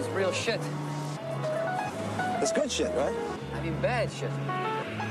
is 0.00 0.08
real 0.08 0.32
shit. 0.32 0.60
It's 2.40 2.52
good 2.52 2.72
shit, 2.72 2.90
right? 2.96 3.14
I 3.54 3.62
mean 3.62 3.78
bad 3.82 4.10
shit. 4.10 4.30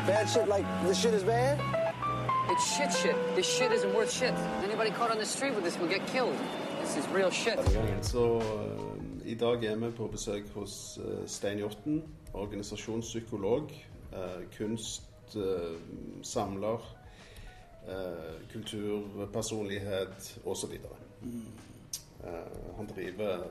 Bad 0.08 0.28
shit 0.28 0.48
like 0.48 0.66
this 0.84 1.00
shit 1.02 1.14
is 1.14 1.24
bad? 1.24 1.60
It's 2.52 2.76
shit 2.76 2.92
shit. 3.02 3.16
This 3.36 3.48
shit 3.48 3.72
isn't 3.72 3.94
worth 3.94 4.12
shit. 4.12 4.34
Anybody 4.64 4.90
caught 4.90 5.12
on 5.12 5.20
the 5.20 5.26
street 5.26 5.54
with 5.54 5.64
this 5.64 5.78
will 5.80 5.88
get 5.88 6.06
killed. 6.08 6.36
This 6.82 6.98
is 6.98 7.08
real 7.10 7.30
shit. 7.30 7.60
Så 8.02 8.42
eh, 8.42 9.32
i 9.32 9.36
dag 9.36 9.64
er 9.64 9.76
vi 9.76 9.92
på 9.92 10.08
besøk 10.08 10.44
hos 10.56 10.98
eh, 10.98 11.28
Stein 11.28 11.58
Hjorten, 11.58 12.04
organisasjonspsykolog, 12.34 13.72
uh, 14.14 14.44
kunstsamler, 14.58 16.80
kulturpersonlighet 18.54 20.40
osv. 20.46 20.72
Mm. 21.22 21.46
han 22.78 22.90
driver 22.96 23.44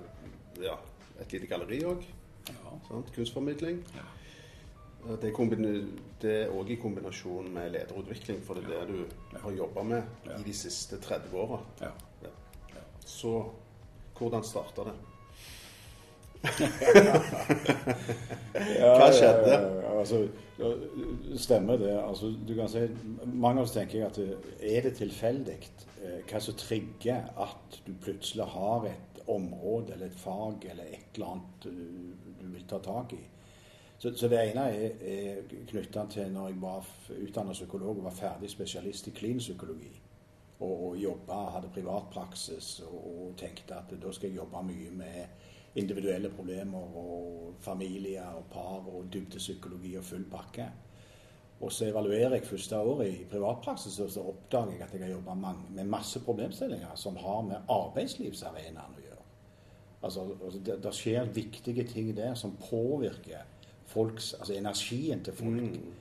ja, 0.63 0.75
et 1.21 1.33
lite 1.35 1.51
galleri 1.51 1.83
òg. 1.89 2.07
Ja. 2.49 3.01
Kunstformidling. 3.15 3.83
Ja. 3.97 4.07
Det 5.09 5.31
er 5.31 6.51
òg 6.53 6.71
i 6.75 6.77
kombinasjon 6.81 7.53
med 7.55 7.71
lederutvikling, 7.73 8.43
for 8.45 8.59
det 8.59 8.65
er 8.67 8.89
det 8.89 8.97
du 8.99 9.39
har 9.41 9.53
jobba 9.57 9.83
med 9.87 10.03
i 10.35 10.43
de 10.45 10.55
siste 10.57 10.99
30 11.01 11.37
åra. 11.39 11.61
Så 13.07 13.33
hvordan 14.19 14.45
starta 14.45 14.83
det? 14.89 14.97
Hva 18.99 19.09
skjedde? 19.15 19.55
Ja, 19.55 19.99
altså, 19.99 20.29
stemmer 21.37 21.77
det. 21.81 21.95
Altså, 22.03 22.35
du 22.49 22.55
kan 22.55 22.69
si, 22.71 22.85
mange 23.25 23.61
av 23.61 23.67
oss 23.67 23.75
tenker 23.75 24.07
at 24.07 24.19
er 24.23 24.81
det 24.87 24.95
tilfeldig 24.99 25.59
eh, 25.59 26.21
hva 26.29 26.39
som 26.43 26.55
trigger 26.59 27.21
at 27.39 27.81
du 27.87 27.93
plutselig 28.03 28.47
har 28.55 28.87
et 28.91 29.08
område 29.31 29.95
eller 29.95 30.07
et 30.07 30.21
fag 30.21 30.65
eller 30.71 30.85
et 30.85 31.15
eller 31.15 31.33
annet 31.35 31.67
du, 32.41 32.47
vil 32.53 32.67
ta 32.69 32.79
tak 32.85 33.13
i. 33.13 33.23
Så, 33.99 34.13
så 34.15 34.29
det 34.31 34.39
ene 34.41 34.69
er, 34.71 35.01
er 35.03 35.55
knytta 35.69 36.07
til 36.13 36.31
når 36.33 36.53
jeg 36.53 36.61
var 36.63 36.91
utdannet 37.19 37.59
psykolog 37.59 37.99
og 37.99 38.05
var 38.07 38.17
ferdig 38.17 38.51
spesialist 38.51 39.11
i 39.11 39.15
klinisk 39.17 39.51
psykologi. 39.51 39.93
Og, 40.59 40.73
og 40.89 40.97
jobba, 40.99 41.43
hadde 41.55 41.71
privatpraksis 41.75 42.81
og, 42.87 42.99
og 42.99 43.37
tenkte 43.39 43.79
at 43.79 43.95
da 44.03 44.13
skal 44.15 44.31
jeg 44.31 44.41
jobbe 44.41 44.63
mye 44.67 44.91
med 45.03 45.79
individuelle 45.79 46.31
problemer 46.35 46.99
og 46.99 47.55
familier 47.61 48.27
og 48.39 48.47
par 48.51 48.87
og 48.89 49.07
dybdepsykologi 49.13 49.97
og 49.99 50.05
full 50.05 50.25
pakke. 50.31 50.67
Og 51.61 51.73
så 51.73 51.89
evaluerer 51.89 52.37
jeg 52.37 52.47
første 52.47 52.79
året 52.79 53.09
i 53.11 53.25
privatpraksis, 53.31 53.99
og 54.01 54.11
så 54.11 54.23
oppdager 54.31 54.77
jeg 54.77 54.83
at 54.83 54.95
jeg 54.95 55.03
har 55.03 55.11
jobba 55.11 55.35
med 55.35 55.85
masse 55.85 56.21
problemstillinger 56.25 56.95
som 56.95 57.17
har 57.19 57.43
med 57.43 57.73
arbeidslivsarenaen 57.75 58.95
å 58.95 59.03
gjøre. 59.03 59.08
Altså, 60.03 60.21
altså 60.45 60.61
det, 60.67 60.83
det, 60.83 60.95
skjer 60.95 61.25
viktige 61.35 61.85
ting 61.85 62.17
der 62.17 62.35
som 62.35 62.57
påvirker 62.71 63.47
folks, 63.87 64.35
altså 64.35 64.55
energien 64.55 65.25
til 65.25 65.33
folk. 65.33 65.63
Mm. 65.63 65.95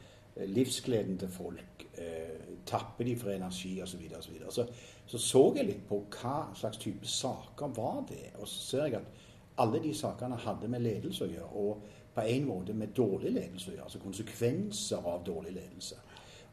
Livsgleden 0.45 1.17
til 1.17 1.29
folk. 1.29 1.85
Eh, 1.97 2.57
tapper 2.65 3.05
de 3.05 3.15
for 3.17 3.29
energi 3.29 3.81
osv. 3.81 4.01
Så, 4.21 4.31
videre, 4.31 4.47
og 4.47 4.53
så, 4.53 4.67
så 5.05 5.17
så 5.17 5.53
jeg 5.55 5.65
litt 5.65 5.87
på 5.89 6.03
hva 6.19 6.51
slags 6.55 6.77
type 6.77 7.07
saker 7.07 7.71
var 7.73 8.03
det. 8.09 8.35
Og 8.37 8.47
så 8.47 8.65
ser 8.65 8.85
jeg 8.85 8.99
at 8.99 9.23
alle 9.57 9.81
de 9.81 9.93
sakene 9.97 10.37
hadde 10.37 10.69
med 10.69 10.85
ledelse 10.85 11.25
å 11.25 11.31
gjøre. 11.31 11.49
Og 11.55 11.81
på 12.13 12.21
en 12.21 12.45
måte 12.45 12.73
med 12.73 12.93
dårlig 12.97 13.31
ledelse 13.33 13.71
å 13.71 13.73
gjøre. 13.73 13.87
Altså 13.89 14.03
konsekvenser 14.03 15.09
av 15.09 15.25
dårlig 15.25 15.55
ledelse. 15.57 15.97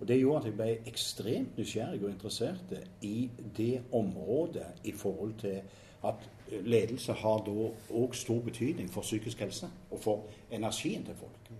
Og 0.00 0.08
Det 0.08 0.18
gjorde 0.20 0.38
at 0.38 0.46
jeg 0.46 0.56
ble 0.58 0.70
ekstremt 0.90 1.58
nysgjerrig 1.58 2.02
og 2.02 2.10
interessert 2.10 2.72
i 3.02 3.30
det 3.56 3.82
området 3.92 4.66
i 4.84 4.92
forhold 4.92 5.34
til 5.40 5.60
at 6.04 6.26
ledelse 6.62 7.12
har 7.12 7.42
da 7.46 7.54
òg 7.90 8.14
stor 8.14 8.40
betydning 8.40 8.90
for 8.90 9.02
psykisk 9.02 9.40
helse 9.40 9.68
og 9.90 10.00
for 10.00 10.24
energien 10.50 11.04
til 11.04 11.14
folk. 11.14 11.50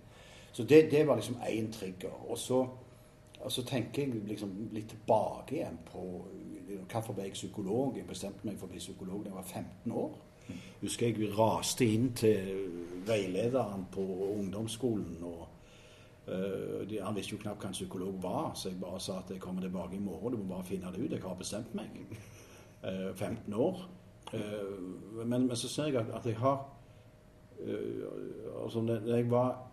Så 0.53 0.62
det, 0.62 0.91
det 0.91 1.06
var 1.06 1.17
liksom 1.17 1.36
én 1.36 1.73
trigger. 1.73 2.31
Og 2.31 2.39
så, 2.39 2.67
og 3.41 3.52
så, 3.52 3.64
tenker 3.64 4.02
jeg 4.02 4.23
liksom 4.29 4.68
litt 4.73 4.89
tilbake 4.89 5.57
igjen 5.57 5.79
på 5.92 6.05
hvorfor 6.92 7.13
ble 7.13 7.24
jeg 7.24 7.33
psykolog. 7.33 7.96
Jeg 7.96 8.07
bestemte 8.07 8.46
meg 8.46 8.58
for 8.58 8.67
å 8.67 8.70
bli 8.70 8.79
psykolog 8.79 9.24
da 9.24 9.33
jeg 9.33 9.36
var 9.36 9.51
15 9.51 9.92
år 9.92 10.14
husker 10.85 11.08
jeg 11.08 11.33
raste 11.39 11.86
inn 11.86 12.13
til 12.17 12.68
veilederen 13.07 13.86
på 13.92 14.05
ungdomsskolen. 14.39 15.18
og 15.23 15.48
uh, 16.29 16.89
de, 16.89 17.01
Han 17.02 17.17
visste 17.17 17.36
jo 17.36 17.42
knapt 17.42 17.63
hva 17.63 17.73
en 17.73 17.77
psykolog 17.79 18.23
var, 18.23 18.55
så 18.55 18.70
jeg 18.70 18.80
bare 18.80 19.01
sa 19.01 19.18
at 19.23 19.33
jeg 19.33 19.41
kommer 19.41 19.64
tilbake 19.64 19.97
i 19.97 20.05
morgen. 20.05 20.36
Du 20.36 20.42
må 20.42 20.55
bare 20.55 20.68
finne 20.68 20.92
det 20.92 21.05
ut. 21.05 21.13
Jeg 21.13 21.23
har 21.23 21.35
bestemt 21.41 21.74
meg. 21.74 22.01
Uh, 22.85 22.89
eh, 23.11 23.14
15 23.17 23.55
år. 23.55 23.86
Uh, 24.34 25.24
men, 25.24 25.46
men, 25.46 25.56
så 25.56 25.68
ser 25.68 25.92
jeg 25.92 26.00
at, 26.02 26.14
at 26.14 26.27
jeg 26.27 26.36
har 26.42 26.70
altså 28.64 28.80
Da 28.83 29.17
jeg 29.17 29.30
var 29.30 29.70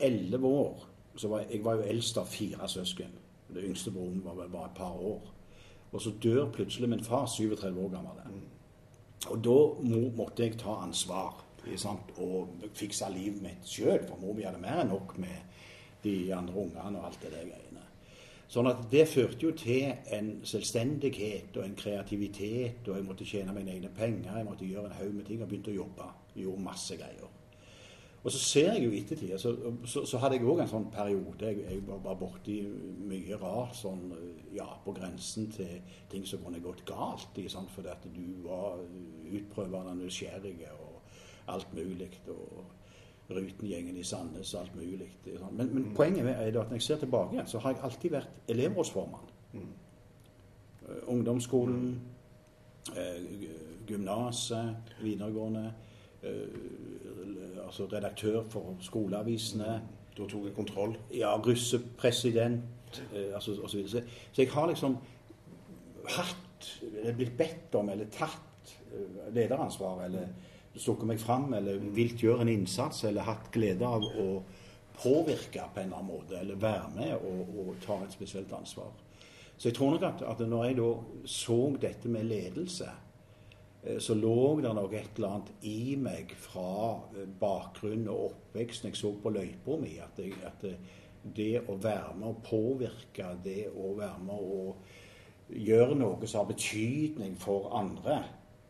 11 0.00 0.46
år 0.46 0.86
så 1.16 1.28
var 1.28 1.44
jeg, 1.50 1.64
var 1.64 1.74
jo 1.80 1.86
eldst 1.88 2.18
av 2.18 2.28
fire 2.30 2.68
søsken. 2.68 3.12
Den 3.48 3.70
yngste 3.70 3.90
broren 3.90 4.22
var 4.24 4.36
vel 4.38 4.52
bare 4.52 4.70
et 4.70 4.76
par 4.76 5.00
år. 5.00 5.32
Og 5.92 6.02
så 6.02 6.12
dør 6.22 6.50
plutselig 6.52 6.88
min 6.90 7.04
far, 7.04 7.26
37 7.26 7.80
år 7.80 7.90
gammel. 7.90 8.20
Mm. 8.26 8.42
Og 9.30 9.44
da 9.44 9.56
måtte 10.16 10.44
jeg 10.44 10.58
ta 10.60 10.76
ansvar 10.84 11.42
og 12.22 12.66
fikse 12.78 13.08
livet 13.10 13.42
mitt 13.42 13.66
sjøl, 13.66 14.04
for 14.06 14.20
mor 14.20 14.36
mi 14.36 14.44
hadde 14.46 14.60
mer 14.62 14.84
enn 14.84 14.92
nok 14.92 15.16
med 15.18 15.56
de 16.04 16.34
andre 16.34 16.54
ungene 16.54 17.00
og 17.00 17.08
alt 17.08 17.24
det 17.24 17.32
der. 17.32 17.64
Sånn 18.48 18.68
at 18.70 18.84
det 18.92 19.08
førte 19.10 19.42
jo 19.42 19.54
til 19.58 19.88
en 20.14 20.28
selvstendighet 20.46 21.56
og 21.58 21.64
en 21.64 21.74
kreativitet, 21.78 22.86
og 22.86 22.94
jeg 22.94 23.06
måtte 23.06 23.26
tjene 23.26 23.54
mine 23.56 23.74
egne 23.74 23.90
penger, 23.94 24.36
jeg 24.36 24.46
måtte 24.46 24.68
gjøre 24.68 24.92
en 24.92 25.00
haug 25.00 25.16
med 25.16 25.26
ting 25.26 25.42
og 25.42 25.50
begynte 25.50 25.72
å 25.74 25.80
jobbe. 25.80 26.06
Gjorde 26.36 26.66
masse 26.68 26.98
greier. 27.00 27.32
Og 28.26 28.32
så 28.34 28.38
ser 28.42 28.72
jeg 28.72 28.82
jo 28.82 28.90
i 28.90 29.00
ettertid 29.04 29.36
så, 29.38 29.52
så, 29.86 30.00
så, 30.02 30.18
hadde 30.18 30.40
jeg 30.40 30.48
òg 30.50 30.64
en 30.64 30.70
sånn 30.70 30.88
periode 30.90 31.46
jeg, 31.46 31.60
jeg 31.62 31.82
var 31.86 32.16
borti 32.18 32.56
mye 33.06 33.36
rart 33.38 33.76
sånn 33.78 34.08
ja, 34.56 34.66
på 34.82 34.94
grensen 34.96 35.46
til 35.54 35.76
ting 36.10 36.26
som 36.26 36.42
kunne 36.42 36.58
gått 36.64 36.82
galt. 36.88 37.38
Sant? 37.52 37.70
Fordi 37.70 37.92
at 37.92 38.08
du 38.10 38.24
var 38.42 38.82
utprøvende 39.30 39.94
nysgjerrig 40.00 40.56
og 40.72 41.14
alt 41.54 41.70
mulig. 41.78 42.10
Og 42.34 42.64
Rutengjengen 43.30 43.96
i 43.96 44.04
Sandnes 44.06 44.54
og 44.54 44.60
alt 44.60 44.76
mulig. 44.76 45.08
Men, 45.50 45.70
men, 45.74 45.88
poenget 45.96 46.28
er 46.28 46.46
at 46.46 46.54
når 46.54 46.76
jeg 46.78 46.82
ser 46.82 47.00
tilbake, 47.02 47.42
så 47.46 47.58
har 47.58 47.74
jeg 47.74 47.80
alltid 47.82 48.10
vært 48.10 48.28
elevrådsformann. 48.48 49.32
Mm. 49.52 49.72
Ungdomsskolen, 51.06 52.00
eh, 52.96 53.24
gymnaset, 53.88 54.94
videregående. 55.02 55.72
Eh, 56.22 57.64
altså 57.66 57.86
redaktør 57.92 58.42
for 58.48 58.76
skoleavisene. 58.80 59.80
Da 60.16 60.24
tok 60.24 60.46
jeg 60.46 60.54
kontroll? 60.56 60.96
Ja, 61.14 61.36
russepresident 61.36 63.02
eh, 63.14 63.34
altså, 63.34 63.58
osv. 63.62 63.88
Så, 63.88 64.02
så 64.32 64.42
jeg 64.42 64.50
har 64.52 64.66
liksom 64.66 64.96
hatt, 66.08 66.82
eller 67.00 67.16
blitt 67.16 67.36
bedt 67.38 67.74
om, 67.74 67.90
eller 67.92 68.08
tatt 68.12 68.76
eh, 68.92 69.34
lederansvar, 69.34 70.04
eller 70.04 70.28
stukket 70.76 71.08
meg 71.08 71.20
fram, 71.22 71.50
eller 71.56 71.80
vilt 71.96 72.22
gjøre 72.22 72.44
en 72.44 72.52
innsats, 72.52 73.04
eller 73.08 73.26
hatt 73.26 73.50
glede 73.54 73.86
av 73.86 74.04
å 74.04 74.28
påvirke 74.96 75.64
på 75.72 75.80
en 75.80 75.88
eller 75.88 75.98
annen 75.98 76.12
måte, 76.12 76.38
eller 76.40 76.60
være 76.60 76.92
med 76.96 77.16
og, 77.16 77.56
og 77.62 77.74
ta 77.84 77.98
et 78.04 78.14
spesielt 78.16 78.52
ansvar. 78.56 78.92
Så 79.56 79.70
jeg 79.70 79.76
tror 79.78 79.94
nok 79.94 80.04
at, 80.04 80.22
at 80.28 80.40
når 80.44 80.64
jeg 80.66 80.78
da 80.78 80.88
så 81.32 81.58
dette 81.80 82.12
med 82.12 82.28
ledelse, 82.28 82.90
Eh, 83.86 83.98
så 83.98 84.14
lå 84.14 84.60
det 84.60 84.74
nok 84.74 84.92
et 84.92 85.18
eller 85.18 85.36
annet 85.36 85.66
i 85.66 85.96
meg 86.00 86.34
fra 86.40 86.70
eh, 87.14 87.26
bakgrunn 87.40 88.06
og 88.10 88.30
oppveksten 88.30 88.90
jeg 88.90 88.98
så 88.98 89.12
på 89.22 89.32
løypa 89.34 89.78
mi, 89.80 89.96
at, 90.02 90.22
at, 90.46 90.70
det 91.36 91.64
å 91.66 91.74
være 91.82 92.12
med 92.20 92.28
å 92.28 92.40
påvirke, 92.46 93.32
det 93.42 93.64
å 93.74 93.96
være 93.98 94.20
med 94.22 94.42
å 94.46 94.58
gjøre 95.50 95.96
noe 95.98 96.28
som 96.30 96.44
har 96.44 96.52
betydning 96.52 97.34
for 97.42 97.66
andre 97.74 98.20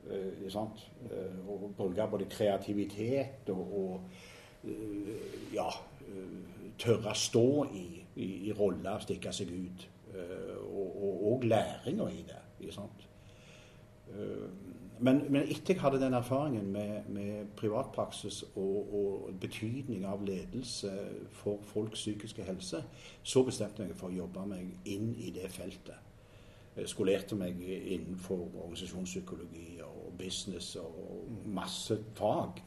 Og 0.06 1.72
bruke 1.76 2.06
både 2.10 2.28
kreativitet 2.30 3.50
og, 3.50 3.74
og 3.80 4.70
eh, 4.70 5.54
ja, 5.54 5.66
tørre 6.78 7.12
å 7.12 7.18
stå 7.18 7.48
i, 7.74 7.86
i, 8.22 8.28
i 8.48 8.54
roller, 8.56 9.02
stikke 9.02 9.32
seg 9.34 9.50
ut. 9.52 9.86
Eh, 10.14 10.56
og, 10.70 11.02
og, 11.02 11.26
og 11.32 11.44
læringa 11.44 12.08
i 12.12 12.24
det. 12.26 12.42
Men, 14.98 15.18
men 15.28 15.42
etter 15.42 15.74
jeg 15.74 15.82
hadde 15.82 15.98
den 16.00 16.14
erfaringen 16.16 16.70
med, 16.72 17.08
med 17.12 17.50
privatpraksis 17.56 18.42
og, 18.54 18.94
og, 18.94 19.34
betydning 19.40 20.06
av 20.08 20.22
ledelse 20.24 20.92
for 21.36 21.60
folks 21.68 22.00
psykiske 22.00 22.46
helse, 22.46 22.80
så 23.22 23.42
bestemte 23.44 23.82
jeg 23.82 23.92
meg 23.92 24.00
for 24.00 24.08
å 24.08 24.16
jobbe 24.22 24.46
meg 24.48 24.88
inn 24.88 25.10
i 25.20 25.32
det 25.36 25.50
feltet. 25.52 25.98
Jeg 26.76 26.88
skolerte 26.92 27.36
meg 27.36 27.60
innenfor 27.66 28.40
organisasjonspsykologi 28.46 29.80
og 29.84 29.95
business 30.18 30.76
og 30.76 31.28
masse 31.46 31.98
fag. 32.14 32.62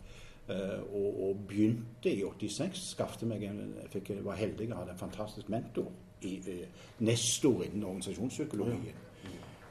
Eh, 0.49 0.79
og, 0.95 1.23
og 1.29 1.43
begynte 1.47 2.09
i 2.09 2.23
86. 2.23 2.79
Skaffet 2.95 3.27
meg 3.29 3.43
en, 3.45 3.75
jeg 3.83 3.91
fikk, 3.93 4.15
var 4.25 4.39
heldig 4.39 4.71
å 4.71 4.79
ha 4.79 4.87
en 4.89 4.97
fantastisk 4.97 5.49
mentor. 5.53 5.91
I, 6.25 6.39
eh, 6.51 6.87
nestor 7.05 7.63
innen 7.63 7.85
organisasjonspsykologien. 7.85 9.05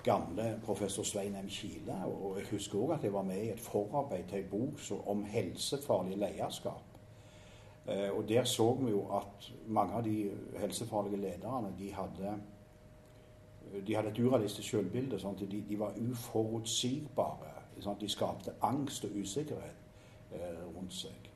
gamle 0.09 0.61
professor 0.65 1.03
Svein 1.03 1.35
M. 1.37 1.49
Kile. 1.49 2.05
Og 2.07 2.39
jeg 2.39 2.47
husker 2.51 2.79
òg 2.79 2.95
at 2.95 3.05
jeg 3.05 3.13
var 3.13 3.27
med 3.27 3.43
i 3.43 3.51
et 3.51 3.61
forarbeid 3.61 4.29
til 4.29 4.39
en 4.39 4.51
bok 4.51 4.81
om 5.07 5.25
helsefarlig 5.25 6.17
lederskap. 6.17 6.85
Eh, 7.89 8.11
og 8.17 8.29
der 8.29 8.45
så 8.45 8.75
vi 8.75 8.91
jo 8.91 9.07
at 9.17 9.53
mange 9.67 9.93
av 9.95 10.05
de 10.05 10.31
helsefarlige 10.61 11.17
lederne 11.17 11.75
de 11.79 11.93
hadde, 11.93 12.35
de 13.87 13.97
hadde 13.97 14.09
et 14.09 14.19
urealistisk 14.19 14.69
selvbilde. 14.71 15.21
Sånn 15.21 15.39
de, 15.41 15.63
de, 15.69 15.79
var 15.81 15.97
uforutsigbare. 15.97 17.55
Sånn 17.83 17.99
de 18.01 18.09
skapte 18.11 18.57
angst 18.67 19.05
og 19.07 19.17
usikkerhet 19.23 20.35
eh, 20.35 20.63
rundt 20.75 20.95
seg. 20.95 21.29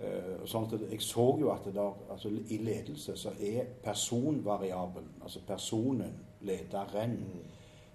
Eh, 0.00 0.46
sånn 0.48 0.64
at 0.64 0.86
jeg 0.88 1.02
så 1.04 1.26
jo 1.40 1.50
at 1.52 1.66
der, 1.68 1.96
altså, 2.10 2.30
i 2.32 2.56
ledelse 2.64 3.16
så 3.20 3.34
er 3.36 3.68
personvariabelen, 3.84 5.18
altså 5.20 5.42
personen, 5.46 6.14
lederen, 6.40 7.18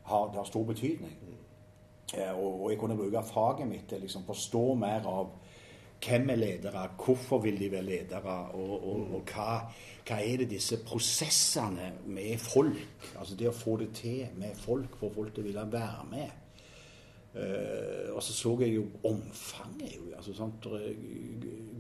har, 0.06 0.30
har 0.36 0.46
stor 0.46 0.68
betydning. 0.70 1.16
Eh, 2.14 2.30
og, 2.38 2.62
og, 2.62 2.70
jeg 2.70 2.80
kunne 2.80 2.98
bruke 3.00 3.24
faget 3.26 3.68
mitt 3.68 3.88
til 3.90 4.06
liksom 4.06 4.28
forstå 4.28 4.64
mer 4.78 5.10
av 5.10 5.34
hvem 6.06 6.30
er 6.30 6.38
ledere, 6.38 6.86
hvorfor 7.02 7.42
vil 7.42 7.58
de 7.60 7.72
være 7.72 7.88
ledere, 7.88 8.36
og, 8.54 8.74
og, 8.76 9.14
og 9.18 9.32
hva, 9.34 9.60
hva, 10.06 10.20
er 10.22 10.44
det 10.44 10.52
disse 10.52 10.78
prosessene 10.86 11.94
med 12.06 12.38
folk 12.38 12.78
Altså 13.18 13.38
det 13.40 13.50
å 13.50 13.56
få 13.56 13.80
det 13.82 13.94
til 13.98 14.28
med 14.38 14.54
folk, 14.60 15.00
få 15.00 15.10
folk 15.16 15.34
til 15.34 15.42
å 15.42 15.48
ville 15.48 15.66
være 15.72 16.06
med. 16.12 16.45
Uh, 17.36 18.16
og 18.16 18.24
så 18.24 18.34
så 18.34 18.58
jeg 18.60 18.76
jo 18.76 18.86
omfanget. 19.04 19.98
Jo, 19.98 20.16
altså, 20.16 20.34
sant? 20.34 20.68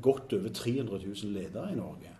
Godt 0.01 0.33
over 0.33 0.49
300 0.49 1.05
000 1.05 1.31
ledere 1.31 1.71
i 1.71 1.75
Norge. 1.75 2.11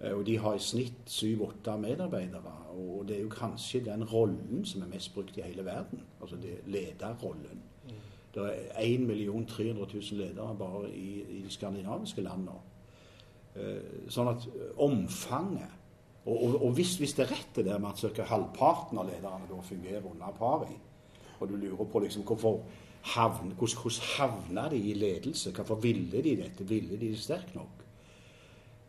Uh, 0.00 0.18
og 0.18 0.26
de 0.26 0.38
har 0.38 0.54
i 0.54 0.58
snitt 0.58 1.10
7-8 1.10 1.76
medarbeidere. 1.76 2.54
Og 2.70 3.08
det 3.08 3.16
er 3.16 3.22
jo 3.22 3.28
kanskje 3.28 3.84
den 3.84 4.04
rollen 4.04 4.64
som 4.64 4.82
er 4.82 4.86
mest 4.94 5.14
brukt 5.14 5.36
i 5.36 5.42
hele 5.42 5.64
verden. 5.64 6.00
Altså 6.20 6.36
det 6.36 6.60
lederrollen. 6.66 7.62
Mm. 7.84 7.90
Det 8.34 8.42
er 8.42 8.80
1 8.80 9.48
300 9.48 9.86
000 9.94 10.02
ledere 10.12 10.56
bare 10.58 10.90
i, 10.90 11.22
i 11.22 11.42
de 11.42 11.50
skandinaviske 11.50 12.22
landene. 12.22 12.58
Uh, 13.56 14.08
sånn 14.08 14.30
at 14.30 14.46
omfanget 14.80 15.78
Og, 16.24 16.44
og, 16.44 16.64
og 16.64 16.72
hvis, 16.72 16.96
hvis, 16.96 17.12
det 17.18 17.24
er 17.24 17.32
rett 17.34 17.56
det 17.56 17.64
der 17.66 17.78
med 17.82 17.88
at 17.88 18.14
ca. 18.14 18.22
halvparten 18.22 18.98
av 18.98 19.08
lederne 19.10 19.48
da 19.50 19.56
fungerer 19.66 20.04
under 20.06 20.34
pari, 20.38 20.76
og 21.42 21.50
du 21.50 21.58
lurer 21.58 21.88
på 21.90 22.02
liksom 22.04 22.24
hvorfor 22.28 22.60
havn, 23.02 23.52
hvordan, 23.58 23.78
hvordan 23.82 24.08
havna 24.16 24.68
de 24.70 24.76
i 24.76 24.94
ledelse? 24.94 25.52
Hvorfor 25.52 25.74
ville 25.74 26.22
de 26.22 26.36
dette? 26.36 26.68
Ville 26.68 26.96
de 27.00 27.08
det 27.08 27.18
sterkt 27.18 27.54
nok? 27.54 27.78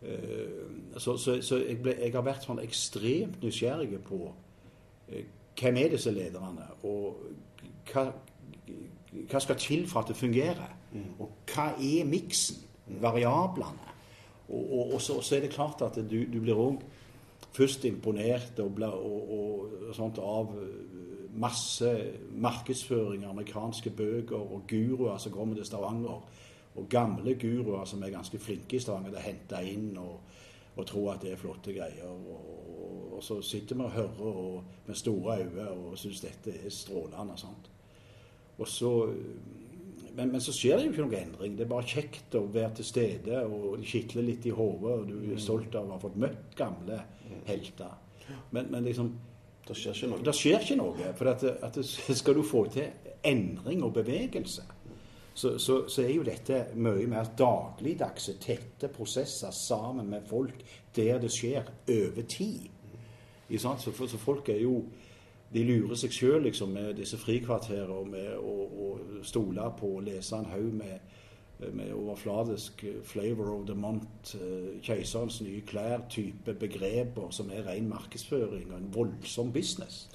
Uh, 0.01 0.97
så, 0.97 1.17
så, 1.17 1.41
så 1.41 1.57
jeg, 1.57 1.77
ble, 1.81 1.95
jeg, 2.01 2.11
har 2.11 2.25
vært 2.25 2.43
sånn 2.43 2.59
ekstremt 2.59 3.39
nysgjerrig 3.43 4.01
på 4.03 4.19
uh, 4.27 5.21
hvem 5.59 5.79
er 5.79 5.93
disse 5.93 6.11
lederne, 6.11 6.65
og 6.83 7.21
hva, 7.87 8.09
hva, 9.29 9.39
skal 9.39 9.59
til 9.61 9.87
for 9.87 10.03
at 10.03 10.11
det 10.11 10.17
fungerer? 10.19 10.75
Mm. 10.91 11.13
Og 11.23 11.53
hva 11.53 11.71
er 11.79 12.09
miksen? 12.09 12.59
Variablene? 12.99 13.93
Og, 14.49 14.59
og, 14.59 14.93
og 14.97 15.01
så, 15.01 15.21
så, 15.23 15.37
er 15.37 15.45
det 15.45 15.53
klart 15.53 15.81
at 15.85 15.95
du, 15.95 16.17
du 16.27 16.41
blir 16.43 16.59
òg 16.59 16.81
først 17.55 17.85
imponert 17.87 18.59
og, 18.59 18.81
og, 18.83 19.31
og 19.37 19.95
sånt 19.95 20.19
av 20.19 20.51
masse 21.33 21.89
markedsføring, 22.31 23.25
amerikanske 23.25 23.89
bøker 23.89 24.37
og 24.37 24.67
guruer 24.69 25.17
som 25.17 25.31
kommer 25.31 25.55
til 25.55 25.65
Stavanger. 25.65 26.23
Og 26.75 26.89
gamle 26.89 27.35
guruer 27.37 27.85
som 27.85 28.03
er 28.03 28.13
ganske 28.13 28.39
flinke 28.39 28.77
i 28.77 28.81
Stavanger 28.81 29.13
til 29.13 29.21
å 29.21 29.25
hente 29.27 29.63
inn 29.69 29.89
og, 30.01 30.19
og 30.75 30.87
tro 30.89 31.07
at 31.11 31.21
det 31.21 31.33
er 31.33 31.41
flotte 31.41 31.73
greier. 31.75 32.09
Og, 32.09 33.11
og 33.17 33.23
så 33.23 33.41
sitter 33.45 33.77
vi 33.77 33.87
og 33.87 33.97
hører 33.97 34.39
og, 34.45 34.71
med 34.87 34.97
store 34.97 35.39
øyne 35.43 35.67
og 35.69 35.97
syns 36.01 36.23
dette 36.25 36.55
er 36.57 36.73
strålende. 36.73 37.37
Sant? 37.37 37.69
Og 38.57 38.67
så, 38.69 38.91
men, 40.13 40.31
men, 40.31 40.41
så 40.41 40.53
skjer 40.53 40.77
det 40.77 40.87
jo 40.87 40.93
ikke 40.93 41.05
noen 41.05 41.19
endring. 41.19 41.57
Det 41.57 41.65
er 41.65 41.73
bare 41.73 41.89
kjekt 41.89 42.37
å 42.37 42.45
være 42.53 42.77
til 42.79 42.89
stede, 42.89 43.43
og 43.45 43.77
det 43.81 43.89
kitler 43.89 44.25
litt 44.27 44.45
i 44.45 44.53
hodet, 44.53 44.93
og 44.93 45.09
du 45.09 45.33
er 45.33 45.41
stolt 45.41 45.73
av 45.77 45.89
å 45.89 45.95
ha 45.95 46.01
fått 46.01 46.19
møtt 46.21 46.57
gamle 46.57 46.99
helter. 47.47 47.95
Men, 48.53 48.69
men 48.71 48.85
liksom 48.85 49.09
det 49.67 49.77
skjer 49.79 49.95
ikke 49.95 50.11
noe. 50.11 50.23
Det 50.25 50.35
skjer 50.35 50.63
ikke 50.63 50.79
noe. 50.79 51.11
For 51.17 51.31
at, 51.31 51.43
at 51.63 51.79
skal 51.87 52.35
du 52.35 52.43
få 52.43 52.65
til 52.73 53.11
endring 53.23 53.83
og 53.85 53.93
bevegelse, 53.95 54.65
så, 55.33 55.55
så, 55.57 55.77
så, 55.89 56.03
er 56.03 56.11
jo 56.13 56.25
dette 56.27 56.59
mye 56.77 57.07
mer 57.09 57.31
dagligdagse, 57.37 58.35
tette 58.43 58.89
prosesser 58.93 59.53
sammen 59.55 60.11
med 60.11 60.27
folk 60.29 60.59
der 60.95 61.17
det 61.23 61.31
skjer 61.33 61.71
over 61.89 62.27
tid. 62.29 62.69
Så, 63.57 63.73
så 63.81 64.19
folk 64.21 64.49
er 64.49 64.61
jo 64.61 64.83
de 65.53 65.61
lurer 65.65 65.97
seg 65.99 66.13
sjøl 66.13 66.47
liksom, 66.47 66.71
med 66.73 66.95
disse 66.97 67.17
frikvarterene 67.21 67.93
og 67.93 68.07
med 68.09 68.31
å 68.37 69.21
stole 69.25 69.67
på 69.77 69.91
å 69.97 70.03
lese 70.05 70.37
en 70.39 70.49
haug 70.49 70.71
med 70.79 71.19
med 71.73 71.93
overfladisk 71.93 72.83
eh, 72.83 73.01
'flavor 73.03 73.61
of 73.61 73.65
the 73.65 73.75
month', 73.75 74.37
eh, 74.37 74.81
keiserens 74.81 75.41
nye 75.41 75.61
klær-type 75.61 76.53
begreper 76.53 77.29
som 77.29 77.51
er 77.53 77.67
ren 77.67 77.89
markedsføring 77.89 78.71
og 78.71 78.77
en 78.77 78.89
voldsom 78.93 79.53
business. 79.53 80.09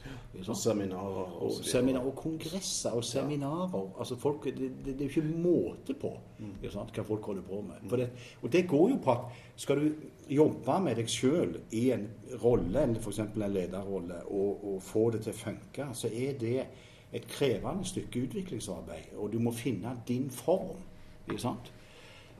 Og 0.49 0.57
seminarer. 0.57 1.43
Og, 1.43 1.53
seminar, 1.53 2.01
og 2.01 2.17
kongresser 2.17 2.91
og 2.91 3.05
seminarer. 3.05 3.91
Altså 3.99 4.17
folk, 4.17 4.45
det, 4.45 4.55
det, 4.59 4.85
det, 4.85 4.95
er 4.95 5.05
jo 5.05 5.23
ikke 5.23 5.43
måte 5.43 5.95
på 5.95 6.13
mm. 6.39 6.69
hva 6.95 7.03
folk 7.03 7.25
holder 7.25 7.43
på 7.43 7.61
med. 7.61 7.99
Det, 7.99 8.11
og 8.43 8.53
det 8.53 8.69
går 8.69 8.89
jo 8.89 8.99
på 9.05 9.11
at 9.11 9.19
skal 9.57 9.81
du 9.81 9.93
jobbe 10.31 10.81
med 10.85 10.97
deg 10.97 11.09
sjøl 11.09 11.57
i 11.71 11.91
en 11.91 12.09
rolle, 12.43 12.85
f.eks. 13.01 13.19
en 13.19 13.33
lederrolle, 13.53 14.21
og, 14.27 14.65
og 14.65 14.83
få 14.83 15.11
det 15.11 15.25
til 15.25 15.33
å 15.33 15.41
funke, 15.41 15.89
så 15.95 16.11
er 16.13 16.39
det 16.39 16.67
et 17.13 17.27
krevende 17.29 17.85
stykke 17.89 18.27
utviklingsarbeid. 18.27 19.17
Og 19.17 19.33
du 19.33 19.39
må 19.39 19.53
finne 19.53 19.97
din 20.09 20.31
form. 20.31 20.77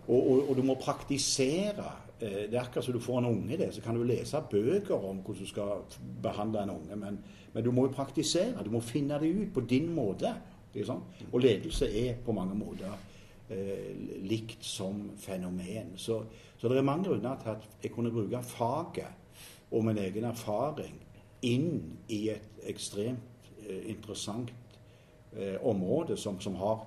Og, 0.09 0.31
og, 0.31 0.51
og, 0.51 0.57
du 0.57 0.63
må 0.65 0.79
praktisere. 0.81 1.91
Eh, 2.21 2.47
det 2.51 2.55
er 2.55 2.63
akkurat 2.63 2.85
som 2.85 2.97
du 2.97 3.01
får 3.01 3.19
en 3.19 3.31
unge 3.33 3.59
det, 3.61 3.75
så 3.75 3.83
kan 3.85 3.97
du 3.97 4.03
lese 4.03 4.41
bøker 4.51 4.95
om 4.97 5.21
hvordan 5.21 5.43
du 5.43 5.49
skal 5.49 5.99
behandle 6.23 6.63
en 6.63 6.71
unge, 6.71 6.97
men, 6.97 7.19
men 7.53 7.65
du 7.65 7.71
må 7.71 7.87
jo 7.87 7.93
praktisere. 7.93 8.65
Du 8.65 8.71
må 8.71 8.81
finne 8.81 9.21
det 9.21 9.29
ut 9.29 9.53
på 9.55 9.61
din 9.61 9.93
måte. 9.95 10.33
Ikke 10.75 10.87
sant? 10.87 11.23
Og 11.33 11.41
ledelse 11.41 11.89
er 12.07 12.19
på 12.25 12.33
mange 12.33 12.55
måter 12.55 12.93
eh, 13.51 13.95
likt 14.29 14.65
som 14.65 15.11
fenomen. 15.17 15.95
Så, 15.97 16.23
så, 16.59 16.69
det 16.69 16.79
er 16.79 16.87
mange 16.87 17.09
grunner 17.09 17.37
til 17.43 17.55
at 17.57 17.83
jeg 17.83 17.93
kunne 17.93 18.13
bruke 18.13 18.43
faget 18.43 19.15
og 19.71 19.85
min 19.85 19.99
egen 19.99 20.25
erfaring 20.25 20.97
inn 21.43 21.99
i 22.09 22.29
et 22.33 22.63
ekstremt 22.69 23.51
eh, 23.67 23.91
interessant 23.91 24.53
eh, 25.37 25.57
område 25.63 26.17
som, 26.17 26.41
som 26.41 26.57
har 26.57 26.87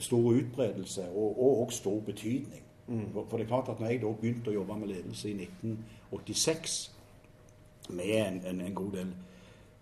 stor 0.00 0.30
utbredelse 0.32 1.08
og, 1.10 1.40
og, 1.42 1.60
og 1.62 1.72
stor 1.72 2.00
betydning. 2.00 2.62
Mm. 2.86 3.12
For, 3.12 3.26
for, 3.30 3.36
det 3.36 3.44
er 3.44 3.48
klart 3.48 3.68
at 3.68 3.80
når 3.80 3.90
jeg 3.90 4.02
da 4.02 4.12
begynte 4.14 4.52
å 4.52 4.58
jobbe 4.60 4.78
med 4.78 4.92
ledelse 4.92 5.30
i 5.30 5.34
1986 5.42 6.76
med 7.96 8.12
en, 8.20 8.38
en, 8.46 8.60
en 8.62 8.76
god 8.78 8.92
del 9.00 9.10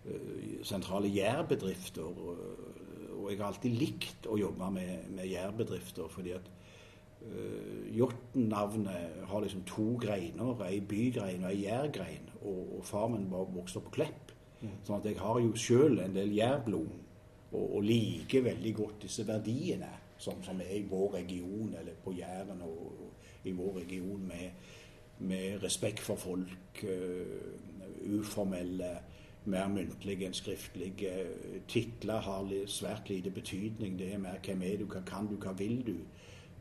uh, 0.09 0.65
sentrale 0.65 1.11
jærbedrifter 1.13 2.05
og, 2.05 2.39
og, 3.15 3.31
jeg 3.31 3.39
har 3.41 3.47
alltid 3.49 3.77
likt 3.81 4.27
å 4.29 4.37
jobbe 4.37 4.71
med, 4.73 5.07
med 5.17 5.29
jærbedrifter 5.29 6.09
fordi 6.13 6.35
at 6.37 6.49
uh, 6.49 7.85
Jåtten-navnet 7.93 9.25
har 9.29 9.45
liksom 9.45 9.65
to 9.69 9.95
greiner, 10.01 10.57
ei 10.67 10.81
bygrein 10.81 11.45
og 11.45 11.53
ei 11.53 11.63
jærgrein. 11.65 12.29
Og, 12.43 12.79
og 12.79 12.85
far 12.89 13.09
min 13.13 13.31
var 13.31 13.47
vokst 13.53 13.79
opp 13.81 13.89
på 13.91 13.99
Klepp. 14.01 14.33
Mm. 14.65 14.77
sånn 14.87 15.01
at 15.01 15.07
jeg 15.11 15.21
har 15.21 15.39
jo 15.45 15.57
sjøl 15.61 15.99
en 16.01 16.15
del 16.17 16.31
jærblod 16.33 16.93
og, 17.55 17.77
og 17.77 17.87
liker 17.87 18.43
veldig 18.51 18.75
godt 18.75 19.07
disse 19.07 19.27
verdiene 19.27 19.93
som, 20.19 20.43
som, 20.43 20.61
er 20.61 20.77
i 20.79 20.87
vår 20.91 21.15
region, 21.15 21.75
eller 21.81 21.93
på 22.05 22.13
Jæren 22.13 22.63
og, 22.63 22.79
og 23.01 23.49
i 23.49 23.53
vår 23.53 23.79
region, 23.79 24.27
med, 24.29 24.51
med 25.19 25.63
respekt 25.63 26.01
for 26.01 26.17
folk, 26.17 26.85
uh, 26.85 28.19
uformelle, 28.19 28.95
mer 29.45 29.69
muntlige 29.69 30.25
enn 30.25 30.37
skriftlige. 30.37 31.11
Titler 31.69 32.23
har 32.25 32.49
svært 32.67 33.11
lite 33.13 33.31
betydning. 33.31 33.99
Det 33.99 34.15
er 34.15 34.23
mer 34.23 34.41
hvem 34.45 34.63
er 34.65 34.79
du, 34.81 34.87
hva 34.89 35.03
kan 35.05 35.29
du, 35.29 35.37
hva 35.37 35.53
vil 35.59 35.83
du? 35.85 35.99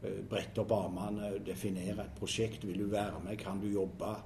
Uh, 0.04 0.20
brette 0.30 0.60
opp 0.64 0.74
armene, 0.76 1.38
definere 1.46 2.04
et 2.04 2.18
prosjekt. 2.20 2.68
Vil 2.68 2.84
du 2.84 2.90
være 2.92 3.22
med? 3.24 3.38
Kan 3.40 3.64
du 3.64 3.70
jobbe? 3.72 4.18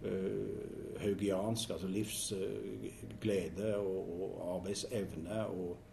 Uh, 0.00 0.98
haugiansk, 1.02 1.70
altså 1.70 1.88
livsglede 1.88 3.76
og, 3.76 4.22
og, 4.22 4.56
arbeidsevne. 4.56 5.46
og 5.46 5.89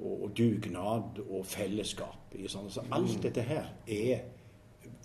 og, 0.00 0.24
og 0.24 0.30
dugnad 0.38 1.20
og 1.28 1.46
fellesskap. 1.46 2.34
Sånn. 2.50 2.70
Så 2.70 2.82
alt 2.94 3.22
dette 3.22 3.44
her 3.46 3.70
er, 3.86 4.24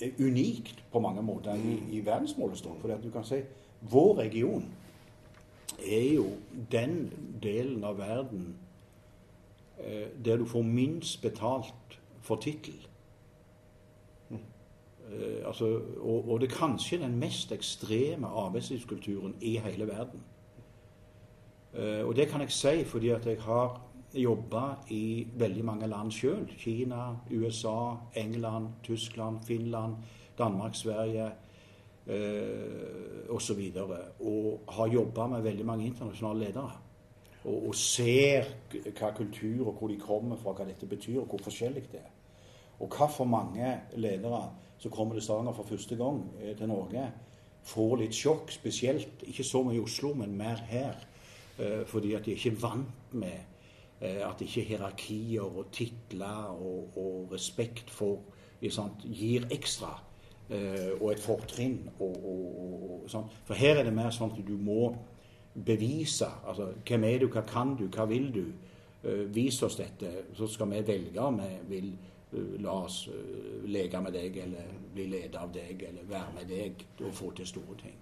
er, 0.01 0.13
unikt 0.19 0.83
på 0.91 1.01
mange 1.03 1.21
måter 1.25 1.57
i, 1.57 1.77
i 1.97 2.03
verdensmålestokk. 2.05 2.81
For 2.81 3.03
du 3.03 3.11
kan 3.13 3.27
si 3.27 3.43
vår 3.89 4.15
region 4.23 4.65
er 5.79 6.13
jo 6.15 6.25
den 6.71 7.13
delen 7.43 7.83
av 7.87 7.99
verden 8.01 8.55
eh, 9.79 10.09
der 10.25 10.41
du 10.41 10.45
får 10.49 10.65
minst 10.67 11.21
betalt 11.21 11.99
for 12.25 12.41
tittel. 12.41 12.75
Eh, 15.11 15.47
altså, 15.47 15.81
og, 15.97 16.29
og, 16.29 16.39
det 16.41 16.51
er 16.51 16.57
kanskje 16.57 16.99
den 17.01 17.15
mest 17.19 17.51
ekstreme 17.51 18.27
arbeidslivskulturen 18.27 19.35
i 19.41 19.57
hele 19.57 19.87
verden. 19.87 20.23
Eh, 21.73 22.05
og 22.05 22.15
det 22.15 22.27
kan 22.27 22.41
jeg 22.41 22.51
si 22.51 22.83
fordi 22.83 23.09
at 23.09 23.25
jeg 23.25 23.41
har 23.41 23.81
jobba 24.13 24.63
i 24.89 25.27
veldig 25.37 25.65
mange 25.65 25.87
land 25.87 26.11
sjøl. 26.13 26.47
Kina, 26.57 27.11
USA, 27.31 27.95
England, 28.17 28.79
Tyskland, 28.83 29.43
Finland, 29.45 29.95
Danmark, 30.37 30.75
Sverige 30.75 31.31
eh, 32.07 33.29
osv. 33.29 33.59
Og, 33.75 33.95
og 34.19 34.73
har 34.73 34.93
jobba 34.93 35.27
med 35.27 35.41
veldig 35.41 35.65
mange 35.65 35.85
internasjonale 35.85 36.45
ledere. 36.45 36.71
Og, 37.45 37.67
og 37.69 37.75
ser 37.75 38.49
hva 38.71 39.11
kultur 39.15 39.69
og 39.69 39.75
hvor 39.77 39.91
de 39.91 39.99
kommer 39.99 40.39
fra, 40.39 40.55
hva 40.57 40.67
dette 40.67 40.89
betyr, 40.89 41.21
og 41.21 41.29
hvor 41.29 41.45
forskjellig 41.45 41.85
det 41.91 42.01
er. 42.01 42.15
Og 42.79 42.87
hva 42.95 43.09
for 43.11 43.27
mange 43.27 43.75
ledere 43.99 44.43
som 44.79 44.91
kommer 44.91 45.17
til 45.17 45.25
Stavanger 45.25 45.55
for 45.55 45.67
første 45.67 45.95
gang 45.99 46.23
eh, 46.41 46.55
til 46.57 46.71
Norge, 46.71 47.09
får 47.69 47.95
litt 47.99 48.15
sjokk, 48.15 48.51
spesielt 48.51 49.23
ikke 49.27 49.43
så 49.45 49.61
mye 49.63 49.77
i 49.77 49.83
Oslo, 49.83 50.13
men 50.17 50.37
mer 50.37 50.63
her. 50.69 51.05
Eh, 51.59 51.85
fordi 51.87 52.15
at 52.15 52.25
de 52.25 52.33
er 52.33 52.39
ikke 52.39 52.61
vant 52.61 53.13
med 53.19 53.58
at 54.01 54.41
ikke 54.41 54.61
hierarkier 54.63 55.43
og 55.43 55.71
titler 55.75 56.53
og, 56.55 56.97
og 56.97 57.33
respekt 57.33 57.89
for 57.91 58.21
sant, 58.71 59.03
gir 59.03 59.47
ekstra. 59.51 59.91
eh, 60.49 61.01
Og 61.01 61.11
et 61.11 61.19
fortrinn. 61.19 61.89
Og, 61.99 62.15
og, 62.25 63.03
sånn. 63.11 63.27
For 63.45 63.53
her 63.53 63.79
er 63.79 63.83
det 63.83 63.93
mer 63.93 64.11
sånn 64.11 64.31
at 64.31 64.47
du 64.47 64.55
må 64.57 64.95
bevise. 65.65 66.27
Altså, 66.47 66.73
hvem 66.87 67.03
er 67.03 67.19
du, 67.19 67.27
hva 67.27 67.43
kan 67.47 67.75
du, 67.75 67.87
hva 67.87 68.05
vil 68.05 68.31
du? 68.33 68.45
Eh, 69.03 69.25
vis 69.31 69.61
oss 69.63 69.77
dette, 69.79 70.09
så 70.35 70.47
skal 70.47 70.69
vi 70.73 70.81
velge 70.87 71.21
om 71.23 71.39
vi 71.39 71.53
vil 71.69 71.91
eh, 72.33 72.57
la 72.59 72.73
oss 72.83 73.07
eh, 73.07 73.63
leke 73.71 74.01
med 74.03 74.11
deg, 74.13 74.37
eller 74.43 74.73
bli 74.93 75.05
ledet 75.07 75.35
av 75.39 75.53
deg, 75.55 75.83
eller 75.87 76.03
være 76.09 76.33
med 76.35 76.49
deg 76.51 76.83
og 77.05 77.13
få 77.15 77.31
til 77.31 77.47
store 77.47 77.77
ting. 77.79 77.95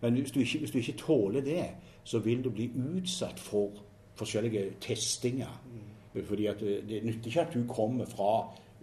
Men 0.00 0.14
hvis 0.14 0.30
du, 0.30 0.40
ikke, 0.40 0.58
hvis 0.58 0.70
du 0.70 0.78
ikke 0.78 0.98
tåler 1.00 1.42
det, 1.42 1.64
så 2.04 2.18
vil 2.22 2.44
du 2.44 2.50
bli 2.54 2.70
utsatt 2.76 3.40
for 3.42 3.82
forskjellige 4.18 4.64
testinger. 4.84 5.52
Fordi 6.18 6.46
at 6.50 6.60
det, 6.60 6.80
det 6.88 7.04
nytter 7.06 7.30
ikke 7.30 7.44
at 7.46 7.54
du 7.54 7.62
kommer 7.70 8.08
fra 8.10 8.32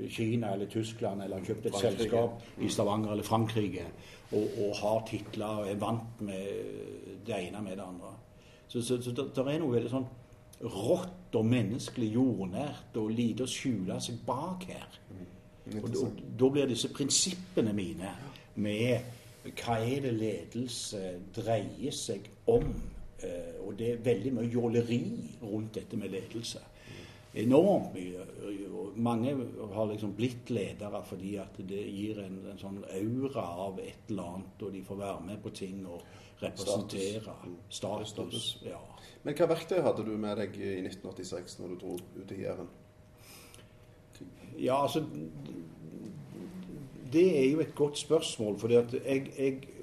Kina 0.09 0.53
eller 0.53 0.69
Tyskland 0.71 1.23
eller 1.23 1.39
har 1.39 1.45
kjøpt 1.45 1.65
et 1.65 1.71
Frankrike. 1.71 1.97
selskap 1.97 2.61
i 2.61 2.69
Stavanger 2.69 3.11
eller 3.11 3.23
Frankrike 3.23 3.85
og, 4.31 4.45
og 4.59 4.75
har 4.81 5.03
titler 5.07 5.61
og 5.61 5.71
er 5.71 5.79
vant 5.79 6.21
med 6.21 6.47
det 7.27 7.35
ene 7.47 7.61
med 7.63 7.77
det 7.77 7.85
andre. 7.87 8.11
Så, 8.67 8.81
så, 8.81 9.01
så 9.01 9.11
det 9.11 9.45
er 9.45 9.59
noe 9.61 9.75
veldig 9.75 9.91
sånn 9.91 10.07
rått 10.63 11.35
og 11.35 11.45
menneskelig 11.47 12.09
jordnært 12.15 12.97
og 12.99 13.11
lite 13.11 13.45
å 13.45 13.51
skjule 13.51 13.99
seg 14.03 14.19
bak 14.27 14.67
her. 14.71 14.99
Og 15.81 15.87
da, 15.91 16.07
da 16.39 16.49
blir 16.53 16.69
disse 16.69 16.91
prinsippene 16.93 17.73
mine 17.75 18.11
med 18.61 19.13
hva 19.45 19.77
er 19.83 20.05
det 20.05 20.13
ledelse 20.17 21.01
dreier 21.35 21.93
seg 21.93 22.27
om? 22.49 22.67
Eh, 23.23 23.59
og 23.63 23.75
det 23.79 23.91
er 23.91 24.05
veldig 24.05 24.33
mye 24.35 24.49
jåleri 24.51 25.03
rundt 25.43 25.75
dette 25.79 25.97
med 25.99 26.11
ledelse. 26.11 26.61
Enormt 27.35 27.95
mye. 27.95 28.25
Og 28.71 28.99
mange 29.03 29.33
har 29.73 29.89
liksom 29.91 30.13
blitt 30.15 30.51
ledere 30.55 31.01
fordi 31.07 31.35
at 31.41 31.57
det 31.67 31.81
gir 31.91 32.21
en, 32.23 32.37
en 32.51 32.59
sånn 32.59 32.79
aura 32.83 33.43
av 33.67 33.79
et 33.83 34.11
eller 34.11 34.37
annet, 34.37 34.63
og 34.63 34.71
de 34.71 34.83
får 34.87 35.01
være 35.01 35.25
med 35.27 35.41
på 35.43 35.51
ting 35.55 35.81
og 35.87 36.03
representere 36.39 37.35
status. 37.69 38.09
Status. 38.13 38.47
Ja. 38.63 38.79
Men 39.23 39.35
hva 39.35 39.47
verktøy 39.51 39.79
hadde 39.83 40.05
du 40.07 40.15
med 40.19 40.39
deg 40.39 40.55
i 40.59 40.73
1986 40.85 41.59
når 41.59 41.71
du 41.73 41.77
dro 41.83 41.95
ut 42.19 42.33
i 42.35 42.41
Jæren? 42.43 42.71
Ja, 44.55 44.81
altså 44.81 45.03
Det 47.11 47.25
er 47.39 47.49
jo 47.51 47.59
et 47.59 47.75
godt 47.75 47.97
spørsmål, 47.97 48.59
fordi 48.59 48.75
at 48.75 48.93
jeg, 48.93 49.31
jeg 49.37 49.74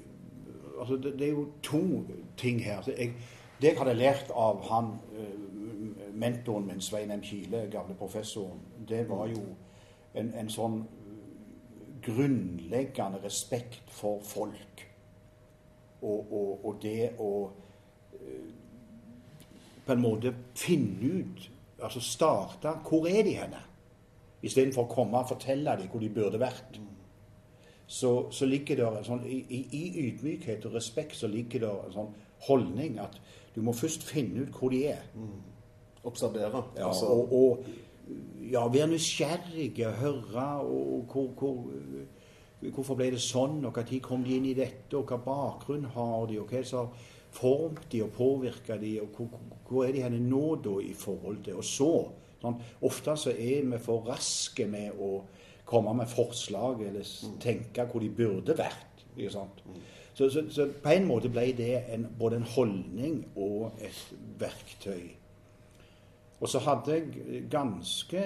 altså 0.83 0.97
det, 0.99 1.13
det 1.19 1.27
er 1.27 1.31
jo 1.31 1.47
to 1.63 2.03
ting 2.37 2.59
her. 2.63 2.83
Jeg, 2.87 3.13
det 3.61 3.69
jeg 3.71 3.77
hadde 3.79 3.93
lært 3.95 4.31
av 4.35 4.59
han 4.67 4.89
eh, 5.15 6.09
mentoren 6.13 6.67
min, 6.67 6.81
Svein 6.83 7.11
M. 7.11 7.21
Kile, 7.23 7.67
gamle 7.71 7.95
professoren, 7.95 8.59
det 8.89 9.05
var 9.09 9.29
jo 9.31 9.45
en, 10.13 10.33
en 10.35 10.51
sånn 10.51 10.81
grunnleggende 12.03 13.21
respekt 13.23 13.87
for 13.87 14.19
folk. 14.27 14.83
Og, 16.01 16.33
og, 16.35 16.65
og 16.65 16.81
det 16.83 17.13
å 17.23 17.31
eh, 18.19 18.49
på 19.85 19.95
en 19.95 20.03
måte 20.03 20.35
finne 20.55 21.15
ut 21.19 21.49
Altså 21.83 21.99
starte 21.99 22.71
Hvor 22.87 23.07
er 23.09 23.25
de 23.27 23.31
henne? 23.35 23.59
Istedenfor 24.43 24.85
å 24.85 24.91
komme 24.91 25.19
og 25.19 25.27
fortelle 25.27 25.73
dem 25.79 25.89
hvor 25.91 25.99
de 25.99 26.09
burde 26.11 26.39
vært. 26.39 26.77
Så, 27.87 28.31
så 28.31 28.45
ligger 28.45 28.75
det 28.75 28.85
en 28.97 29.03
sånn, 29.05 29.25
i, 29.27 29.41
i- 29.49 30.07
ydmykhet 30.07 30.65
og 30.65 30.73
respekt 30.73 31.15
så 31.19 31.27
ligger 31.27 31.59
det 31.59 31.69
en 31.69 31.93
sånn 31.93 32.13
holdning 32.47 32.99
at 32.99 33.17
du 33.55 33.61
må 33.61 33.73
først 33.75 34.03
finne 34.03 34.41
ut 34.47 34.53
hvor 34.55 34.69
de 34.73 34.85
er. 34.87 35.03
Observere. 36.03 36.63
Ja, 36.77 36.87
altså, 36.87 37.05
og, 37.05 37.33
og 37.33 37.65
ja, 38.51 38.65
være 38.67 38.87
nysgjerrige, 38.91 39.91
høre 39.99 40.47
og 40.65 41.05
hvor, 41.11 41.29
hvor, 41.39 42.71
hvorfor 42.73 42.95
ble 42.99 43.11
det 43.13 43.21
sånn, 43.23 43.59
og 43.65 43.77
når 43.77 43.99
kom 44.03 44.23
de 44.25 44.35
inn 44.37 44.49
i 44.51 44.55
dette, 44.57 44.95
og 44.97 45.05
hva 45.11 45.19
bakgrunn 45.23 45.85
har 45.95 46.25
de, 46.27 46.39
og 46.41 46.51
hva 46.51 46.63
som 46.67 46.87
har 46.87 47.11
formet 47.33 47.85
de 47.91 48.01
og 48.03 48.11
påvirket 48.17 48.81
de, 48.81 48.97
og 49.01 49.07
hvor- 49.15 49.39
hvor 49.69 49.85
er 49.87 49.91
de 49.95 50.01
henne 50.03 50.19
nå 50.19 50.55
da 50.63 50.75
i 50.83 50.93
forhold 50.93 51.43
til 51.43 51.55
Og 51.55 51.63
så 51.63 51.91
sånn, 52.41 52.59
Ofte 52.81 53.15
så 53.17 53.29
er 53.31 53.63
vi 53.65 53.77
for 53.79 54.03
raske 54.07 54.67
med 54.67 54.91
å 54.99 55.21
komme 55.65 55.93
med 55.97 56.11
forslag 56.11 56.81
eller 56.87 57.07
tenke 57.41 57.87
hvor 57.89 58.03
de 58.03 58.09
burde 58.09 58.57
vært. 58.57 59.05
Sant? 59.31 59.63
Så, 60.13 60.29
så, 60.29 60.43
så 60.49 60.67
på 60.83 60.93
en 60.93 61.07
måte 61.09 61.29
ble 61.33 61.49
det 61.57 61.73
en, 61.93 62.07
både 62.19 62.37
en 62.41 62.49
holdning 62.55 63.19
og 63.35 63.79
et 63.81 64.15
verktøy. 64.41 65.13
Og 66.43 66.49
så 66.49 66.59
hadde 66.59 66.91
jeg 66.91 67.43
ganske 67.51 68.21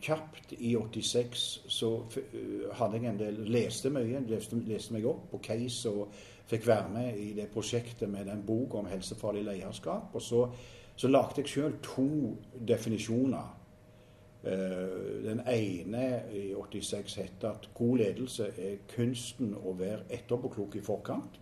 kjapt 0.00 0.52
i 0.58 0.76
86 0.76 1.40
så 1.68 1.90
øh, 2.16 2.68
hadde 2.78 3.00
jeg 3.00 3.10
en 3.10 3.18
del 3.18 3.40
Leste 3.50 3.90
mye, 3.90 4.20
leste, 4.28 4.58
leste 4.68 4.94
meg 4.94 5.08
opp 5.10 5.24
på 5.32 5.40
case 5.42 5.90
og 5.90 6.12
fikk 6.46 6.68
være 6.68 6.92
med 6.94 7.18
i 7.18 7.32
det 7.34 7.48
prosjektet 7.50 8.08
med 8.08 8.30
den 8.30 8.44
boka 8.46 8.78
om 8.78 8.86
helsefarlig 8.86 9.42
lederskap. 9.48 10.14
Og 10.14 10.22
så, 10.22 10.44
så 10.96 11.10
lagde 11.10 11.42
jeg 11.42 11.50
sjøl 11.50 11.74
to 11.82 12.06
definisjoner. 12.68 13.50
Eh, 14.46 15.24
Den 15.24 15.40
ene 15.46 16.22
i 16.32 16.54
86 16.54 17.14
heter 17.14 17.50
at 17.50 17.68
god 17.74 17.98
ledelse 17.98 18.44
er 18.58 18.76
kunsten 18.94 19.56
å 19.58 19.72
være 19.74 20.04
etterpåklok 20.14 20.76
i 20.78 20.82
forkant. 20.86 21.40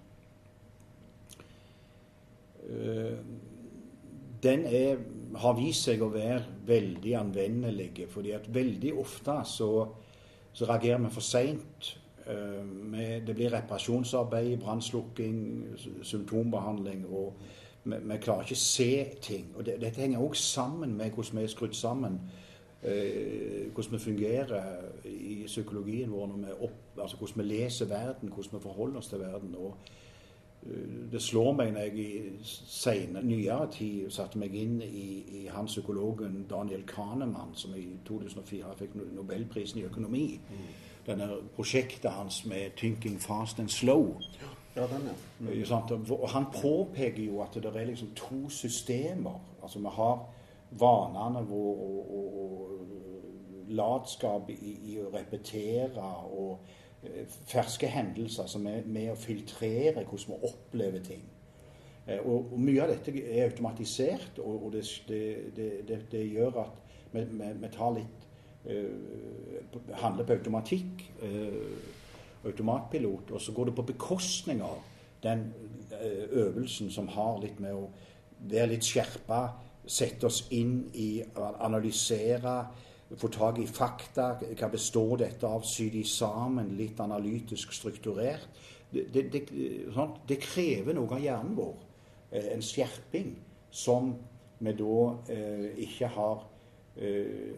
Eh, 2.65 3.19
den 4.43 4.65
er, 4.65 5.03
har 5.37 5.57
vist 5.59 5.85
seg 5.85 6.01
å 6.05 6.09
være 6.13 6.41
veldig 6.67 7.13
anvendelig, 7.19 8.07
fordi 8.09 8.33
at 8.37 8.49
veldig 8.55 8.95
ofte 9.01 9.37
så, 9.49 9.69
så 10.53 10.69
reagerer 10.69 11.05
vi 11.05 11.13
for 11.13 11.25
seint. 11.25 11.91
Det 12.25 13.35
blir 13.37 13.53
reparasjonsarbeid, 13.53 14.57
brannslukking, 14.61 15.41
symptombehandling. 16.03 17.05
og 17.07 17.35
vi, 17.85 17.97
vi 18.01 18.19
klarer 18.21 18.47
ikke 18.47 18.57
å 18.57 18.63
se 18.65 18.91
ting. 19.21 19.51
og 19.57 19.67
det, 19.67 19.77
Dette 19.81 20.01
henger 20.01 20.25
også 20.25 20.43
sammen 20.43 20.97
med 20.97 21.13
hvordan 21.13 21.41
vi 21.41 21.45
er 21.45 21.53
skrudd 21.53 21.77
sammen. 21.77 22.21
Eh, 22.85 23.73
hvordan 23.73 23.93
vi 23.93 23.99
fungerer 23.99 24.64
i 25.05 25.43
psykologien 25.47 26.12
vår, 26.12 26.26
når 26.26 26.37
vi 26.37 26.57
opp, 26.69 27.00
altså 27.00 27.17
hvordan 27.17 27.45
vi 27.45 27.49
leser 27.55 27.87
verden, 27.87 28.29
hvordan 28.29 28.59
vi 28.59 28.62
forholder 28.62 28.99
oss 28.99 29.09
til 29.09 29.19
verden. 29.19 29.55
og 29.55 29.76
Eh, 30.67 31.12
det 31.12 31.23
slår 31.23 31.53
meg 31.53 31.73
når 31.73 31.81
jeg 31.81 31.99
i 31.99 32.33
senere, 32.45 33.23
nyere 33.23 33.69
tid 33.73 34.11
satte 34.12 34.41
meg 34.41 34.55
inn 34.57 34.81
i, 34.83 35.07
i 35.43 35.47
han 35.53 35.69
psykologen 35.69 36.47
Daniel 36.50 36.85
Kahneman, 36.88 37.55
som 37.55 37.75
i 37.76 37.87
2004 38.07 38.75
fikk 38.79 38.97
Nobelprisen 39.12 39.83
i 39.83 39.87
økonomi. 39.88 40.26
Denne 41.07 41.29
prosjektet 41.57 42.11
hans 42.11 42.47
med 42.47 42.71
'Thinking 42.76 43.21
Fast 43.21 43.61
and 43.61 43.69
Slow'. 43.69 44.25
ja, 44.76 44.87
den, 44.87 45.09
ja. 45.59 45.64
Sant? 45.64 45.91
Og 45.91 46.23
og 46.23 46.31
han 46.31 46.45
påpeker 46.62 47.23
jo 47.25 47.43
at 47.43 47.55
det 47.55 47.64
er 47.64 47.85
liksom 47.85 48.09
to 48.17 48.49
systemer. 48.49 49.41
Altså 49.62 49.79
vi 49.79 49.88
har 49.93 50.34
vanene 50.78 51.45
våre 51.49 51.88
og, 51.88 52.14
og, 52.19 52.38
og 52.40 53.75
latskap 53.75 54.50
i, 54.52 54.75
i 54.93 54.97
å 55.00 55.11
repetere 55.12 56.09
og 56.31 56.66
eh, 57.02 57.25
ferske 57.49 57.88
hendelser 57.90 58.49
som 58.50 58.66
er 58.71 58.85
med 58.87 59.12
å 59.12 59.19
filtrere 59.19 60.04
hvordan 60.04 60.35
vi 60.35 60.50
opplever 60.50 61.04
ting. 61.04 61.25
Eh, 62.07 62.21
Og, 62.21 62.52
og 62.52 62.61
mye 62.61 62.85
av 62.85 62.93
dette 62.93 63.14
er 63.23 63.49
automatisert, 63.49 64.38
og, 64.38 64.66
og 64.66 64.73
det, 64.76 64.85
det, 65.09 65.71
det, 65.88 66.00
det, 66.12 66.25
gjør 66.28 66.62
at 66.66 66.81
vi, 67.12 67.25
vi 67.62 67.73
tar 67.73 67.95
litt 67.97 68.31
uh, 68.69 69.95
Handler 70.00 70.26
på 70.26 70.33
automatikk. 70.38 71.04
uh, 71.23 71.93
automatpilot, 72.45 73.31
og 73.31 73.40
så 73.40 73.52
går 73.52 73.64
det 73.64 73.75
på 73.75 73.83
bekostning 73.83 74.62
av 74.62 74.83
den 75.23 75.47
uh, 75.93 76.25
øvelsen 76.31 76.90
som 76.90 77.09
har 77.09 77.38
litt 77.40 77.61
med 77.61 77.73
å 77.73 77.87
være 78.45 78.75
litt 78.75 78.85
skjerpa, 78.85 79.40
sette 79.87 80.26
oss 80.26 80.45
inn 80.57 80.91
i, 80.95 81.23
analysere, 81.37 82.57
få 83.17 83.29
tak 83.29 83.59
i 83.62 83.67
fakta. 83.69 84.31
Hva 84.59 84.69
består 84.73 85.19
dette 85.25 85.47
av? 85.47 85.64
Sy 85.69 85.91
de 85.93 86.05
sammen, 86.09 86.73
litt 86.79 87.00
analytisk 87.00 87.73
strukturert. 87.76 88.49
Det, 88.91 89.09
det, 89.12 89.25
det, 89.33 89.43
sånn, 89.95 90.14
det 90.29 90.38
krever 90.43 90.95
noe 90.95 91.17
av 91.17 91.23
hjernen 91.23 91.57
vår. 91.59 91.75
eh, 92.31 92.53
En 92.55 92.62
skjerping 92.62 93.35
som 93.71 94.12
vi 94.59 94.73
da 94.79 94.99
eh, 95.35 95.64
ikke 95.83 96.11
har 96.14 96.45
eh, 96.97 97.57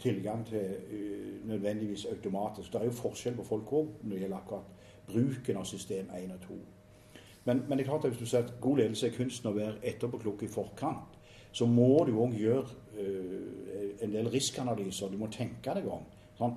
tilgang 0.00 0.46
til 0.48 0.56
eh, 0.58 1.34
nødvendigvis 1.48 2.06
automatisk. 2.10 2.72
Det 2.72 2.80
er 2.80 2.88
jo 2.88 2.96
forskjell 2.96 3.36
på 3.36 3.44
folk 3.44 3.72
òg 3.72 3.92
når 4.02 4.14
det 4.14 4.22
gjelder 4.24 4.38
akkurat 4.40 4.72
bruken 5.06 5.60
av 5.60 5.68
system 5.68 6.08
1 6.10 6.32
og 6.34 6.40
2. 6.48 6.56
Men, 7.46 7.62
men 7.68 7.78
det 7.78 7.84
er 7.84 7.90
klart 7.92 8.04
at 8.04 8.10
hvis 8.10 8.24
du 8.24 8.26
sier 8.26 8.42
at 8.42 8.56
god 8.60 8.80
ledelse 8.80 9.06
er 9.06 9.14
kunsten 9.14 9.52
å 9.52 9.54
være 9.54 9.76
etterpåklok 9.86 10.42
i 10.42 10.50
forkant, 10.50 11.15
så 11.56 11.66
må 11.68 12.04
du 12.04 12.12
òg 12.20 12.36
gjøre 12.36 12.66
eh, 13.00 13.92
en 14.04 14.12
del 14.12 14.28
riskanalyser. 14.32 15.08
Du 15.12 15.20
må 15.20 15.30
tenke 15.32 15.72
deg 15.76 15.88
om. 15.88 16.04
Sånn. 16.36 16.56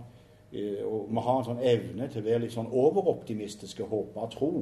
Eh, 0.52 0.82
og 0.84 1.08
vi 1.08 1.24
har 1.24 1.40
en 1.40 1.48
sånn 1.52 1.64
evne 1.72 2.10
til 2.12 2.24
å 2.24 2.28
være 2.28 2.44
litt 2.44 2.56
sånn 2.56 2.72
overoptimistiske, 2.82 3.88
håpe 3.88 4.26
og 4.26 4.34
tro. 4.34 4.54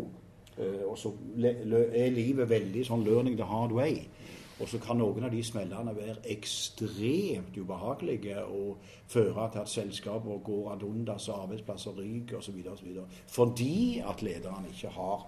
Eh, 0.58 0.84
og 0.86 0.98
så 1.00 1.14
er 1.42 2.14
livet 2.14 2.50
veldig 2.52 2.84
sånn 2.86 3.06
learning 3.08 3.38
the 3.40 3.48
hard 3.50 3.74
way. 3.74 4.04
Og 4.58 4.70
så 4.70 4.80
kan 4.82 4.98
noen 4.98 5.28
av 5.28 5.34
de 5.34 5.44
smellene 5.46 5.94
være 5.94 6.24
ekstremt 6.34 7.58
ubehagelige 7.58 8.42
og 8.46 8.80
føre 9.10 9.50
til 9.54 9.62
at 9.62 9.70
selskaper 9.70 10.40
går 10.46 10.72
ad 10.74 10.86
undas 10.86 11.28
og 11.30 11.44
arbeidsplasser 11.44 11.98
ryker 11.98 12.40
osv. 12.40 12.58
Fordi 13.30 14.02
at 14.02 14.24
lederne 14.26 14.74
ikke 14.74 14.94
har 14.98 15.28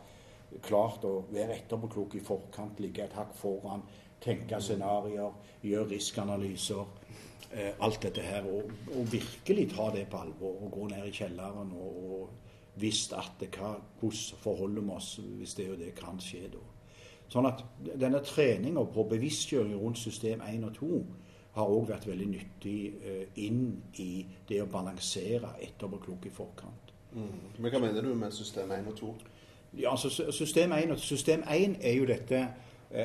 klart 0.65 1.05
å 1.05 1.19
være 1.29 1.59
etterpåklok 1.59 2.17
i 2.17 2.23
forkant, 2.25 2.81
ligge 2.81 3.05
et 3.05 3.13
hakk 3.13 3.35
foran, 3.37 3.85
tenke 4.21 4.61
scenarioer, 4.61 5.35
gjøre 5.63 5.89
riskanalyser. 5.93 6.85
Eh, 7.51 7.71
alt 7.81 8.03
dette 8.03 8.21
her. 8.21 8.45
Og, 8.45 8.71
og, 8.93 9.11
virkelig 9.11 9.69
ta 9.71 9.89
det 9.95 10.05
på 10.09 10.17
alvor 10.21 10.65
og 10.65 10.71
gå 10.71 10.87
ned 10.91 11.07
i 11.09 11.13
kjelleren 11.13 11.71
og, 11.73 11.95
og 12.11 12.29
visst 12.79 13.13
at 13.17 13.39
det, 13.39 13.49
hva, 13.57 13.73
hvordan 13.99 14.43
forholder 14.43 14.85
vi 14.85 14.93
oss 14.93 15.15
hvis 15.39 15.55
det 15.57 15.71
og 15.71 15.79
det 15.79 15.95
kan 15.97 16.21
skje 16.21 16.43
da. 16.53 16.61
Sånn 17.29 17.45
at 17.49 17.63
denne 18.01 18.21
treninga 18.25 18.83
på 18.93 19.05
bevisstgjøring 19.09 19.81
rundt 19.81 19.97
system 20.01 20.41
1 20.45 20.63
og 20.65 20.77
2 20.77 21.01
har 21.57 21.73
òg 21.73 21.89
vært 21.89 22.07
veldig 22.09 22.29
nyttig 22.29 22.77
eh, 23.01 23.25
inn 23.45 23.65
i 24.01 24.11
det 24.49 24.61
å 24.63 24.69
balansere 24.69 25.55
etterpåklok 25.65 26.29
i 26.29 26.33
forkant. 26.33 26.93
Mm. 27.17 27.57
Men 27.57 27.73
hva 27.73 27.81
mener 27.81 28.05
du 28.05 28.13
med 28.13 28.33
system 28.33 28.71
1 28.77 28.93
og 28.93 28.97
2? 29.01 29.13
Ja, 29.77 29.91
altså 29.91 30.09
System 30.33 30.73
1, 30.73 30.95
system 31.01 31.43
1 31.49 31.75
er 31.81 31.97
jo 31.97 32.05
dette 32.09 32.47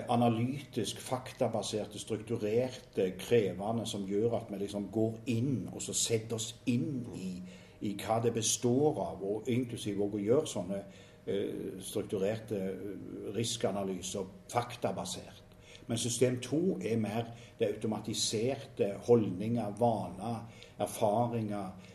analytisk, 0.09 1.01
faktabaserte, 1.01 1.99
strukturerte, 1.99 3.11
krevende, 3.19 3.87
som 3.87 4.07
gjør 4.09 4.39
at 4.39 4.49
vi 4.49 4.63
liksom 4.63 4.89
går 4.93 5.19
inn 5.29 5.69
og 5.73 5.83
så 5.85 5.93
setter 5.93 6.39
oss 6.39 6.55
inn 6.73 7.03
i, 7.21 7.33
i 7.85 7.93
hva 8.01 8.17
det 8.25 8.33
består 8.33 8.97
av, 9.05 9.21
og 9.21 9.51
inklusiv 9.53 10.01
å 10.01 10.09
gjøre 10.17 10.49
sånne 10.49 10.81
eh, 10.81 11.81
strukturerte 11.85 12.61
eh, 12.65 12.99
riskanalyser 13.37 14.25
faktabasert. 14.53 15.43
Men 15.87 16.01
system 16.01 16.39
2 16.41 16.63
er 16.81 16.97
mer 16.97 17.27
det 17.59 17.75
automatiserte 17.75 18.95
holdninger, 19.05 19.75
vaner, 19.77 20.47
erfaringer 20.81 21.75
Eh, 21.85 21.94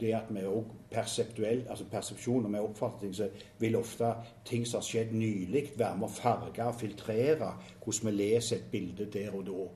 det 0.00 0.12
at 0.16 0.30
vi 0.32 0.42
òg 0.48 0.70
perseptuelt, 0.90 1.66
altså 1.68 1.84
persepsjon, 1.90 2.42
når 2.42 2.52
vi 2.54 2.60
oppfatter 2.64 3.02
ting, 3.02 3.14
så 3.14 3.28
vil 3.58 3.76
ofte 3.76 4.12
ting 4.48 4.66
som 4.66 4.80
har 4.80 4.86
skjedd 4.86 5.12
nylig, 5.12 5.64
være 5.76 5.98
med 6.00 6.08
å 6.08 6.14
farge 6.14 6.64
og 6.64 6.78
filtrere 6.80 7.50
hvordan 7.82 8.10
vi 8.10 8.14
leser 8.16 8.56
et 8.56 8.70
bilde 8.72 9.08
der 9.12 9.34
og 9.36 9.44
da. 9.48 9.66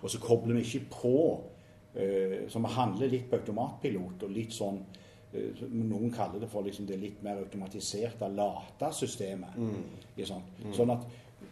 Og 0.00 0.10
så 0.10 0.20
kobler 0.22 0.56
vi 0.56 0.64
ikke 0.64 0.86
på. 0.94 1.16
Eh, 1.94 2.48
så 2.48 2.62
vi 2.62 2.72
handler 2.76 3.10
litt 3.10 3.30
på 3.30 3.40
automatpilot 3.40 4.22
og 4.22 4.30
litt 4.30 4.54
sånn 4.54 4.76
eh, 5.34 5.64
Noen 5.66 6.12
kaller 6.14 6.38
det 6.38 6.48
for 6.52 6.62
liksom 6.62 6.86
det 6.86 7.00
litt 7.00 7.18
mer 7.26 7.42
automatiserte, 7.42 8.28
late 8.30 8.92
systemet. 8.94 9.58
Mm. 9.58 9.82
Mm. 10.14 10.72
Sånn 10.76 10.94
at 10.94 11.08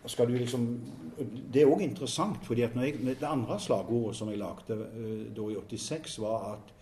skal 0.07 0.29
du 0.29 0.37
liksom 0.37 0.67
Det 1.51 1.63
er 1.63 1.69
òg 1.69 1.83
interessant, 1.83 2.39
fordi 2.47 2.63
at 2.63 2.77
jeg, 2.77 3.01
det 3.03 3.27
andre 3.27 3.59
slagordet 3.61 4.17
som 4.17 4.31
jeg 4.31 4.39
lagde 4.39 4.77
da 5.35 5.47
i 5.51 5.57
86, 5.59 6.19
var 6.23 6.53
at 6.53 6.75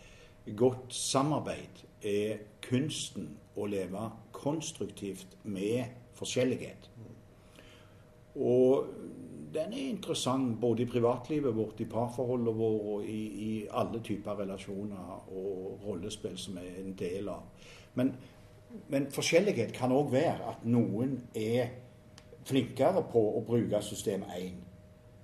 Godt 0.54 0.94
samarbeid 0.94 1.82
er 2.06 2.38
kunsten 2.62 3.32
å 3.56 3.66
leve 3.66 4.10
konstruktivt 4.36 5.36
med 5.42 5.84
forskjellighet. 6.14 6.90
Og 8.36 8.86
den 9.54 9.72
er 9.72 9.88
interessant 9.88 10.60
både 10.60 10.82
i 10.82 10.86
privatlivet 10.90 11.56
vårt, 11.56 11.80
i 11.80 11.88
parforholdet 11.88 12.56
vårt 12.56 12.86
og 12.92 13.08
i, 13.08 13.20
i, 13.48 13.66
alle 13.70 14.00
typer 14.04 14.38
relasjoner 14.42 15.32
og 15.32 15.80
rollespill 15.86 16.36
som 16.38 16.58
er 16.60 16.80
en 16.82 16.94
del 16.98 17.28
av. 17.32 17.42
Men, 17.94 18.12
men 18.92 19.10
forskjellighet 19.10 19.72
kan 19.74 19.94
òg 19.96 20.12
være 20.12 20.52
at 20.52 20.66
noen 20.68 21.16
er 21.34 21.72
flinkere 22.46 23.02
på 23.10 23.22
å 23.38 23.42
bruke 23.46 23.80
system 23.82 24.26
1, 24.28 24.58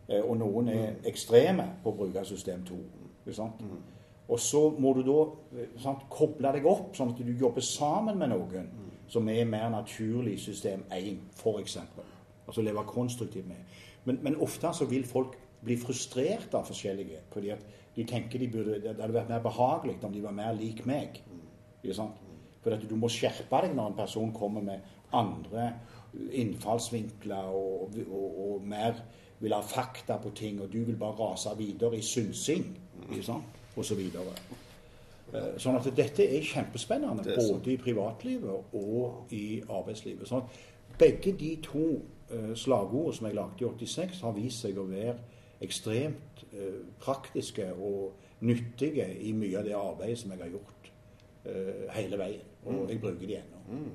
eh, 0.08 0.22
og 0.22 0.38
noen 0.40 0.72
er 0.72 0.96
ekstreme 1.06 1.68
på 1.82 1.92
å 1.92 1.98
bruke 2.00 2.24
system 2.26 2.64
2. 2.66 2.78
Ikke 3.22 3.36
sant? 3.36 3.60
Og 4.28 4.40
så 4.40 4.62
må 4.78 4.92
du 4.96 5.02
da 5.06 5.18
sant, 5.82 6.06
koble 6.10 6.52
deg 6.54 6.66
opp, 6.68 6.92
sånn 6.96 7.12
at 7.12 7.20
du 7.20 7.32
jobber 7.34 7.64
sammen 7.66 8.20
med 8.20 8.32
noen 8.32 8.70
som 9.12 9.28
er 9.28 9.44
mer 9.48 9.68
naturlig 9.72 10.38
i 10.38 10.40
system 10.40 10.84
1, 10.94 11.18
f.eks. 11.36 11.78
Altså 12.46 12.64
leve 12.64 12.84
konstruktivt 12.88 13.48
med. 13.48 13.78
Men, 14.04 14.18
men, 14.24 14.38
ofte 14.42 14.72
så 14.74 14.88
vil 14.88 15.04
folk 15.06 15.36
bli 15.62 15.76
frustrert 15.78 16.54
av 16.58 16.66
forskjellige. 16.66 17.20
fordi 17.32 17.52
at 17.54 17.64
de 17.96 18.04
tenker 18.08 18.38
de 18.38 18.48
burde, 18.48 18.80
det 18.80 18.96
hadde 18.96 19.14
vært 19.14 19.28
mer 19.28 19.42
behagelig 19.44 19.98
om 20.02 20.12
de 20.12 20.22
var 20.22 20.32
mer 20.32 20.54
lik 20.56 20.86
meg. 20.86 21.20
Ikke 21.82 21.98
sant? 21.98 22.18
For 22.62 22.74
at 22.74 22.84
du 22.88 22.96
må 22.96 23.10
skjerpe 23.10 23.60
deg 23.66 23.74
når 23.76 23.90
en 23.90 23.98
person 23.98 24.32
kommer 24.32 24.62
med 24.64 24.80
andre 25.12 25.72
innfallsvinkler 26.32 27.52
og, 27.52 27.98
og, 28.06 28.38
og 28.46 28.64
mer 28.68 29.02
vil 29.42 29.54
ha 29.54 29.60
fakta 29.60 30.16
på 30.22 30.30
ting, 30.38 30.60
og 30.62 30.70
du 30.72 30.84
vil 30.86 30.96
bare 30.96 31.18
rase 31.18 31.52
videre 31.58 31.98
i 31.98 32.04
synsing. 32.06 32.70
Ikke 33.10 33.26
sant? 33.26 33.61
Osv. 33.76 34.00
Så 34.12 35.38
eh, 35.38 35.52
sånn 35.62 35.78
at 35.78 35.88
dette 35.96 36.24
er 36.26 36.44
kjempespennende, 36.44 37.24
det 37.24 37.36
er 37.36 37.52
både 37.52 37.72
i 37.72 37.78
privatlivet 37.80 38.74
og 38.76 39.32
i 39.32 39.62
arbeidslivet. 39.64 40.28
Sånn 40.28 40.44
at 40.44 40.98
begge 41.00 41.32
de 41.40 41.54
to 41.64 41.86
uh, 42.32 42.52
slagordene 42.58 43.16
som 43.16 43.26
jeg 43.28 43.38
lagde 43.38 43.64
i 43.64 43.68
86, 43.68 44.20
har 44.20 44.34
vist 44.36 44.60
seg 44.64 44.78
å 44.78 44.84
være 44.90 45.16
ekstremt 45.64 46.44
uh, 46.52 46.82
praktiske 47.00 47.70
og 47.72 48.44
nyttige 48.44 49.06
i 49.24 49.32
mye 49.36 49.58
av 49.60 49.68
det 49.68 49.76
arbeidet 49.78 50.20
som 50.20 50.34
jeg 50.34 50.42
har 50.42 50.52
gjort 50.52 50.90
uh, 51.46 51.84
hele 51.96 52.18
veien. 52.20 52.48
Og 52.66 52.74
mm. 52.74 52.88
jeg 52.90 53.00
bruker 53.02 53.30
de 53.30 53.38
ennå. 53.40 53.62
Mm. 53.68 53.92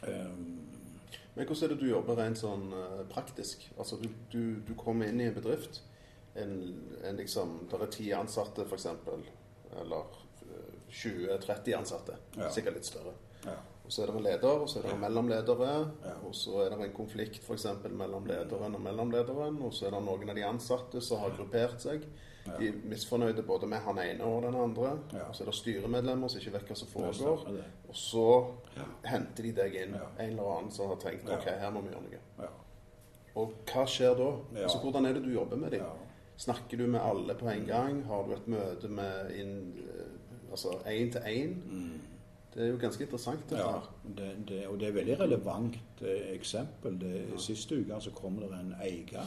Um, 0.00 0.58
Men 1.34 1.46
hvordan 1.46 1.64
er 1.64 1.72
det 1.72 1.80
du 1.80 1.88
jobber 1.88 2.18
rent 2.18 2.38
sånn 2.40 2.72
praktisk? 3.08 3.62
Altså 3.78 3.96
du, 4.00 4.08
du, 4.32 4.42
du 4.66 4.72
kommer 4.76 5.08
inn 5.08 5.20
i 5.22 5.28
en 5.30 5.36
bedrift 5.36 5.80
en, 6.34 6.52
en 7.04 7.16
liksom 7.16 7.66
Der 7.70 7.82
er 7.82 7.90
ti 7.90 8.10
ansatte, 8.14 8.64
f.eks. 8.68 8.86
Eller 9.80 10.20
20-30 10.90 11.76
ansatte. 11.78 12.16
Ja. 12.36 12.50
Sikkert 12.50 12.80
litt 12.80 12.88
større. 12.88 13.12
Ja. 13.44 13.56
Og 13.84 13.92
så 13.92 14.02
er 14.02 14.10
det 14.10 14.16
en 14.20 14.22
leder, 14.22 14.62
og 14.62 14.68
så 14.70 14.78
er 14.78 14.86
det 14.86 14.92
en 14.94 15.00
mellomledere. 15.02 15.70
Ja. 16.04 16.16
Og 16.26 16.34
så 16.34 16.60
er 16.64 16.70
det 16.74 16.80
en 16.86 16.94
konflikt 16.94 17.42
f.eks. 17.42 17.66
mellom 17.90 18.26
lederen 18.26 18.74
og 18.74 18.82
mellomlederen. 18.84 19.60
Og 19.66 19.74
så 19.74 19.88
er 19.88 19.96
det 19.96 20.02
noen 20.06 20.30
av 20.30 20.38
de 20.38 20.44
ansatte 20.46 21.02
som 21.02 21.22
har 21.24 21.34
gruppert 21.38 21.82
seg. 21.82 22.06
De 22.46 22.70
er 22.70 22.78
misfornøyde 22.88 23.42
både 23.46 23.68
med 23.68 23.82
han 23.84 23.98
ene 24.00 24.26
og 24.26 24.42
den 24.46 24.56
andre. 24.56 24.94
Og 25.26 25.34
så 25.36 25.44
er 25.44 25.50
det 25.50 25.56
styremedlemmer 25.58 26.30
som 26.30 26.40
ikke 26.40 26.54
vet 26.56 26.70
hva 26.70 26.78
som 26.78 26.90
foregår. 26.90 27.44
Og 27.90 27.98
så 27.98 28.26
henter 29.06 29.46
de 29.46 29.52
deg 29.60 29.76
inn, 29.82 29.98
en 29.98 30.24
eller 30.30 30.52
annen 30.56 30.72
som 30.74 30.90
har 30.90 30.98
tenkt 31.02 31.28
OK, 31.30 31.46
her 31.50 31.74
må 31.74 31.84
vi 31.84 31.92
gjøre 31.92 32.06
noe. 32.06 32.48
Og 33.40 33.52
hva 33.70 33.84
skjer 33.86 34.16
da? 34.18 34.30
Altså, 34.64 34.80
hvordan 34.82 35.06
er 35.06 35.18
det 35.18 35.22
du 35.26 35.30
jobber 35.34 35.60
med 35.60 35.76
dem? 35.76 35.84
Snakker 36.40 36.76
du 36.76 36.86
med 36.86 37.00
alle 37.00 37.34
på 37.34 37.48
en 37.48 37.66
gang? 37.66 38.04
Har 38.06 38.22
du 38.24 38.32
et 38.32 38.46
møte 38.48 38.88
med 38.88 39.32
inn, 39.36 39.74
eh, 39.76 40.06
altså 40.50 40.68
én 40.88 41.10
til 41.12 41.20
én? 41.20 41.54
Mm. 41.68 42.00
Det 42.54 42.62
er 42.62 42.70
jo 42.70 42.78
ganske 42.80 43.04
interessant. 43.04 43.42
dette 43.50 43.62
ja, 43.62 43.80
det, 44.16 44.48
det, 44.48 44.66
og 44.66 44.80
det 44.80 44.86
er 44.86 44.90
et 44.90 44.94
veldig 44.94 45.20
relevant 45.20 45.76
eh, 46.00 46.32
eksempel. 46.34 47.00
Det, 47.00 47.10
ja. 47.32 47.36
Siste 47.38 47.76
uke 47.80 48.00
så 48.00 48.10
kom 48.10 48.38
det 48.40 48.48
en 48.56 48.74
eier 48.82 49.26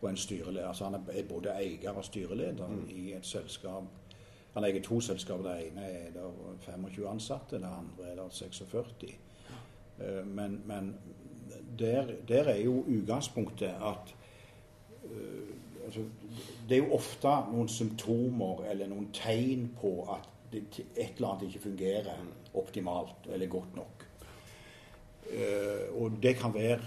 og 0.00 0.10
en 0.10 0.16
styreleder. 0.16 0.68
Altså 0.68 0.84
han 0.84 0.94
er 0.94 1.22
både 1.28 1.54
eier 1.54 1.92
og 1.92 2.04
styreleder 2.04 2.68
mm. 2.68 2.88
i 2.90 3.12
et 3.12 3.26
selskap. 3.26 3.84
Han 4.54 4.64
eier 4.64 4.82
to 4.82 5.00
selskaper. 5.00 5.46
Det 5.46 5.68
ene 5.68 5.86
er 5.86 6.10
der 6.16 6.32
25 6.66 7.08
ansatte, 7.08 7.56
det 7.56 7.70
andre 7.70 8.10
er 8.10 8.16
der 8.16 8.28
46. 8.30 8.84
Ja. 10.00 10.24
Men, 10.24 10.62
men 10.66 10.96
der, 11.78 12.06
der, 12.28 12.44
er 12.44 12.58
jo 12.58 12.84
utgangspunktet 12.88 13.78
at 13.78 14.14
altså, 15.84 16.04
Det 16.68 16.76
er 16.76 16.84
jo 16.84 16.94
ofte 16.96 17.32
noen 17.50 17.68
symptomer 17.68 18.64
eller 18.70 18.90
noen 18.90 19.10
tegn 19.14 19.68
på 19.80 19.96
at 20.14 20.28
det, 20.52 20.64
et 20.96 21.16
eller 21.16 21.32
annet 21.32 21.48
ikke 21.48 21.68
fungerer 21.68 22.24
optimalt 22.60 23.28
eller 23.32 23.48
godt 23.48 23.76
nok. 23.76 24.08
Uh, 25.32 26.02
og 26.02 26.18
det 26.22 26.34
kan 26.36 26.52
være 26.52 26.80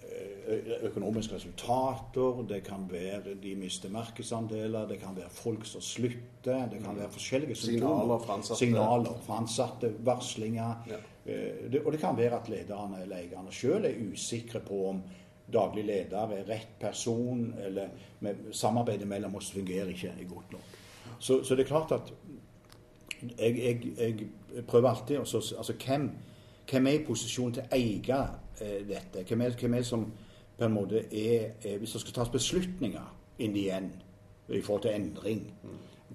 eh, 0.00 0.70
økonomiske 0.88 1.34
resultater, 1.34 2.40
det 2.48 2.62
kan 2.64 2.86
være 2.88 3.34
de 3.42 3.54
mister 3.60 3.92
markedsandeler, 3.92 4.88
det 4.88 5.00
kan 5.02 5.16
være 5.16 5.28
folk 5.30 5.66
som 5.68 5.84
slutter, 5.84 6.64
det 6.70 6.80
kan 6.84 6.96
være 6.96 7.10
forskjellige 7.12 7.54
symptomer. 7.54 8.22
Signaler 8.56 9.20
fra 9.26 9.40
ansatte. 9.42 9.92
Varslinger. 10.06 10.86
Ja. 10.88 11.00
Det, 11.26 11.82
og 11.84 11.92
det 11.92 12.00
kan 12.00 12.16
være 12.16 12.40
at 12.40 12.48
lederne 12.48 13.02
eller 13.02 13.20
eierne 13.20 13.52
sjøl 13.52 13.84
er 13.84 13.98
usikre 14.10 14.62
på 14.64 14.86
om 14.88 15.02
daglig 15.52 15.84
leder 15.84 16.34
er 16.36 16.48
rett 16.48 16.78
person, 16.80 17.54
eller 17.58 17.88
samarbeidet 18.52 19.08
mellom 19.08 19.34
oss 19.36 19.50
fungerer 19.52 19.88
ikke 19.88 20.28
godt 20.28 20.52
nok. 20.52 20.76
Så, 21.18 21.44
så 21.44 21.54
det 21.54 21.64
er 21.64 21.68
klart 21.68 21.92
at 21.92 22.12
jeg, 23.38 23.58
jeg, 23.58 23.92
jeg 24.54 24.64
prøver 24.66 24.88
alltid 24.88 25.18
å 25.18 25.22
Altså 25.22 25.74
hvem, 25.86 26.10
hvem 26.70 26.86
er 26.86 26.96
i 26.96 27.04
posisjon 27.04 27.52
til 27.52 27.62
å 27.62 27.76
eie 27.76 28.20
eh, 28.60 28.80
dette? 28.88 29.24
Hvem 29.28 29.40
er, 29.44 29.56
hvem 29.60 29.74
er 29.74 29.82
som 29.84 30.06
på 30.56 30.64
en 30.64 30.72
måte 30.72 31.04
er, 31.12 31.52
er 31.64 31.78
Hvis 31.78 31.92
det 31.92 32.00
skal 32.00 32.16
tas 32.20 32.32
beslutninger 32.32 33.16
inn 33.38 33.56
igjen 33.56 33.92
i 34.48 34.60
forhold 34.60 34.82
til 34.82 34.96
endring, 34.96 35.44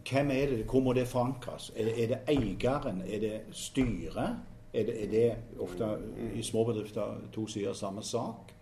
hvem 0.10 0.32
er 0.32 0.50
det, 0.52 0.66
hvor 0.70 0.84
må 0.84 0.94
det 0.94 1.08
forankres? 1.08 1.72
Er, 1.76 1.88
er 1.88 2.08
det 2.08 2.20
eieren? 2.28 3.02
Er 3.08 3.20
det 3.20 3.42
styret? 3.52 4.42
Er 4.74 4.84
det, 4.84 4.96
er 5.04 5.10
det 5.12 5.60
ofte 5.60 5.88
i 6.36 6.44
småbedrifter 6.44 7.30
to 7.34 7.48
sider 7.48 7.74
samme 7.74 8.04
sak? 8.04 8.55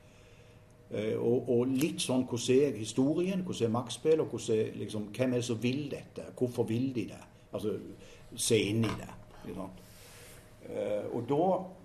Eh, 0.93 1.17
og, 1.17 1.49
og, 1.49 1.67
litt 1.73 2.01
sånn 2.03 2.27
hvordan 2.29 2.67
er 2.67 2.75
historien, 2.77 3.41
hvordan 3.41 3.65
er 3.65 3.73
maktspill, 3.73 4.21
og 4.21 4.33
hvordan 4.33 4.75
liksom, 4.77 5.07
hvem 5.15 5.31
er 5.33 5.41
det 5.41 5.47
som 5.47 5.61
vil 5.63 5.87
dette? 5.91 6.27
Hvorfor 6.37 6.67
vil 6.69 6.91
de 6.95 7.07
det? 7.09 7.23
Altså 7.53 7.77
se 8.35 8.59
inn 8.69 8.85
i 8.85 8.93
det. 8.99 9.09
Uh, 10.63 11.15
og, 11.17 11.25
da, 11.27 11.39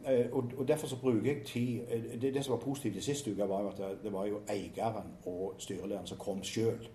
uh, 0.06 0.36
og, 0.38 0.52
og, 0.56 0.68
Derfor 0.68 0.86
så 0.86 0.96
bruker 1.00 1.26
jeg 1.26 1.42
tid 1.44 1.80
det, 2.20 2.34
det, 2.34 2.44
som 2.44 2.52
var 2.52 2.60
positivt 2.62 2.96
i 2.96 3.00
siste 3.00 3.32
uke, 3.32 3.48
var 3.48 3.64
jo 3.64 3.68
at 3.72 3.80
det, 3.80 3.88
det 4.04 4.12
var 4.12 4.26
jo 4.26 4.38
eieren 4.48 5.16
og 5.26 5.56
styrelederen 5.58 6.06
som 6.06 6.20
kom 6.20 6.44
sjøl 6.46 6.86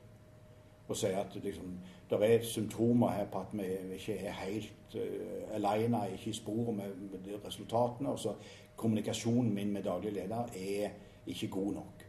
og 0.87 0.95
sier 0.97 1.19
at 1.19 1.35
liksom, 1.43 1.75
det 2.09 2.19
er 2.23 2.45
symptomer 2.47 3.11
her 3.11 3.27
på 3.31 3.41
at 3.43 3.51
vi 3.51 3.67
ikke 3.97 4.15
er 4.15 4.31
helt 4.45 4.95
uh, 4.95 5.55
alene, 5.59 6.05
ikke 6.13 6.29
i 6.29 6.37
sporet 6.39 6.75
med, 6.77 6.95
med 7.11 7.45
resultatene. 7.45 8.09
og 8.09 8.19
så 8.19 8.33
Kommunikasjonen 8.75 9.53
min 9.53 9.73
med 9.73 9.83
daglig 9.83 10.13
leder 10.13 10.47
er 10.55 10.89
ikke 11.27 11.47
god 11.47 11.73
nok. 11.73 12.02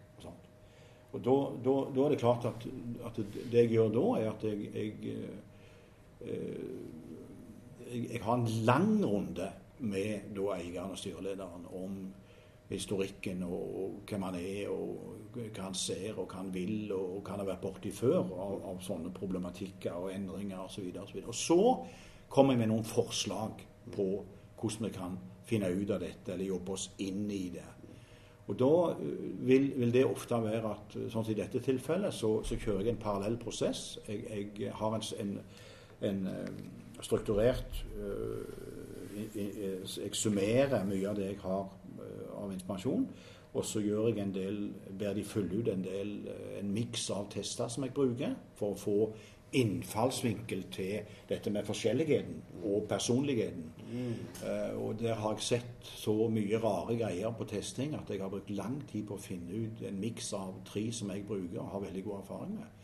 Og 1.14 1.22
da, 1.22 2.05
er 2.05 2.11
det 2.11 2.18
klart 2.18 2.48
at, 2.48 2.66
at, 3.07 3.18
det 3.22 3.61
jeg 3.61 3.70
gjør 3.77 3.92
da, 3.94 4.05
er 4.18 4.31
at 4.33 4.44
jeg, 4.48 4.70
jeg, 4.74 5.16
eh, 6.20 6.57
jeg, 7.92 8.03
jeg 8.11 8.22
har 8.24 8.40
en 8.40 8.48
lang 8.66 8.96
runde 9.07 9.50
med 9.85 10.35
da 10.35 10.48
eieren 10.57 10.94
og 10.94 10.98
styrelederen 10.98 11.68
om 11.74 11.98
historikken 12.68 13.42
og, 13.46 13.85
og, 13.85 13.98
hvem 14.09 14.27
han 14.29 14.38
er, 14.40 14.70
og 14.72 15.35
hva 15.35 15.66
han 15.66 15.77
ser 15.77 16.16
og 16.16 16.27
hva 16.31 16.40
han 16.40 16.53
vil, 16.55 16.92
og 16.94 17.20
hva 17.20 17.35
han 17.35 17.44
har 17.44 17.50
vært 17.53 17.64
borti 17.66 17.92
før 17.94 18.22
av, 18.24 18.57
av, 18.72 18.81
sånne 18.85 19.12
problematikker 19.14 19.94
og 19.94 20.12
endringer 20.14 20.64
osv. 20.64 20.88
Og, 20.90 21.12
så 21.12 21.22
og 21.27 21.38
så 21.38 21.61
kommer 22.33 22.55
jeg 22.55 22.64
med 22.64 22.72
noen 22.72 22.88
forslag 22.88 23.62
på 23.94 24.09
hvordan 24.59 24.88
vi 24.88 24.94
kan 24.94 25.18
finne 25.44 25.68
ut 25.70 25.90
av 25.92 26.00
dette 26.03 26.33
eller 26.33 26.55
jobbe 26.55 26.74
oss 26.74 26.88
inn 27.05 27.27
i 27.31 27.44
det. 27.53 27.70
Og 28.46 28.59
Da 28.59 29.02
øh, 29.02 29.48
vil, 29.48 29.72
vil, 29.76 29.92
det 29.92 30.04
ofte 30.04 30.35
være 30.35 30.70
at 30.70 30.96
øh, 30.96 31.11
sånn 31.11 31.30
i 31.33 31.37
dette 31.38 31.61
tilfellet, 31.64 32.14
så, 32.14 32.42
så 32.44 32.59
kjører 32.61 32.85
jeg 32.85 32.94
en 32.94 33.00
parallell 33.00 33.38
prosess. 33.40 33.98
Jeg, 34.09 34.50
jeg 34.61 34.72
har 34.76 34.96
en, 34.96 35.07
en, 35.20 35.38
en 36.11 36.26
øh, 36.26 36.48
strukturert 37.00 37.85
Jeg 39.35 40.11
summerer 40.12 40.85
mye 40.85 41.09
av 41.09 41.16
det 41.16 41.26
jeg 41.26 41.38
har 41.42 41.68
av 42.35 42.52
informasjon. 42.52 43.07
Og 43.54 43.64
så 43.64 43.80
gjør 43.80 44.09
jeg 44.09 44.18
en 44.18 44.35
del, 44.35 44.57
ber 44.98 45.14
de 45.14 45.24
fylle 45.24 45.61
ut 45.61 45.68
en 45.70 45.85
del, 45.85 46.16
en 46.59 46.72
miks 46.74 47.07
av 47.14 47.28
tester 47.30 47.70
som 47.70 47.87
jeg 47.87 47.94
bruker, 47.94 48.35
for 48.59 48.74
å 48.74 48.80
få 48.80 48.96
innfallsvinkel 49.55 50.64
til 50.75 51.17
dette 51.29 51.51
med 51.51 51.67
forskjelligheten 51.67 52.43
og 52.64 52.87
personligheten. 52.88 53.64
Mm. 53.93 54.14
Uh, 54.43 54.87
og 54.87 55.01
der 55.01 55.14
har 55.14 55.37
jeg 55.37 55.47
sett 55.47 55.90
så 55.95 56.14
mye 56.33 56.59
rare 56.62 56.97
greier 56.99 57.35
på 57.38 57.47
testing 57.49 57.95
at 57.95 58.11
jeg 58.11 58.23
har 58.23 58.33
brukt 58.33 58.51
lang 58.51 58.81
tid 58.90 59.07
på 59.07 59.19
å 59.19 59.23
finne 59.23 59.67
ut 59.67 59.85
en 59.87 60.01
miks 60.01 60.33
av 60.35 60.57
tre 60.67 60.88
som 60.93 61.12
jeg 61.14 61.27
bruker 61.29 61.61
og 61.62 61.71
har 61.77 61.85
veldig 61.87 62.05
god 62.05 62.23
erfaring 62.23 62.57
med. 62.59 62.81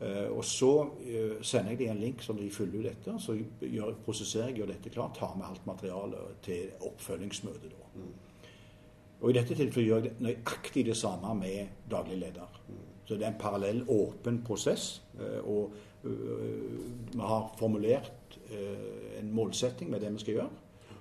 Uh, 0.00 0.28
og 0.36 0.44
så 0.48 0.72
uh, 0.86 1.40
sender 1.42 1.74
jeg 1.74 1.82
dem 1.82 1.94
en 1.96 2.02
link 2.04 2.22
som 2.24 2.38
de 2.38 2.50
fyller 2.54 2.84
ut 2.84 2.90
etter. 2.92 3.18
Så 3.18 3.36
gjør, 3.60 3.96
prosesserer 4.04 4.52
jeg 4.52 4.62
gjør 4.62 4.74
dette 4.74 4.94
klart, 4.94 5.18
tar 5.18 5.34
med 5.36 5.48
alt 5.50 5.66
materialet 5.66 6.42
til 6.46 6.86
oppfølgingsmøtet. 6.92 7.74
da. 7.74 7.90
Mm. 8.00 8.12
Og 9.20 9.30
i 9.30 9.36
dette 9.36 9.56
tilfellet 9.56 9.88
gjør 9.88 10.06
jeg 10.06 10.22
nøyaktig 10.24 10.86
det 10.86 10.96
samme 10.96 11.34
med 11.36 11.74
daglig 11.90 12.22
leder. 12.22 12.60
Mm. 12.68 12.89
Så 13.10 13.16
det 13.16 13.24
er 13.24 13.32
en 13.32 13.38
parallell, 13.38 13.82
åpen 13.88 14.42
prosess. 14.46 15.02
Eh, 15.20 15.48
og 15.50 15.72
eh, 16.04 16.10
vi 17.12 17.18
har 17.18 17.54
formulert 17.58 18.38
eh, 18.50 19.18
en 19.18 19.32
målsetting 19.34 19.90
med 19.90 20.00
det 20.00 20.12
vi 20.12 20.18
skal 20.18 20.34
gjøre. 20.34 20.50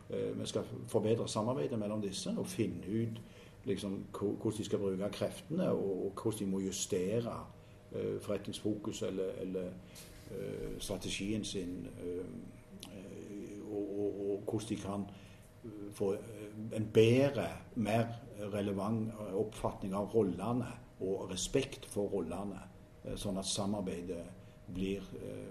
Vi 0.09 0.45
skal 0.45 0.63
forbedre 0.87 1.27
samarbeidet 1.27 1.79
mellom 1.79 2.01
disse 2.01 2.33
og 2.37 2.47
finne 2.47 2.81
ut 2.81 3.21
liksom, 3.65 4.07
hvordan 4.11 4.57
de 4.57 4.65
skal 4.65 4.79
bruke 4.79 5.09
kreftene, 5.13 5.69
og 5.69 6.13
hvordan 6.23 6.39
de 6.39 6.45
må 6.45 6.59
justere 6.59 7.35
forretningsfokus 8.21 9.01
eller, 9.01 9.29
eller 9.41 9.69
strategien 10.79 11.43
sin. 11.43 11.87
Og, 13.71 13.99
og, 13.99 14.31
og, 14.31 14.43
hvordan 14.49 14.69
de 14.69 14.75
kan 14.75 15.05
få 15.93 16.15
en 16.75 16.89
bedre, 16.93 17.47
mer 17.75 18.05
relevant 18.53 19.11
oppfatning 19.33 19.93
av 19.93 20.09
rollene 20.15 20.73
og 20.99 21.31
respekt 21.31 21.85
for 21.89 22.07
rollene, 22.11 22.59
eh, 23.03 23.15
sånn 23.15 23.37
at 23.39 23.45
samarbeidet 23.45 24.23
blir 24.73 25.01
eh, 25.21 25.49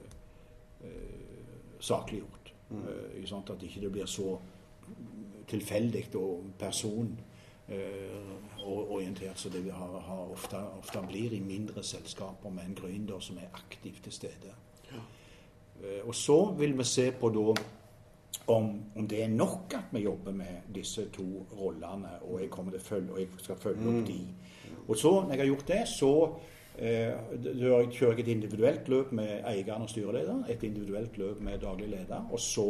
eh, 0.84 1.80
sakliggjort. 1.80 2.52
Mm. 2.68 2.84
Sånn 3.24 3.48
at 3.48 3.56
det 3.56 3.66
ikke 3.70 3.88
blir 3.88 4.06
så 4.06 4.38
tilfeldig 5.48 6.14
og 6.20 6.52
personorientert 6.60 9.30
eh, 9.30 9.40
som 9.40 9.52
det 9.52 9.72
har, 9.72 10.00
har 10.04 10.32
ofte, 10.32 10.56
ofte, 10.78 11.02
blir 11.08 11.32
i 11.32 11.40
mindre 11.40 11.82
selskaper 11.82 12.50
med 12.52 12.64
en 12.66 12.74
gründer 12.76 13.20
som 13.24 13.38
er 13.40 13.48
aktivt 13.56 14.02
til 14.04 14.12
stede. 14.12 14.52
Ja. 14.92 15.00
Eh, 15.82 16.02
og 16.04 16.14
så 16.14 16.54
vil 16.58 16.78
vi 16.78 16.84
se 16.84 17.12
på 17.12 17.28
da 17.32 17.54
om, 18.48 18.82
om, 18.96 19.08
det 19.08 19.22
er 19.22 19.28
nok 19.28 19.74
at 19.76 19.92
vi 19.92 20.04
jobber 20.04 20.32
med 20.32 20.72
disse 20.74 21.08
to 21.12 21.46
rollene, 21.52 22.08
og 22.22 22.40
jeg, 22.40 22.80
følge, 22.80 23.12
og 23.12 23.20
jeg 23.20 23.28
skal 23.38 23.56
følge 23.56 23.88
opp 23.88 23.94
mm. 23.94 24.06
de. 24.06 24.26
Og 24.88 24.96
så, 24.96 25.12
når 25.22 25.34
jeg 25.34 25.40
har 25.40 25.50
gjort 25.50 25.68
det, 25.68 25.82
så 25.88 26.12
eh, 26.78 27.12
kjører 27.90 28.14
jeg 28.14 28.24
et 28.26 28.32
individuelt 28.36 28.88
løp 28.88 29.12
med 29.12 29.42
eieren 29.50 29.84
og 29.84 29.92
styreleder, 29.92 30.44
et 30.48 30.62
individuelt 30.62 31.18
løp 31.18 31.40
med 31.40 31.60
daglig 31.64 31.88
leder, 31.88 32.28
og 32.30 32.40
så 32.40 32.68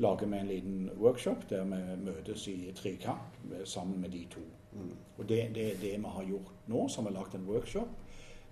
lager 0.00 0.26
vi 0.26 0.38
en 0.38 0.48
liten 0.48 0.90
workshop 0.96 1.50
der 1.50 1.64
vi 1.64 1.80
møtes 2.04 2.46
i 2.48 2.72
trekamp 2.76 3.36
sammen 3.64 4.00
med 4.00 4.10
de 4.10 4.26
to. 4.30 4.40
Mm. 4.72 4.94
Og 5.18 5.28
det, 5.28 5.50
det, 5.54 5.66
er 5.72 5.80
det 5.80 5.98
vi 5.98 6.14
har 6.14 6.24
gjort 6.24 6.52
nå, 6.66 6.88
så 6.88 7.02
har 7.02 7.10
lagd 7.10 7.34
en 7.34 7.48
workshop. 7.48 7.88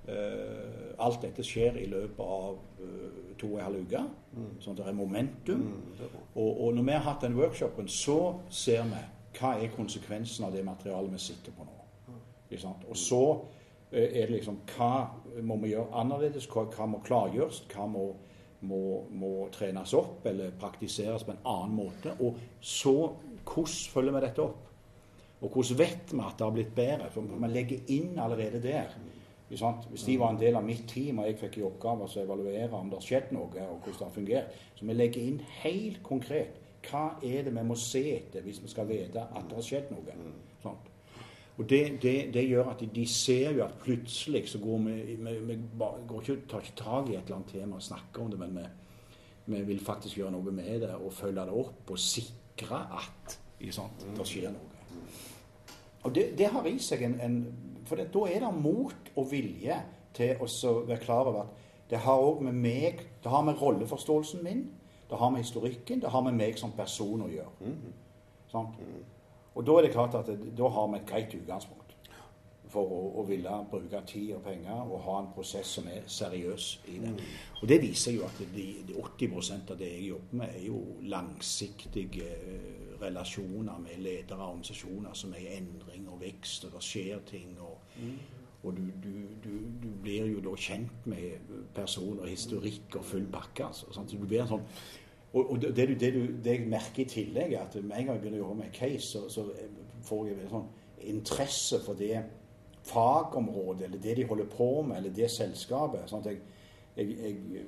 Uh, 0.09 1.05
alt 1.05 1.21
dette 1.23 1.45
skjer 1.45 1.77
i 1.77 1.87
løpet 1.91 2.21
av 2.25 2.55
uh, 2.81 3.33
to 3.37 3.51
og 3.53 3.59
en 3.59 3.67
halv 3.67 3.83
uke. 3.85 4.05
Mm. 4.33 4.53
Sånn 4.65 4.77
at 4.77 4.81
det 4.81 4.87
er 4.89 4.97
momentum. 4.97 5.65
Mm, 5.69 5.91
det 5.99 6.07
er 6.07 6.15
og, 6.23 6.49
og, 6.49 6.71
når 6.77 6.87
vi 6.87 6.95
har 6.97 7.05
hatt 7.05 7.27
den 7.27 7.37
workshopen, 7.37 7.91
så 7.93 8.19
ser 8.49 8.87
vi 8.89 9.03
hva 9.39 9.55
er 9.61 9.75
konsekvensen 9.75 10.49
av 10.49 10.57
det 10.57 10.65
materialet 10.65 11.13
vi 11.13 11.21
sitter 11.29 11.55
på 11.57 11.67
nå. 11.67 11.78
Og 12.89 12.97
så 12.97 13.23
eh, 13.93 14.09
er 14.09 14.27
det 14.27 14.39
liksom 14.39 14.63
Hva 14.75 14.93
må 15.43 15.59
vi 15.63 15.75
gjøre 15.75 15.93
annerledes? 16.01 16.49
Hva, 16.51 16.67
hva 16.73 16.87
må 16.89 17.03
klargjøres? 17.05 17.65
Hva 17.73 17.87
må, 17.91 18.07
må, 18.61 18.81
må, 19.11 19.33
trenes 19.55 19.95
opp 19.95 20.27
eller 20.27 20.57
praktiseres 20.61 21.27
på 21.27 21.35
en 21.35 21.45
annen 21.45 21.77
måte? 21.77 22.17
Og 22.21 22.41
så 22.61 22.97
hvordan 23.49 23.93
følger 23.93 24.17
vi 24.17 24.25
dette 24.27 24.45
opp? 24.45 24.65
Og 25.39 25.55
hvordan 25.55 25.79
vet 25.79 26.13
vi 26.13 26.25
at 26.25 26.39
det 26.39 26.47
har 26.47 26.57
blitt 26.57 26.75
bedre? 26.75 27.11
For 27.15 27.23
vi 27.23 27.53
legger 27.53 27.93
inn 27.95 28.19
allerede 28.19 28.63
der. 28.63 28.97
Hvis 29.49 30.05
de 30.05 30.19
var 30.21 30.35
en 30.35 30.41
del 30.41 30.57
av 30.59 30.65
mitt 30.65 30.85
team, 30.91 31.23
og 31.23 31.29
jeg 31.29 31.39
fikk 31.41 31.61
i 31.61 31.65
oppgave 31.65 32.05
å 32.05 32.21
evaluere 32.21 32.69
om 32.77 32.91
det 32.91 32.99
har 32.99 33.07
skjedd 33.07 33.31
noe, 33.33 33.49
og 33.49 33.79
hvordan 33.81 33.95
det 33.95 34.05
har 34.05 34.17
fungert, 34.17 34.59
så 34.77 34.89
vi 34.89 34.97
legger 34.97 35.25
inn 35.25 35.39
helt 35.63 36.03
konkret 36.05 36.59
hva 36.89 37.07
er 37.25 37.47
det 37.47 37.53
vi 37.55 37.65
må 37.67 37.77
se 37.79 38.03
etter 38.13 38.45
hvis 38.45 38.61
vi 38.63 38.71
skal 38.71 38.87
vite 38.89 39.25
at 39.25 39.49
det 39.49 39.57
har 39.57 39.65
skjedd 39.65 39.91
noe. 39.93 40.17
Sånn. 40.63 40.77
Og 41.59 41.67
det, 41.71 41.99
det, 42.03 42.35
det, 42.35 42.45
gjør 42.47 42.71
at 42.71 42.81
de, 42.81 42.87
de, 42.95 43.07
ser 43.11 43.51
jo 43.57 43.65
at 43.65 43.79
plutselig 43.83 44.45
så 44.49 44.61
går 44.63 44.79
vi, 44.79 45.17
vi, 45.19 45.33
vi 45.47 45.57
går 45.79 46.21
ikke, 46.21 46.37
tar 46.51 46.63
ikke 46.63 46.77
tak 46.79 47.09
i 47.09 47.17
et 47.17 47.25
eller 47.25 47.41
annet 47.41 47.51
tema 47.51 47.77
og 47.77 47.83
snakker 47.83 48.23
om 48.23 48.31
det, 48.31 48.39
men 48.39 48.59
vi, 48.59 48.67
vi, 49.57 49.63
vil 49.73 49.83
faktisk 49.85 50.21
gjøre 50.21 50.37
noe 50.37 50.55
med 50.55 50.85
det 50.85 50.95
og 50.95 51.13
følge 51.13 51.47
det 51.49 51.57
opp 51.59 51.91
og 51.91 51.99
sikre 51.99 52.85
at 53.01 53.39
sant, 53.75 54.07
det 54.15 54.27
skjer 54.31 54.55
noe. 54.55 54.79
Og 56.07 56.15
det, 56.15 56.29
det 56.39 56.53
har 56.55 56.67
i 56.71 56.79
seg 56.79 57.03
en, 57.03 57.19
en 57.21 57.41
For 57.89 57.99
det, 57.99 58.13
da 58.15 58.27
er 58.31 58.45
det 58.45 58.55
mot 58.55 59.11
og 59.17 59.31
vilje 59.31 59.81
til 60.15 60.39
å 60.39 60.73
være 60.87 61.03
klar 61.03 61.27
over 61.27 61.41
at 61.43 61.67
det 61.91 62.03
har 62.05 62.21
òg 62.21 62.43
med 62.45 62.55
meg 62.55 63.03
Det 63.25 63.31
har 63.33 63.43
med 63.43 63.59
rolleforståelsen 63.61 64.45
min, 64.45 64.67
det 65.11 65.19
har 65.19 65.31
med 65.31 65.43
historikken, 65.43 66.01
det 66.01 66.11
har 66.13 66.23
med 66.23 66.37
meg 66.37 66.59
som 66.61 66.73
person 66.77 67.23
å 67.25 67.31
gjøre. 67.33 67.51
Mm. 67.65 67.95
Sant? 68.53 68.77
Og 69.59 69.67
da 69.67 69.75
er 69.75 69.87
det 69.89 69.93
klart 69.93 70.15
at 70.15 70.31
det, 70.31 70.55
da 70.59 70.71
har 70.71 70.87
vi 70.93 71.01
et 71.01 71.11
greit 71.11 71.35
utgangspunkt. 71.35 71.85
for 72.69 72.85
å, 72.85 72.97
å 73.17 73.23
ville 73.25 73.53
bruke 73.71 74.03
tid 74.05 74.35
og 74.37 74.43
penger 74.45 74.91
og 74.93 74.99
ha 75.07 75.15
en 75.23 75.31
prosess 75.33 75.71
som 75.79 75.87
er 75.89 76.03
seriøs 76.05 76.67
i 76.93 76.99
det. 77.01 77.13
Og 77.63 77.69
Det 77.69 77.79
viser 77.81 78.13
jo 78.13 78.27
at 78.27 78.43
de, 78.55 78.67
de 78.85 78.97
80% 79.01 79.73
av 79.73 79.79
det 79.81 79.89
jeg 79.89 80.11
jobber 80.11 80.37
med, 80.43 80.53
er 80.53 80.67
jo 80.67 80.83
langsiktige 81.09 82.27
eh, 82.29 82.83
relasjoner 83.01 83.81
med 83.81 84.03
ledere 84.05 84.37
og 84.43 84.51
organisasjoner 84.51 85.17
som 85.17 85.33
er 85.33 85.47
i 85.47 85.55
endring 85.57 86.11
og 86.13 86.21
vekst, 86.21 86.69
og 86.69 86.77
det 86.77 86.85
skjer 86.85 87.25
ting. 87.33 87.57
og 87.57 87.81
og 88.63 88.77
du, 88.77 88.83
du, 89.03 89.13
du, 89.45 89.51
du, 89.83 89.89
blir 90.03 90.27
jo 90.27 90.41
da 90.43 90.55
kjent 90.59 91.05
med 91.07 91.53
personer, 91.75 92.27
historikk 92.27 92.97
og 92.99 93.05
full 93.07 93.27
pakke. 93.31 93.69
Altså, 93.69 93.87
sant? 93.95 94.11
Så 94.11 94.19
du 94.19 94.27
blir 94.27 94.43
en 94.43 94.51
sånn, 94.51 94.65
og, 95.33 95.51
og 95.51 95.63
det, 95.63 95.77
det, 95.77 95.89
det, 96.01 96.13
det, 96.45 96.53
jeg 96.53 96.69
merker 96.69 97.05
i 97.05 97.09
tillegg, 97.09 97.53
er 97.53 97.67
at 97.67 97.75
med 97.83 97.97
en 97.99 98.07
gang 98.07 98.17
jeg 98.17 98.23
begynner 98.23 98.41
å 98.41 98.47
jobbe 98.47 98.63
med 98.63 98.73
case, 98.73 99.07
så, 99.09 99.27
så 99.29 99.45
får 100.09 100.27
jeg 100.27 100.39
en 100.39 100.55
sånn 100.55 100.69
interesse 101.13 101.81
for 101.85 101.99
det 101.99 102.23
fagområdet, 102.89 103.85
eller 103.87 104.01
det 104.03 104.17
de 104.17 104.25
holder 104.29 104.49
på 104.53 104.71
med, 104.83 104.97
eller 104.97 105.13
det 105.15 105.29
selskapet. 105.31 106.09
sånn 106.09 106.25
at 106.25 106.31
jeg, 106.33 106.41
jeg, 106.97 107.19
jeg 107.29 107.67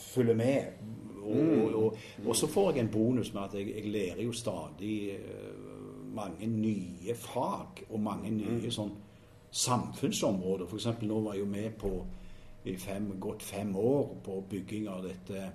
følger 0.00 0.34
med. 0.34 0.80
Og, 1.20 1.36
og, 1.36 1.74
og, 1.74 1.98
og, 2.24 2.32
så 2.36 2.48
får 2.48 2.72
jeg 2.72 2.86
en 2.86 2.92
bonus 2.92 3.34
med 3.34 3.42
at 3.42 3.58
jeg, 3.58 3.74
jeg 3.76 3.92
lærer 3.92 4.22
jo 4.24 4.32
stadig 4.32 4.94
mange 6.14 6.46
nye 6.46 7.14
fag 7.14 7.84
og 7.90 8.00
mange 8.00 8.32
nye 8.34 8.70
sånn 8.72 8.94
samfunnsområder. 9.50 10.66
F.eks. 10.66 10.88
nå 11.02 11.20
var 11.20 11.36
jeg 11.36 11.44
jo 11.44 11.50
med 11.50 11.76
på 11.78 11.92
i 12.64 12.76
fem, 12.76 13.12
godt 13.20 13.42
fem 13.42 13.76
år 13.76 14.16
på 14.24 14.40
bygging 14.50 14.88
av 14.92 15.04
dette 15.06 15.50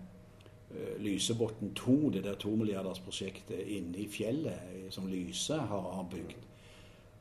Lysebotn 1.00 1.74
2, 1.76 2.10
det 2.16 2.24
der 2.26 2.40
tomilliardersprosjektet 2.40 3.62
inne 3.78 4.04
i 4.04 4.10
fjellet 4.12 4.92
som 4.94 5.08
Lyse 5.08 5.58
har, 5.58 6.08
bygd. 6.12 6.44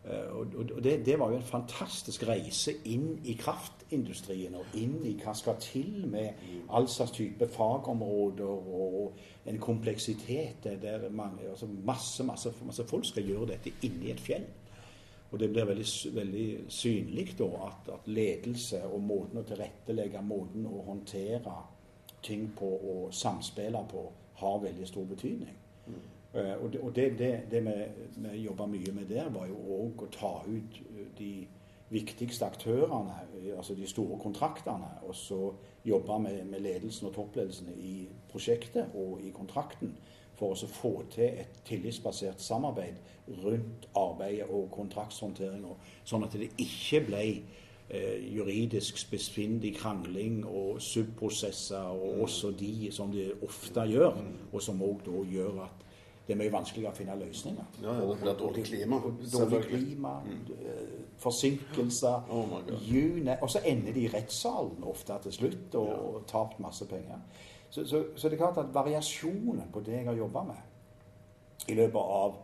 Og, 0.05 0.47
og 0.77 0.83
det, 0.85 0.99
det, 1.07 1.15
var 1.19 1.31
jo 1.33 1.39
en 1.39 1.47
fantastisk 1.49 2.27
reise 2.29 2.75
inn 2.93 3.23
i 3.25 3.33
kraftindustrien 3.41 4.53
og 4.59 4.75
inn 4.77 4.99
i 5.09 5.15
hva 5.17 5.33
skal 5.33 5.57
til 5.65 6.03
med 6.13 6.43
all 6.69 6.85
slags 6.93 7.15
type 7.17 7.49
fagområder 7.49 8.45
og 8.77 9.49
en 9.49 9.61
kompleksitet 9.63 10.69
der 10.83 11.09
mange, 11.09 11.49
altså 11.49 11.71
masse, 11.89 12.25
masse, 12.25 12.53
masse 12.67 12.85
folk 12.91 13.09
skal 13.09 13.25
gjøre 13.31 13.55
dette 13.55 13.73
inni 13.89 14.13
et 14.13 14.21
fjell. 14.21 14.45
Og 15.33 15.41
det 15.41 15.49
blir 15.51 15.67
veldig, 15.67 15.87
veldig 16.15 16.49
synlig 16.71 17.31
da 17.39 17.49
at, 17.67 17.89
at, 17.97 18.05
ledelse 18.07 18.85
og 18.87 19.01
måten 19.03 19.41
å 19.41 19.47
tilrettelegge, 19.49 20.21
måten 20.23 20.69
å 20.69 20.85
håndtere 20.87 21.55
ting 22.25 22.49
på 22.59 22.67
å 22.67 22.97
samspille 23.13 23.81
på, 23.91 24.05
har 24.41 24.63
veldig 24.63 24.89
stor 24.89 25.05
betydning. 25.09 25.57
Mm. 25.87 26.01
Uh, 26.35 26.55
og 26.65 26.73
det, 26.73 26.81
og 26.81 26.97
det, 26.97 27.05
det, 27.19 27.33
det 27.51 27.61
vi, 27.63 27.75
vi 28.17 28.39
jobba 28.43 28.67
mye 28.67 28.95
med 28.97 29.07
der, 29.11 29.29
var 29.31 29.47
jo 29.47 29.61
òg 29.77 30.07
å 30.07 30.11
ta 30.15 30.33
ut 30.49 30.81
eh, 30.89 31.07
de 31.19 31.35
viktigste 31.95 32.47
aktørene, 32.47 33.15
altså 33.57 33.77
de 33.79 33.87
store 33.87 34.19
kontraktene, 34.19 34.89
og 35.07 35.15
så 35.15 35.53
jobbe 35.87 36.19
med, 36.25 36.41
med 36.51 36.65
ledelsen 36.65 37.07
og 37.07 37.15
toppledelsen 37.15 37.71
i 37.77 38.09
prosjektet 38.33 38.97
og 38.99 39.21
i 39.23 39.31
kontrakten 39.37 39.93
for 40.35 40.57
å 40.57 40.71
få 40.71 40.95
til 41.15 41.43
et 41.45 41.61
tillitsbasert 41.69 42.43
samarbeid 42.43 42.97
rundt 43.45 43.87
arbeidet 43.95 44.49
og 44.51 44.73
kontraktshåndteringa, 44.75 45.77
sånn 46.05 46.27
at 46.27 46.35
det 46.41 46.51
ikke 46.59 47.05
ble 47.07 47.23
eh, 47.29 47.64
juridisk 48.35 48.97
spissfindig 48.99 49.75
krangling 49.77 50.39
og 50.47 50.81
subprosesser, 50.83 51.93
og 51.93 52.15
mm. 52.15 52.21
også 52.25 52.51
de 52.59 52.89
som 52.93 53.13
de 53.13 53.27
ofte 53.45 53.85
gjør, 53.91 54.17
og 54.53 54.63
som 54.63 54.81
òg 54.83 55.05
da 55.05 55.25
gjør 55.31 55.61
at 55.67 55.85
det 56.27 56.33
er 56.33 56.39
mye 56.41 56.53
vanskeligere 56.53 56.93
å 56.95 56.97
finne 56.97 57.15
løsninger. 57.21 57.65
Ja, 57.85 57.95
ja 57.99 58.05
det 58.17 58.31
er 58.31 58.37
dårlig 58.39 58.63
klima. 58.65 59.01
Dårlig 59.33 59.61
klima. 59.67 60.13
Eh, 60.57 60.95
forsinkelser 61.21 62.31
oh 62.33 62.55
Og 63.43 63.51
så 63.51 63.61
ender 63.65 63.93
de 63.93 64.07
i 64.07 64.09
rettssalen 64.09 64.85
ofte 64.89 65.19
til 65.27 65.33
slutt 65.33 65.77
og, 65.77 65.91
ja. 65.91 66.23
tapt 66.29 66.61
masse 66.65 66.89
penger. 66.89 67.21
Så, 67.69 67.85
så, 67.85 68.05
så, 68.17 68.29
det 68.29 68.39
er 68.39 68.47
klart 68.47 68.59
at 68.63 68.73
variasjonen 68.75 69.69
på 69.73 69.83
det 69.85 69.99
jeg 69.99 70.07
har 70.09 70.17
jobba 70.17 70.45
med 70.49 71.69
i 71.69 71.75
løpet 71.75 72.01
av 72.01 72.35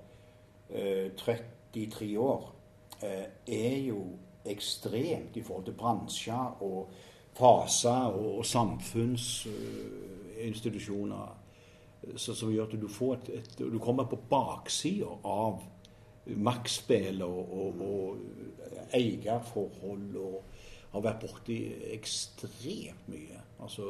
eh, 0.70 1.10
33 1.16 2.18
år, 2.18 2.52
eh, 3.00 3.26
er 3.46 3.76
jo 3.88 4.04
ekstremt 4.44 5.36
i 5.36 5.42
forhold 5.42 5.64
til 5.64 5.74
bransjer 5.76 6.62
og 6.62 6.88
faser 7.36 8.06
og, 8.10 8.38
og 8.38 8.46
samfunnsinstitusjoner. 8.46 11.36
Så, 12.16 12.34
som 12.34 12.52
gjør 12.52 12.64
at 12.64 12.72
du, 12.80 12.86
et, 13.12 13.28
et, 13.36 13.58
du 13.60 13.78
kommer 13.78 14.04
på 14.08 14.16
baksida 14.30 15.06
av 15.28 15.62
maktspill 16.36 17.22
og, 17.22 17.52
og, 17.52 17.80
og 17.84 18.16
eierforhold 18.96 20.16
og 20.16 20.42
har 20.94 21.00
vært 21.04 21.20
borti 21.22 21.72
ekstremt 21.92 23.08
mye. 23.12 23.40
Altså 23.60 23.84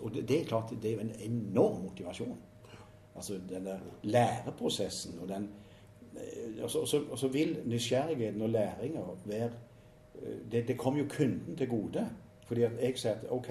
og 0.00 0.14
det, 0.14 0.28
det, 0.28 0.40
er 0.40 0.48
klart, 0.48 0.72
det 0.82 0.92
er 0.92 1.00
en 1.04 1.14
enorm 1.22 1.82
motivasjon. 1.82 2.38
Altså 3.16 3.40
den 3.48 3.66
der 3.66 3.78
læreprosessen 4.02 5.18
og 5.22 5.28
den 5.28 5.44
eh, 5.44 5.67
Så, 6.68 7.00
og 7.10 7.18
så, 7.18 7.28
vil 7.28 7.58
nysgjerrigheten 7.64 8.42
og 8.42 8.48
læringa 8.48 9.00
være 9.24 9.50
eh, 10.22 10.38
det, 10.52 10.68
det, 10.68 10.78
kommer 10.78 11.00
jo 11.00 11.06
kunden 11.10 11.56
til 11.56 11.68
gode. 11.68 12.06
Fordi 12.46 12.62
at 12.62 12.72
jeg 12.82 12.98
sier 12.98 13.12
at 13.12 13.30
OK, 13.30 13.50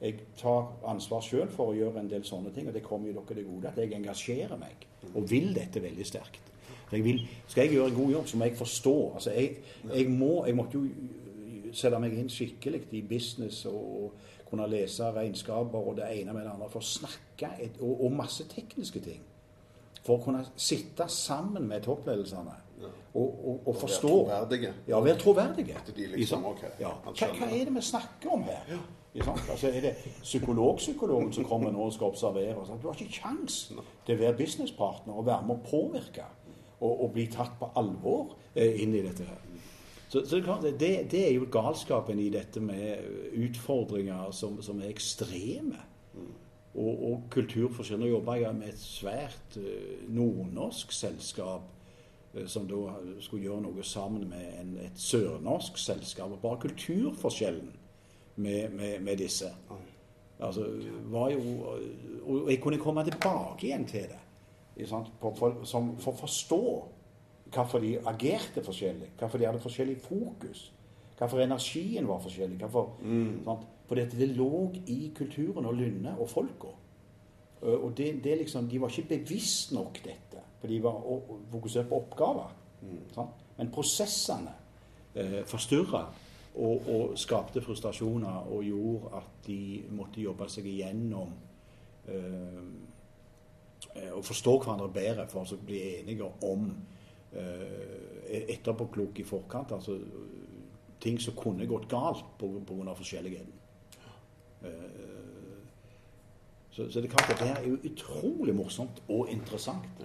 jeg 0.00 0.14
tar 0.36 0.72
ansvar 0.86 1.24
sjøl 1.24 1.48
for 1.48 1.72
å 1.72 1.76
gjøre 1.76 2.00
en 2.00 2.10
del 2.10 2.24
sånne 2.24 2.52
ting, 2.54 2.68
og 2.68 2.74
det 2.76 2.84
kommer 2.84 3.08
jo 3.08 3.16
dere 3.16 3.40
til 3.40 3.48
gode. 3.48 3.72
At 3.72 3.80
jeg 3.80 3.96
engasjerer 3.96 4.60
meg 4.60 4.86
og 5.14 5.30
vil 5.30 5.54
dette 5.56 5.82
veldig 5.82 6.06
sterkt. 6.06 6.52
Jeg 6.92 7.04
vil, 7.04 7.20
skal 7.48 7.66
jeg 7.66 7.72
gjøre 7.72 7.88
en 7.88 7.94
god 7.94 8.10
jobb, 8.10 8.26
så 8.26 8.36
må 8.36 8.44
jeg 8.44 8.56
forstå. 8.56 8.96
Altså 9.14 9.30
jeg, 9.30 9.56
jeg, 9.94 10.10
må, 10.10 10.44
jeg 10.46 10.54
måtte 10.54 10.78
jo 10.78 11.72
sette 11.74 11.98
meg 12.00 12.14
inn 12.14 12.30
skikkelig 12.30 12.84
i 12.94 13.02
business 13.02 13.64
og 13.66 14.12
kunne 14.46 14.68
lese 14.70 15.08
regnskaper 15.14 15.78
og 15.78 15.96
det 15.98 16.10
ene 16.20 16.34
med 16.34 16.46
det 16.46 16.52
andre. 16.52 16.68
For 16.70 16.84
å 16.84 16.86
snakke 16.88 17.50
et, 17.62 17.80
og, 17.80 18.04
og, 18.04 18.12
masse 18.14 18.46
tekniske 18.52 19.02
ting. 19.02 19.24
For 20.06 20.20
å 20.20 20.22
kunne 20.22 20.44
sitte 20.54 21.08
sammen 21.10 21.66
med 21.66 21.82
toppledelsene 21.86 22.54
ja. 22.82 22.90
og, 23.14 23.24
og, 23.24 23.56
og, 23.64 23.72
forstå 23.80 24.12
Være 24.12 24.28
troverdige. 24.28 24.74
Ja, 24.88 25.00
være 25.02 25.18
troverdige. 25.18 25.80
Liksom, 26.14 26.46
okay, 26.52 26.70
ja. 26.80 26.92
hva, 27.02 27.14
hva, 27.16 27.48
er 27.50 27.66
det 27.66 27.74
vi 27.74 27.82
snakker 27.82 28.36
om 28.36 28.46
her? 28.46 28.70
Ja. 28.70 28.84
Altså, 29.48 29.70
er 29.72 29.80
det 29.80 29.94
psykologpsykologen 30.22 31.32
som 31.32 31.46
kommer 31.48 31.72
nå 31.72 31.86
og 31.88 31.94
skal 31.94 32.12
observere? 32.12 32.66
Så, 32.66 32.76
du 32.82 32.88
har 32.90 32.98
ikke 32.98 33.20
kjangs 33.22 33.60
til 34.04 34.16
å 34.16 34.20
være 34.20 34.36
businesspartner 34.36 35.16
og 35.16 35.26
være 35.26 35.48
med 35.48 35.56
å 35.56 35.64
påvirke 35.70 36.26
og, 36.80 36.90
og 36.90 37.12
bli 37.14 37.24
tatt 37.32 37.56
på 37.60 37.70
alvor 37.80 38.36
eh, 38.52 38.82
inn 38.84 38.94
i 38.94 39.02
dette. 39.06 39.24
her. 39.24 39.46
Så, 40.08 40.22
så 40.28 40.38
det, 40.62 41.10
det, 41.10 41.22
er 41.24 41.32
jo 41.34 41.48
galskapen 41.50 42.20
i 42.22 42.28
dette 42.30 42.60
med 42.60 43.32
utfordringer 43.32 44.30
som, 44.36 44.60
som 44.62 44.80
er 44.82 44.92
ekstreme. 44.92 45.80
Mm. 46.14 46.34
Og, 46.76 47.04
og 47.08 47.22
kulturforskjell. 47.32 48.02
Nå 48.02 48.10
jobba 48.10 48.34
jeg 48.36 48.56
med 48.58 48.68
et 48.68 48.80
svært 48.80 49.56
uh, 49.56 50.04
nordnorsk 50.12 50.92
selskap 50.92 51.70
uh, 52.34 52.42
som 52.52 52.66
da 52.68 52.98
skulle 53.24 53.46
gjøre 53.46 53.64
noe 53.64 53.84
sammen 53.86 54.26
med 54.28 54.60
en, 54.60 54.74
et 54.84 55.00
sørnorsk 55.00 55.80
selskap. 55.80 56.34
Og 56.36 56.42
bare 56.42 56.60
kulturforskjellen 56.66 57.72
med, 58.36 58.74
med, 58.76 59.00
med 59.00 59.16
disse. 59.16 59.48
Altså, 60.36 60.66
var 61.08 61.30
jo, 61.32 61.40
og 62.26 62.50
jeg 62.50 62.60
kunne 62.60 62.78
komme 62.78 63.04
tilbake 63.04 63.70
igjen 63.70 63.86
til 63.88 64.10
det. 64.10 64.20
For, 64.84 65.32
for, 65.38 65.62
for 65.64 66.10
å 66.12 66.18
forstå 66.18 66.64
hvorfor 67.54 67.80
de 67.80 67.94
agerte 68.04 68.64
forskjellig, 68.64 69.14
hvorfor 69.18 69.40
de 69.40 69.46
hadde 69.48 69.62
forskjellig 69.62 69.96
fokus, 70.04 70.72
hvorfor 71.18 71.40
energien 71.40 72.08
var 72.08 72.20
forskjellig. 72.20 72.58
Hvorfor, 72.60 72.98
mm. 73.00 73.46
For 73.86 74.00
at 74.02 74.14
det 74.18 74.28
lå 74.34 74.72
i 74.90 75.12
kulturen 75.14 75.66
og 75.66 75.76
lynnet 75.78 76.18
og 76.18 76.28
folka. 76.30 76.72
Og 77.66 77.92
det, 77.96 78.24
det 78.24 78.38
liksom, 78.38 78.68
De 78.68 78.80
var 78.80 78.90
ikke 78.90 79.16
bevisst 79.16 79.72
nok 79.72 80.00
dette, 80.04 80.42
for 80.60 80.68
de 80.68 80.82
var 80.82 80.98
fokusert 81.50 81.88
på 81.88 82.00
oppgaver. 82.02 82.50
Mm. 82.82 83.30
Men 83.56 83.70
prosessene 83.72 84.52
eh, 85.14 85.40
forstyrra 85.46 86.02
og, 86.54 86.88
og, 86.88 87.14
skapte 87.18 87.62
frustrasjoner 87.64 88.50
og 88.52 88.64
gjorde 88.64 89.14
at 89.16 89.46
de 89.46 89.60
måtte 89.96 90.20
jobbe 90.20 90.48
seg 90.52 90.68
igjennom 90.68 91.32
eh, 92.08 92.60
eh 93.96 94.12
og 94.12 94.24
forstå 94.24 94.58
hverandre 94.58 94.90
bedre 94.92 95.24
for 95.28 95.48
å 95.48 95.58
bli 95.64 95.80
enige 95.96 96.28
om 96.44 96.68
Eh, 97.36 98.48
etterpåklok 98.48 99.18
i 99.20 99.24
forkant. 99.24 99.72
altså 99.72 99.98
Ting 101.00 101.20
som 101.20 101.34
kunne 101.36 101.66
gått 101.66 101.88
galt 101.88 102.24
pga. 102.38 102.94
forskjelligheten. 102.94 103.52
Eh, 104.64 104.70
så, 106.70 106.90
så, 106.90 107.00
det 107.00 107.08
er 107.08 107.14
klart 107.16 107.30
at 107.32 107.40
det 107.40 107.50
er 107.50 107.68
jo 107.68 107.78
utrolig 107.90 108.54
morsomt 108.54 109.02
og 109.08 109.30
interessant. 109.32 110.02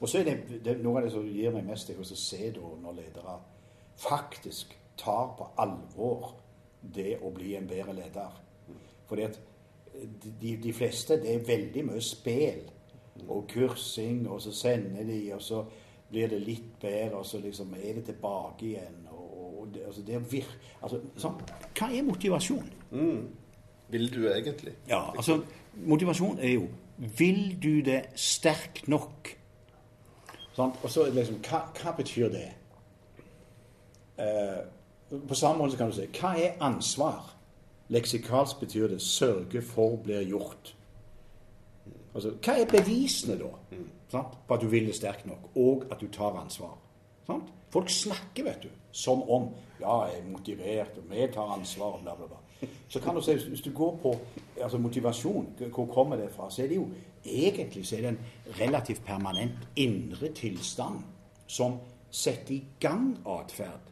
Og 0.00 0.08
så 0.08 0.18
er 0.18 0.24
det, 0.24 0.60
det 0.64 0.78
noe 0.82 0.98
av 0.98 1.06
det 1.06 1.12
som 1.14 1.26
gir 1.26 1.52
meg 1.54 1.66
mest, 1.68 1.90
er 1.90 2.00
å 2.00 2.06
se 2.06 2.50
da 2.54 2.70
når 2.82 2.96
ledere 2.96 3.36
faktisk 4.02 4.72
tar 4.98 5.34
på 5.38 5.50
alvor 5.62 6.32
det 6.82 7.18
å 7.22 7.30
bli 7.34 7.54
en 7.56 7.68
bedre 7.68 7.94
leder. 7.94 8.40
Fordi 9.06 9.26
at 9.28 9.38
de, 10.40 10.56
de 10.56 10.72
fleste, 10.72 11.20
det 11.20 11.34
er 11.34 11.46
veldig 11.46 11.84
mye 11.90 12.02
spill 12.02 12.64
og 13.28 13.44
kursing, 13.52 14.24
og 14.28 14.40
så 14.42 14.52
sender 14.56 15.04
de, 15.06 15.20
og 15.36 15.42
så 15.42 15.62
blir 16.10 16.28
det 16.32 16.40
litt 16.42 16.72
bedre, 16.80 17.20
og 17.20 17.26
så 17.26 17.40
liksom 17.40 17.74
er 17.76 18.00
det 18.00 18.04
tilbake 18.08 18.66
igjen. 18.66 18.98
Og, 19.12 19.60
og 19.60 19.68
det, 19.74 19.84
altså 19.86 20.02
det 20.06 20.16
er 20.16 20.26
vir 20.32 20.48
altså, 20.80 21.00
sånn. 21.20 21.38
Hva 21.78 21.92
er 21.92 22.08
motivasjon? 22.08 22.72
Vil 23.92 24.08
du 24.14 24.26
egentlig? 24.28 24.72
Ja, 24.88 25.10
altså 25.16 25.42
Motivasjon 25.76 26.38
er 26.38 26.54
jo 26.56 26.68
Vil 27.18 27.58
du 27.62 27.80
det 27.84 28.02
sterkt 28.14 28.88
nok? 28.88 29.28
Sånn, 30.56 30.72
Og 30.82 30.90
så 30.90 31.06
liksom 31.12 31.40
Hva, 31.44 31.62
hva 31.76 31.92
betyr 31.96 32.32
det? 32.32 32.48
Eh, 34.22 34.62
på 35.28 35.36
samme 35.36 35.60
måte 35.60 35.76
kan 35.76 35.92
du 35.92 35.96
si 35.96 36.08
Hva 36.18 36.34
er 36.40 36.56
ansvar? 36.60 37.32
Leksikalsk 37.92 38.60
betyr 38.60 38.88
det 38.88 39.00
'sørge 39.02 39.62
for 39.62 39.96
blir 39.96 40.24
gjort'. 40.24 40.74
Altså, 42.14 42.30
Hva 42.30 42.60
er 42.60 42.66
bevisene, 42.66 43.38
da, 43.38 43.76
sant? 44.08 44.38
på 44.48 44.54
at 44.54 44.60
du 44.60 44.66
vil 44.66 44.86
det 44.86 44.94
sterkt 44.94 45.26
nok, 45.26 45.50
og 45.56 45.84
at 45.90 46.00
du 46.00 46.08
tar 46.08 46.40
ansvar? 46.40 46.78
Sant? 47.26 47.52
Folk 47.70 47.90
snakker, 47.90 48.44
vet 48.44 48.62
du, 48.62 48.68
som 48.92 49.22
om 49.30 49.54
'ja, 49.80 50.04
jeg 50.04 50.18
er 50.18 50.30
motivert, 50.30 50.96
og 50.96 51.10
vi 51.10 51.26
tar 51.32 51.58
ansvar', 51.58 52.02
bla, 52.02 52.14
bla, 52.14 52.26
bla. 52.26 52.36
Så 52.88 53.00
kan 53.00 53.16
du 53.16 53.22
se, 53.24 53.34
hvis 53.48 53.64
du 53.64 53.70
går 53.74 53.96
på 54.02 54.12
altså 54.60 54.78
motivasjon, 54.78 55.48
hvor 55.74 55.86
kommer 55.86 56.16
det 56.16 56.30
fra, 56.30 56.50
så 56.50 56.62
er 56.62 56.68
det 56.68 56.76
jo 56.76 56.88
egentlig 57.24 57.86
så 57.86 57.96
er 57.96 58.00
det 58.00 58.08
en 58.08 58.20
relativt 58.60 59.04
permanent 59.04 59.68
indre 59.76 60.28
tilstand 60.34 61.00
som 61.46 61.78
setter 62.10 62.54
i 62.54 62.62
gang 62.80 63.14
atferd, 63.26 63.88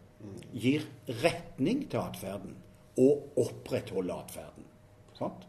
gir 0.52 0.84
retning 1.22 1.86
til 1.90 2.02
atferden 2.02 2.56
og 3.00 3.38
opprettholder 3.40 4.14
atferden. 4.20 4.66
Sant? 5.16 5.46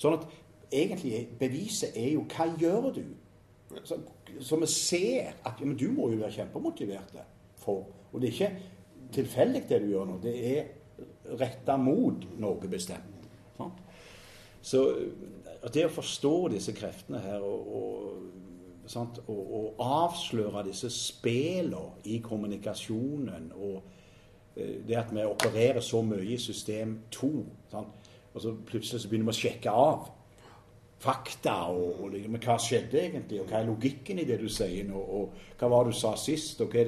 Sånn 0.00 0.16
at 0.18 0.26
egentlig 0.72 1.26
beviset 1.38 1.94
er 1.98 2.14
jo 2.16 2.24
hva 2.32 2.48
gjør 2.58 2.90
du? 2.96 3.04
Så, 3.84 3.98
så 4.40 4.58
vi 4.60 4.68
ser 4.68 5.36
at 5.46 5.60
men 5.62 5.76
du 5.78 5.88
må 5.94 6.10
jo 6.10 6.20
være 6.20 6.34
kjempemotivert 6.40 7.14
for. 7.62 7.86
Og 8.12 8.20
det 8.20 8.28
er 8.28 8.32
ikke 8.32 9.12
tilfeldig 9.14 9.62
det 9.68 9.80
du 9.84 9.92
gjør 9.92 10.08
nå. 10.10 10.18
Det 10.22 10.34
er 10.50 10.72
retta 11.40 11.76
mot 11.80 12.26
noe 12.40 12.70
bestemt. 12.70 13.26
Sant? 13.56 13.82
Så 14.62 14.84
det 15.72 15.86
å 15.86 15.94
forstå 15.94 16.36
disse 16.54 16.74
kreftene 16.74 17.20
her 17.22 17.42
og, 17.46 17.74
og, 17.78 18.86
sant? 18.90 19.20
og, 19.26 19.42
og 19.58 19.82
avsløre 19.82 20.64
disse 20.68 20.90
spillene 20.92 22.02
i 22.10 22.18
kommunikasjonen 22.24 23.50
og 23.56 23.76
eh, 24.56 24.80
det 24.86 24.98
at 24.98 25.12
vi 25.14 25.26
opererer 25.26 25.82
så 25.82 26.02
mye 26.06 26.34
i 26.34 26.40
system 26.40 26.98
2 27.14 27.32
sant? 27.74 28.10
Og 28.32 28.40
så 28.40 28.54
plutselig 28.66 29.02
så 29.02 29.10
begynner 29.10 29.28
vi 29.28 29.36
å 29.36 29.42
sjekke 29.42 29.72
av 29.76 30.10
fakta 31.02 31.54
og, 31.74 32.04
og 32.04 32.14
og 32.14 32.30
men 32.30 32.42
hva 32.42 32.56
skjedde 32.62 33.00
egentlig, 33.00 33.40
og 33.42 33.50
hva 33.50 33.58
er 33.58 33.68
logikken 33.68 34.20
i 34.22 34.26
det 34.28 34.38
du 34.40 34.48
sier 34.52 34.86
nå, 34.86 34.98
og 34.98 35.58
hva 35.58 35.70
var 35.72 35.84
det 35.84 35.94
du 35.94 35.98
sa 35.98 36.14
sist, 36.20 36.60
og 36.62 36.74
hva, 36.74 36.84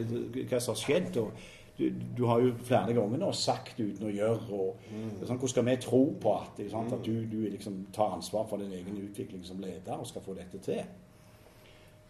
hva 0.50 0.60
som 0.62 0.74
har 0.74 0.80
skjedd. 0.80 1.18
og 1.18 1.32
du, 1.78 1.88
du 2.16 2.24
har 2.24 2.40
jo 2.40 2.52
flere 2.62 2.94
ganger 2.94 3.18
nå 3.18 3.30
sagt 3.34 3.80
uten 3.80 4.06
å 4.06 4.12
gjøre. 4.12 4.44
og 4.54 4.84
sånn, 5.26 5.38
Hvordan 5.38 5.52
skal 5.52 5.66
vi 5.66 5.76
tro 5.82 6.02
på 6.22 6.34
at, 6.38 6.60
sant, 6.70 6.92
at 6.94 7.02
du, 7.06 7.24
du 7.30 7.40
liksom 7.48 7.80
tar 7.94 8.14
ansvar 8.14 8.46
for 8.50 8.62
din 8.62 8.76
egen 8.76 9.00
utvikling 9.02 9.42
som 9.46 9.62
leder 9.62 9.98
og 9.98 10.06
skal 10.06 10.22
få 10.22 10.36
dette 10.38 10.62
til? 10.62 10.84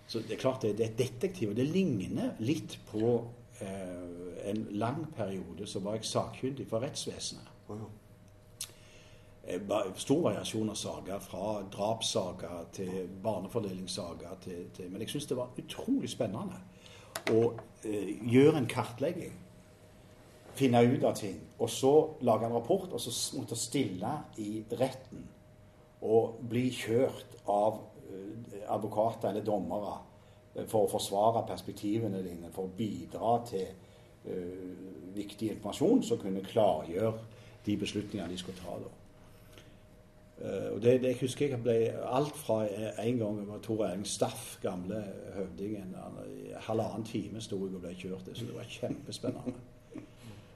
Så 0.07 0.21
det 0.21 0.37
er 0.37 0.43
klart 0.43 0.63
det, 0.63 0.75
det 0.79 0.91
er 0.91 0.99
detektiv, 0.99 1.55
og 1.55 1.57
det 1.57 1.65
ligner 1.73 2.35
litt 2.45 2.77
på 2.91 3.15
eh, 3.65 4.49
en 4.51 4.67
lang 4.77 5.07
periode 5.17 5.67
så 5.67 5.81
var 5.81 5.97
jeg 5.97 6.11
sakkyndig 6.11 6.67
for 6.69 6.85
rettsvesenet. 6.85 7.49
Eh, 9.47 9.61
Stor 9.97 10.21
variasjon 10.27 10.71
av 10.71 10.77
saker, 10.77 11.25
fra 11.25 11.55
drapssaker 11.73 12.69
til 12.77 13.09
barnefordelingssaker. 13.25 14.37
Til, 14.45 14.67
til, 14.77 14.93
men 14.93 15.05
jeg 15.05 15.15
syns 15.15 15.31
det 15.33 15.41
var 15.41 15.57
utrolig 15.61 16.13
spennende 16.13 16.61
å 17.33 17.55
eh, 17.85 18.13
gjøre 18.29 18.61
en 18.61 18.69
kartlegging. 18.69 19.33
Finne 20.55 20.83
ut 20.87 21.05
av 21.05 21.17
ting. 21.19 21.39
Og 21.59 21.71
så 21.71 21.93
lage 22.23 22.47
en 22.47 22.55
rapport, 22.55 22.93
og 22.93 23.01
så 23.01 23.13
måtte 23.39 23.59
stille 23.59 24.11
i 24.39 24.65
retten. 24.79 25.25
Og 26.05 26.41
bli 26.49 26.69
kjørt 26.75 27.39
av 27.51 27.81
eh, 28.11 28.65
advokater 28.69 29.31
eller 29.31 29.47
dommere 29.47 29.95
eh, 30.55 30.67
for 30.67 30.85
å 30.85 30.93
forsvare 30.93 31.47
perspektivene 31.49 32.23
dine, 32.23 32.53
for 32.55 32.69
å 32.69 32.77
bidra 32.77 33.39
til 33.49 33.67
uh, 34.25 35.15
viktig 35.15 35.51
informasjon 35.53 36.05
som 36.07 36.21
kunne 36.21 36.45
klargjøre 36.45 37.11
de 37.67 37.75
beslutningene 37.81 38.31
de 38.31 38.39
skulle 38.41 38.61
ta. 38.61 38.77
da. 38.81 38.93
Uh, 40.35 40.71
og 40.75 40.81
det, 40.83 40.99
det 41.03 41.17
husker 41.21 41.55
jeg 41.55 41.63
ble 41.65 41.77
alt 42.05 42.37
fra 42.37 42.63
en 42.69 43.21
gang 43.21 43.41
med 43.45 43.63
Tor 43.65 43.87
Erling 43.89 44.07
Staff, 44.09 44.59
gamle 44.63 45.03
høvdingen. 45.37 45.95
halvannen 46.69 47.07
time 47.07 47.41
sto 47.41 47.61
jeg 47.65 47.75
og 47.75 47.85
ble 47.85 47.95
kjørt. 47.97 48.33
Så 48.33 48.49
det 48.49 48.57
var 48.57 48.69
kjempespennende. 48.79 49.74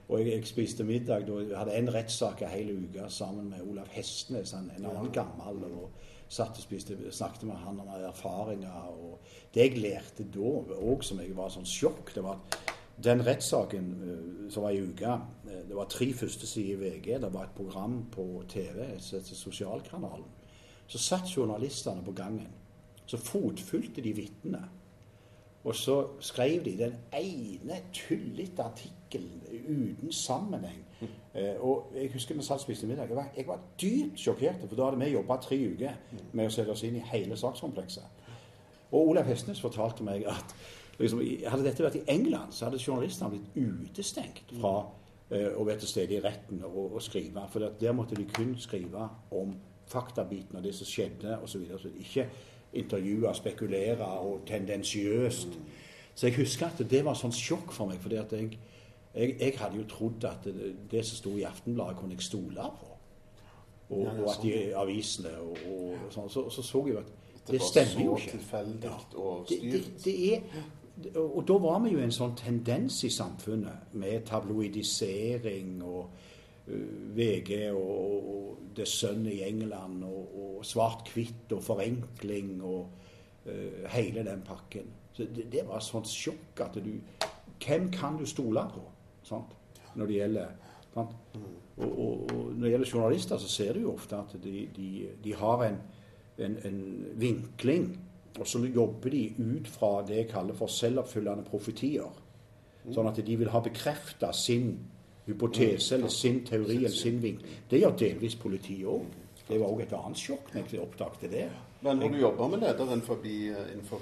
Og 0.09 0.21
jeg, 0.21 0.33
jeg 0.33 0.47
spiste 0.49 0.85
middag 0.85 1.27
da 1.29 1.41
jeg 1.43 1.57
hadde 1.59 1.75
en 1.77 1.91
rettssak 1.93 2.43
en 2.43 2.53
hel 2.53 2.71
uke 2.85 3.11
sammen 3.13 3.51
med 3.51 3.65
Olav 3.65 3.91
Hestnes, 3.93 4.55
en, 4.57 4.71
en 4.77 4.89
annen 4.89 5.13
gammel. 5.13 5.65
og 5.69 5.91
satt 6.29 6.59
og 6.61 6.65
spiste, 6.65 6.97
snakket 7.13 7.47
med 7.49 7.57
han 7.65 7.81
om 7.81 7.89
erfaringer. 7.89 8.89
og 8.93 9.21
Det 9.55 9.65
jeg 9.65 9.81
lærte 9.81 10.27
da, 10.29 10.51
òg 10.77 11.05
som 11.05 11.21
jeg 11.21 11.37
var 11.37 11.53
sånn 11.53 11.69
sjokk, 11.69 12.13
det 12.15 12.25
var 12.25 12.37
at 12.37 12.75
den 13.05 13.23
rettssaken 13.25 13.91
eh, 14.03 14.51
som 14.51 14.65
var 14.67 14.75
i 14.75 14.83
uka 14.83 15.13
eh, 15.47 15.63
Det 15.69 15.77
var 15.77 15.87
tre 15.89 16.11
første 16.13 16.47
sider 16.47 16.75
i 16.75 16.81
VG. 16.81 17.21
Det 17.23 17.33
var 17.33 17.47
et 17.47 17.57
program 17.57 18.01
på 18.13 18.43
TV 18.49 18.99
Sosialkanalen. 18.99 20.27
Så 20.89 20.99
satt 20.99 21.31
journalistene 21.37 22.05
på 22.05 22.13
gangen. 22.13 22.49
Så 23.07 23.17
fotfulgte 23.17 24.03
de 24.05 24.13
vitnene. 24.13 24.65
Og 25.65 25.75
så 25.77 25.97
skrev 26.21 26.65
de 26.65 26.77
den 26.79 26.95
ene 27.13 27.81
tullete 27.93 28.63
artikkelen 28.63 28.98
uten 29.15 30.13
sammenheng. 30.13 30.85
Eh, 31.35 31.55
og 31.61 31.93
jeg 31.95 32.11
husker 32.13 32.35
vi 32.35 32.43
satt 32.43 32.59
og 32.59 32.67
spiste 32.67 32.87
middag. 32.87 33.09
Jeg 33.09 33.17
var, 33.17 33.29
jeg 33.37 33.47
var 33.47 33.61
dypt 33.81 34.21
sjokkert, 34.21 34.65
for 34.67 34.77
da 34.77 34.89
hadde 34.89 35.05
vi 35.05 35.13
jobba 35.13 35.37
tre 35.43 35.59
uker 35.73 36.19
med 36.33 36.49
å 36.49 36.53
sette 36.53 36.75
oss 36.75 36.83
inn 36.89 36.99
i 36.99 37.05
hele 37.13 37.37
sakskomplekset. 37.39 38.27
Og 38.91 39.13
Olav 39.13 39.29
Hestnes 39.29 39.61
fortalte 39.61 40.05
meg 40.05 40.25
at 40.29 40.55
liksom, 40.99 41.21
hadde 41.21 41.67
dette 41.67 41.85
vært 41.85 42.01
i 42.01 42.07
England, 42.09 42.55
så 42.57 42.67
hadde 42.67 42.81
journalistene 42.83 43.37
blitt 43.37 43.57
utestengt 43.57 44.55
fra 44.59 44.75
eh, 45.31 45.53
å 45.53 45.67
være 45.69 45.85
til 45.85 45.93
stede 45.93 46.19
i 46.19 46.23
retten 46.25 46.65
og, 46.67 46.95
og 46.97 47.03
skrive. 47.05 47.45
For 47.53 47.69
der 47.81 47.97
måtte 47.97 48.19
de 48.19 48.27
kun 48.33 48.57
skrive 48.61 49.09
om 49.31 49.55
faktabiten 49.89 50.59
av 50.59 50.65
det 50.65 50.75
som 50.77 50.89
skjedde 50.89 51.39
osv. 51.45 51.65
Ikke 52.01 52.29
intervjue, 52.77 53.35
spekulere 53.35 54.09
og 54.21 54.43
tendensiøst. 54.49 55.61
Så 56.15 56.27
jeg 56.27 56.37
husker 56.41 56.67
at 56.67 56.83
det 56.91 57.05
var 57.07 57.17
sånn 57.17 57.33
sjokk 57.33 57.73
for 57.73 57.89
meg. 57.89 58.01
fordi 58.03 58.19
at 58.19 58.33
jeg, 58.35 58.59
jeg, 59.15 59.37
jeg 59.41 59.55
hadde 59.59 59.77
jo 59.77 59.85
trodd 59.89 60.25
at 60.25 60.45
det, 60.45 60.75
det 60.91 61.05
som 61.07 61.17
sto 61.17 61.37
i 61.37 61.43
Aftenbladet, 61.49 61.97
kunne 61.97 62.15
jeg 62.15 62.23
stole 62.23 62.71
på. 62.81 62.89
Og, 63.91 64.05
Ja, 64.05 64.15
ja, 64.15 64.23
og 64.23 64.31
at 64.31 64.43
de 64.43 64.77
avisene 64.77 65.31
og, 65.41 65.57
og 65.73 66.11
sånn. 66.13 66.29
Så, 66.29 66.49
så 66.53 66.63
så 66.63 66.83
jeg 66.87 66.95
jo 66.95 66.99
at 67.01 67.15
Det 67.49 67.55
det 67.55 67.63
stemmer 67.65 68.05
jo 68.05 68.17
ikke. 68.17 68.31
tilfeldig 68.37 68.91
og 69.17 69.47
Det, 69.49 69.81
det, 70.05 70.35
er, 70.35 70.41
og 71.17 71.45
da 71.49 71.57
var 71.63 71.79
vi 71.81 71.95
jo 71.95 72.03
en 72.05 72.13
sånn 72.13 72.35
tendens 72.37 72.99
i 73.09 73.11
samfunnet 73.11 73.95
med 73.97 74.27
tabloidisering 74.29 75.79
og 75.87 76.11
uh, 76.69 77.17
VG 77.17 77.71
og, 77.73 78.29
og 78.35 78.75
The 78.77 78.87
Sun 78.87 79.25
i 79.27 79.41
England 79.47 80.05
og 80.05 80.61
svart-hvitt 80.67 81.57
og 81.57 81.63
forenkling 81.65 82.59
og 82.61 82.91
uh, 83.47 83.89
hele 83.95 84.27
den 84.27 84.45
pakken. 84.45 84.93
Så 85.17 85.25
det, 85.25 85.49
det 85.53 85.65
var 85.67 85.81
et 85.81 85.89
sånt 85.89 86.11
sjokk 86.13 86.61
at 86.67 86.77
du 86.85 86.93
Hvem 87.59 87.89
kan 87.91 88.15
du 88.21 88.27
stole 88.27 88.63
på 88.71 88.85
sant? 89.29 89.55
når 89.99 90.07
det 90.07 90.19
gjelder? 90.19 90.47
Og, 90.95 91.15
og, 91.77 91.99
og 92.03 92.53
når 92.55 92.65
det 92.65 92.71
gjelder 92.71 92.93
journalister, 92.95 93.39
så 93.39 93.49
ser 93.49 93.73
du 93.73 93.81
jo 93.81 93.95
ofte 93.95 94.19
at 94.19 94.37
de, 94.43 94.69
de, 94.77 95.09
de 95.25 95.35
har 95.35 95.65
en, 95.67 95.81
en, 96.39 96.57
en 96.65 96.81
vinkling, 97.21 97.91
og 98.39 98.47
så 98.47 98.63
jobber 98.67 99.11
de 99.11 99.23
ut 99.39 99.69
fra 99.69 100.03
det 100.07 100.17
jeg 100.23 100.31
kaller 100.31 100.55
for 100.59 100.71
selvoppfyllende 100.71 101.47
profetier. 101.49 102.11
Sånn 102.95 103.09
at 103.11 103.19
de 103.25 103.37
vil 103.37 103.51
ha 103.53 103.61
bekrefta 103.61 104.31
sin 104.33 104.77
hypotese 105.27 105.97
eller 105.99 106.13
sin 106.13 106.41
teori 106.47 106.79
eller 106.79 106.95
sin 106.95 107.19
vinkling. 107.23 107.65
Det 107.69 107.83
gjør 107.83 107.97
delvis 108.01 108.37
politiet 108.41 108.87
òg. 108.89 109.09
Det 109.49 109.59
var 109.59 109.73
òg 109.73 109.83
et 109.85 109.97
annet 109.97 110.21
sjokk 110.21 110.53
når 110.55 110.73
jeg 110.73 110.85
oppdaget 110.85 111.33
det. 111.33 111.49
Men 111.85 112.01
når 112.01 112.15
du 112.15 112.21
jobber 112.21 112.49
med 112.53 112.63
leder 112.65 112.93
innenfor, 112.93 113.27
innenfor, 113.27 114.01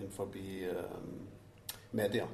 innenfor 0.00 0.26
media, 1.96 2.26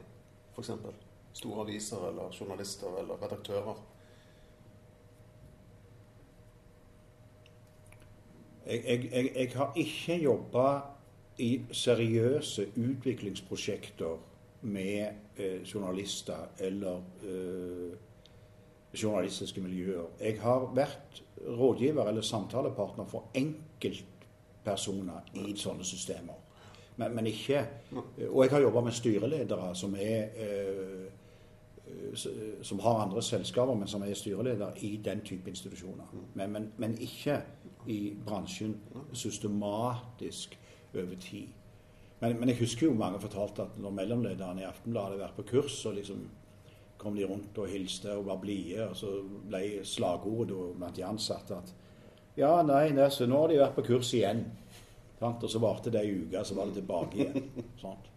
f.eks. 0.54 1.05
Store 1.36 1.66
aviser 1.66 2.08
eller 2.08 2.32
journalister 2.32 2.98
eller 3.00 3.22
redaktører. 3.22 3.76
Jeg, 8.66 8.84
jeg, 8.84 9.10
jeg, 9.12 9.32
jeg 9.36 9.50
har 9.54 9.72
ikke 9.76 10.16
jobba 10.22 10.68
i 11.38 11.50
seriøse 11.72 12.66
utviklingsprosjekter 12.76 14.16
med 14.60 15.08
eh, 15.36 15.60
journalister 15.74 16.48
eller 16.58 16.96
eh, 17.22 17.92
journalistiske 19.02 19.60
miljøer. 19.60 20.08
Jeg 20.20 20.40
har 20.40 20.70
vært 20.74 21.22
rådgiver 21.46 22.08
eller 22.08 22.24
samtalepartner 22.24 23.06
for 23.06 23.28
enkeltpersoner 23.36 25.30
i 25.44 25.52
sånne 25.56 25.84
systemer. 25.84 26.40
Men, 26.96 27.12
men 27.14 27.26
ikke 27.28 27.60
Og 28.30 28.44
jeg 28.44 28.50
har 28.50 28.60
jobba 28.60 28.80
med 28.80 28.92
styreledere 28.96 29.74
som 29.76 29.94
er 30.00 30.32
eh, 30.40 31.06
som 32.62 32.80
har 32.80 33.02
andre 33.02 33.22
selskaper, 33.22 33.74
men 33.74 33.88
som 33.88 34.02
er 34.02 34.14
styreleder 34.14 34.80
i 34.84 34.96
den 35.04 35.20
type 35.20 35.50
institusjoner. 35.50 36.08
Men, 36.34 36.52
men, 36.52 36.72
men 36.76 36.96
ikke 36.98 37.40
i 37.86 38.16
bransjen 38.26 38.74
systematisk 39.12 40.58
over 40.94 41.14
tid. 41.20 41.48
Men, 42.20 42.38
men 42.40 42.48
jeg 42.48 42.58
husker 42.58 42.86
jo 42.86 42.96
mange 42.96 43.20
fortalte 43.20 43.62
at 43.62 43.78
når 43.78 43.94
mellomlederne 44.00 44.64
i 44.64 44.68
Aftenbladet 44.68 45.10
hadde 45.10 45.22
vært 45.22 45.36
på 45.36 45.48
kurs, 45.50 45.78
så 45.82 45.92
liksom 45.92 46.24
kom 46.96 47.16
de 47.16 47.26
rundt 47.28 47.58
og 47.60 47.68
hilste 47.68 48.14
og 48.16 48.26
var 48.26 48.40
blide, 48.40 48.88
og 48.88 48.96
så 48.96 49.10
ble 49.46 49.84
slagordet 49.84 50.76
blant 50.78 50.96
de 50.96 51.04
ansatte 51.04 51.58
at 51.58 51.74
ja, 52.36 52.50
nei, 52.66 52.90
nei, 52.92 53.08
så 53.12 53.24
nå 53.28 53.38
har 53.40 53.52
de 53.52 53.60
vært 53.60 53.76
på 53.78 53.86
kurs 53.86 54.10
igjen. 54.16 54.42
Og 55.24 55.46
så 55.48 55.60
varte 55.62 55.92
det 55.92 56.02
ei 56.02 56.18
uke, 56.18 56.42
så 56.44 56.56
var 56.58 56.68
det 56.68 56.82
tilbake 56.82 57.22
igjen. 57.22 57.46
Sant? 57.80 58.10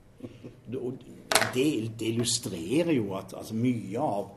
Det, 0.70 1.64
det 2.00 2.08
illustrerer 2.12 2.92
jo 2.94 3.14
at 3.18 3.34
altså, 3.38 3.56
mye 3.58 4.00
av, 4.04 4.28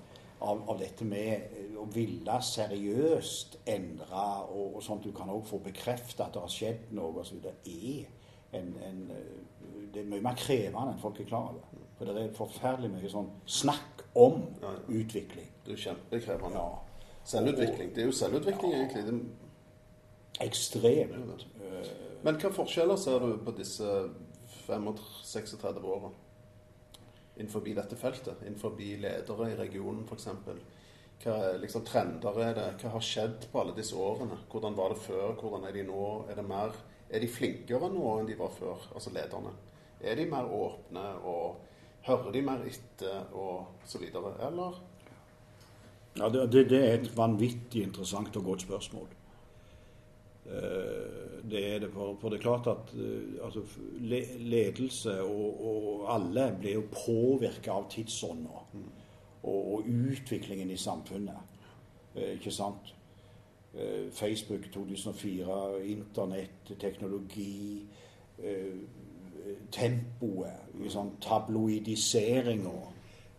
av, 0.40 0.62
av 0.70 0.78
dette 0.80 1.04
med 1.04 1.76
å 1.82 1.84
ville 1.92 2.38
seriøst 2.46 3.58
endre, 3.68 4.24
og, 4.48 4.78
og 4.78 4.90
at 4.94 5.04
du 5.04 5.10
kan 5.16 5.30
også 5.32 5.50
få 5.56 5.60
bekreftet 5.66 6.22
at 6.24 6.34
det 6.36 6.44
har 6.44 6.52
skjedd 6.52 6.92
noe 6.96 7.24
osv., 7.24 7.42
er 7.48 8.06
en, 8.52 8.72
en, 8.86 9.02
det 9.92 10.02
er 10.02 10.08
mye 10.08 10.24
mer 10.24 10.36
krevende 10.38 10.92
enn 10.92 11.02
folk 11.02 11.20
er 11.20 11.28
klar 11.28 11.50
over. 11.50 11.84
For 11.98 12.08
det 12.08 12.22
er 12.22 12.32
forferdelig 12.36 12.90
mye 12.94 13.10
sånn 13.12 13.28
snakk 13.46 14.06
om 14.18 14.42
Ja, 14.62 14.72
ja. 14.72 14.80
utvikling. 15.02 15.48
Det 15.66 15.76
er 15.76 15.82
kjempekrevende. 15.86 16.58
Ja. 16.58 17.08
Selvutvikling. 17.24 17.92
Det 17.94 18.02
er 18.02 18.08
jo 18.10 18.14
selvutvikling, 18.18 18.72
egentlig. 18.74 19.04
Det, 19.06 19.20
Ekstremt. 20.42 21.46
men 22.22 22.34
hvilke 22.34 22.50
forskjeller 22.56 22.96
ser 22.98 23.22
du 23.22 23.36
på 23.44 23.52
disse 23.54 23.86
35-36 24.66 25.82
årene 25.82 26.12
innenfor 27.36 27.64
dette 27.64 27.96
feltet? 27.96 28.42
Innenfor 28.46 28.76
ledere 28.78 29.50
i 29.50 29.56
regionen, 29.56 30.04
f.eks. 30.06 30.28
Hva 31.22 31.36
liksom 31.62 31.84
trender 31.86 32.38
er 32.42 32.54
det? 32.56 32.68
Hva 32.82 32.96
har 32.96 33.04
skjedd 33.06 33.46
på 33.52 33.60
alle 33.62 33.76
disse 33.76 33.94
årene? 33.94 34.40
Hvordan 34.50 34.76
var 34.78 34.92
det 34.92 35.02
før? 35.04 35.36
Hvordan 35.38 35.68
er 35.68 35.76
de 35.76 35.84
nå? 35.86 36.06
Er, 36.32 36.42
mer, 36.46 36.74
er 37.08 37.22
de 37.22 37.30
flinkere 37.30 37.90
nå 37.92 38.16
enn 38.18 38.30
de 38.30 38.38
var 38.38 38.50
før, 38.56 38.88
altså 38.94 39.12
lederne? 39.14 39.54
Er 40.02 40.18
de 40.18 40.26
mer 40.26 40.48
åpne, 40.50 41.04
og 41.22 41.60
hører 42.08 42.34
de 42.34 42.42
mer 42.42 42.64
etter, 42.66 43.22
og 43.38 43.86
så 43.86 44.02
videre? 44.02 44.34
Eller? 44.48 44.80
Ja, 46.18 46.28
det, 46.28 46.48
det 46.68 46.80
er 46.82 46.96
et 46.98 47.12
vanvittig 47.16 47.86
interessant 47.86 48.36
og 48.36 48.50
godt 48.50 48.66
spørsmål. 48.66 49.06
Eh, 50.46 51.50
Det 51.50 51.74
er 51.74 51.78
det, 51.78 51.90
for, 51.92 52.16
for 52.20 52.28
det 52.30 52.38
er 52.38 52.42
klart 52.42 52.66
at 52.70 52.92
eh, 52.94 53.44
altså, 53.44 53.60
ledelse 54.38 55.22
og, 55.22 55.66
og 55.66 56.14
alle 56.14 56.56
blir 56.60 56.72
jo 56.76 56.84
påvirka 56.92 57.72
av 57.72 57.88
tidsånda 57.90 58.60
og, 59.42 59.64
og 59.72 59.82
utviklingen 59.88 60.70
i 60.70 60.76
samfunnet. 60.76 61.58
Eh, 62.14 62.34
Ikke 62.38 62.50
sant? 62.50 62.94
Facebook 64.12 64.66
2004, 64.72 65.84
internett, 65.88 66.72
teknologi, 66.80 67.86
tempoet, 69.72 70.58
liksom, 70.82 71.10
tabloidiseringa. 71.20 72.92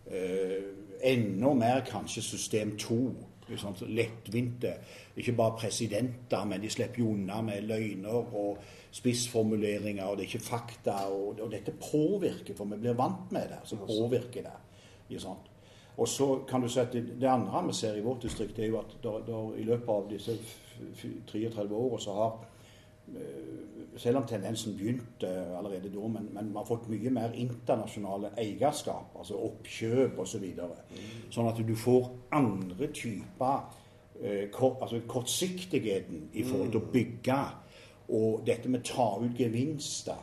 Eh, 0.06 0.62
enda 1.02 1.54
mer 1.54 1.84
kanskje 1.86 2.22
system 2.22 2.76
2. 2.78 3.14
Så 3.48 3.86
Lettvinte. 3.86 4.72
Ikke 5.16 5.32
bare 5.36 5.56
presidenter, 5.58 6.44
men 6.44 6.62
de 6.62 6.70
slipper 6.70 7.02
jo 7.02 7.10
unna 7.12 7.40
med 7.44 7.62
løgner 7.62 8.34
og 8.34 8.58
spissformuleringer, 8.90 10.04
og 10.04 10.16
det 10.16 10.24
er 10.24 10.32
ikke 10.34 10.46
fakta. 10.46 10.94
Og, 11.12 11.40
og 11.40 11.50
dette 11.52 11.72
påvirker, 11.76 12.54
for 12.56 12.64
vi 12.64 12.78
blir 12.80 12.96
vant 12.98 13.32
med 13.32 13.48
det. 13.52 13.58
Så 13.68 13.76
påvirker 13.76 14.42
det. 14.46 14.56
ikke? 15.10 15.34
Og 15.96 16.08
så 16.08 16.40
kan 16.48 16.60
du 16.64 16.68
si 16.68 16.80
at 16.80 16.92
det, 16.92 17.28
andre 17.28 17.66
vi 17.66 17.72
ser 17.72 17.94
i 17.96 18.02
vårt 18.02 18.22
distrikt, 18.22 18.58
er 18.58 18.66
jo 18.72 18.80
at 18.80 18.96
der, 19.02 19.20
der, 19.26 19.52
i 19.60 19.62
løpet 19.62 19.88
av 19.88 20.08
disse 20.10 20.32
f- 20.34 20.80
f- 20.96 21.20
33 21.30 21.74
åra 21.76 22.00
så 22.00 22.14
har 22.16 22.32
selv 23.96 24.16
om 24.16 24.26
tendensen 24.26 24.76
begynte 24.76 25.28
allerede 25.58 25.90
da, 25.92 26.08
men, 26.08 26.28
men 26.34 26.50
vi 26.50 26.58
har 26.58 26.66
fått 26.66 26.88
mye 26.90 27.12
mer 27.14 27.34
internasjonale 27.38 28.32
eierskap, 28.40 29.14
altså 29.18 29.38
oppkjøp 29.46 30.18
osv. 30.18 30.34
Så 30.34 30.42
videre. 30.42 30.78
sånn 31.30 31.48
at 31.50 31.60
du 31.62 31.74
får 31.78 32.08
andre 32.34 32.88
typer 32.94 33.68
eh, 34.20 34.48
kort, 34.52 34.82
altså 34.82 35.00
kortsiktigheten 35.08 36.30
i 36.32 36.42
forhold 36.46 36.74
til 36.74 36.82
å 36.82 36.92
bygge. 36.94 37.40
Og 38.14 38.42
dette 38.46 38.68
med 38.68 38.84
ta 38.84 39.14
ut 39.22 39.38
gevinster. 39.38 40.18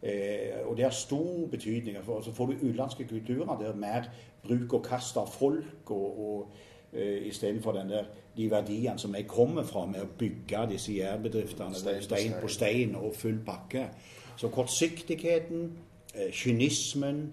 Eh, 0.00 0.62
og 0.64 0.76
det 0.78 0.86
har 0.86 0.94
stor 0.94 1.48
betydning. 1.50 1.98
For 2.06 2.22
så 2.24 2.32
får 2.32 2.52
du 2.52 2.62
utenlandske 2.62 3.08
kulturer 3.10 3.58
der 3.60 3.76
mer 3.76 4.08
bruk 4.46 4.78
og 4.78 4.86
kast 4.86 5.18
av 5.18 5.28
folk, 5.34 5.90
og, 5.90 6.22
og 6.22 6.52
eh, 6.92 7.26
istedenfor 7.26 7.72
den 7.72 7.90
der, 7.90 8.04
de 8.36 8.50
verdiene 8.50 8.98
som 8.98 9.14
jeg 9.14 9.26
kommer 9.26 9.62
fra 9.66 9.86
med 9.86 10.02
å 10.04 10.10
bygge 10.18 10.66
disse 10.72 10.92
jærbedriftene 10.92 11.74
Stein 11.74 12.02
Stein, 12.02 12.34
på 12.40 12.48
stein 12.48 12.94
og 12.96 13.14
full 13.16 13.40
pakke. 13.46 13.88
Så 14.36 14.48
kortsiktigheten, 14.48 15.72
eh, 16.14 16.30
kynismen, 16.32 17.32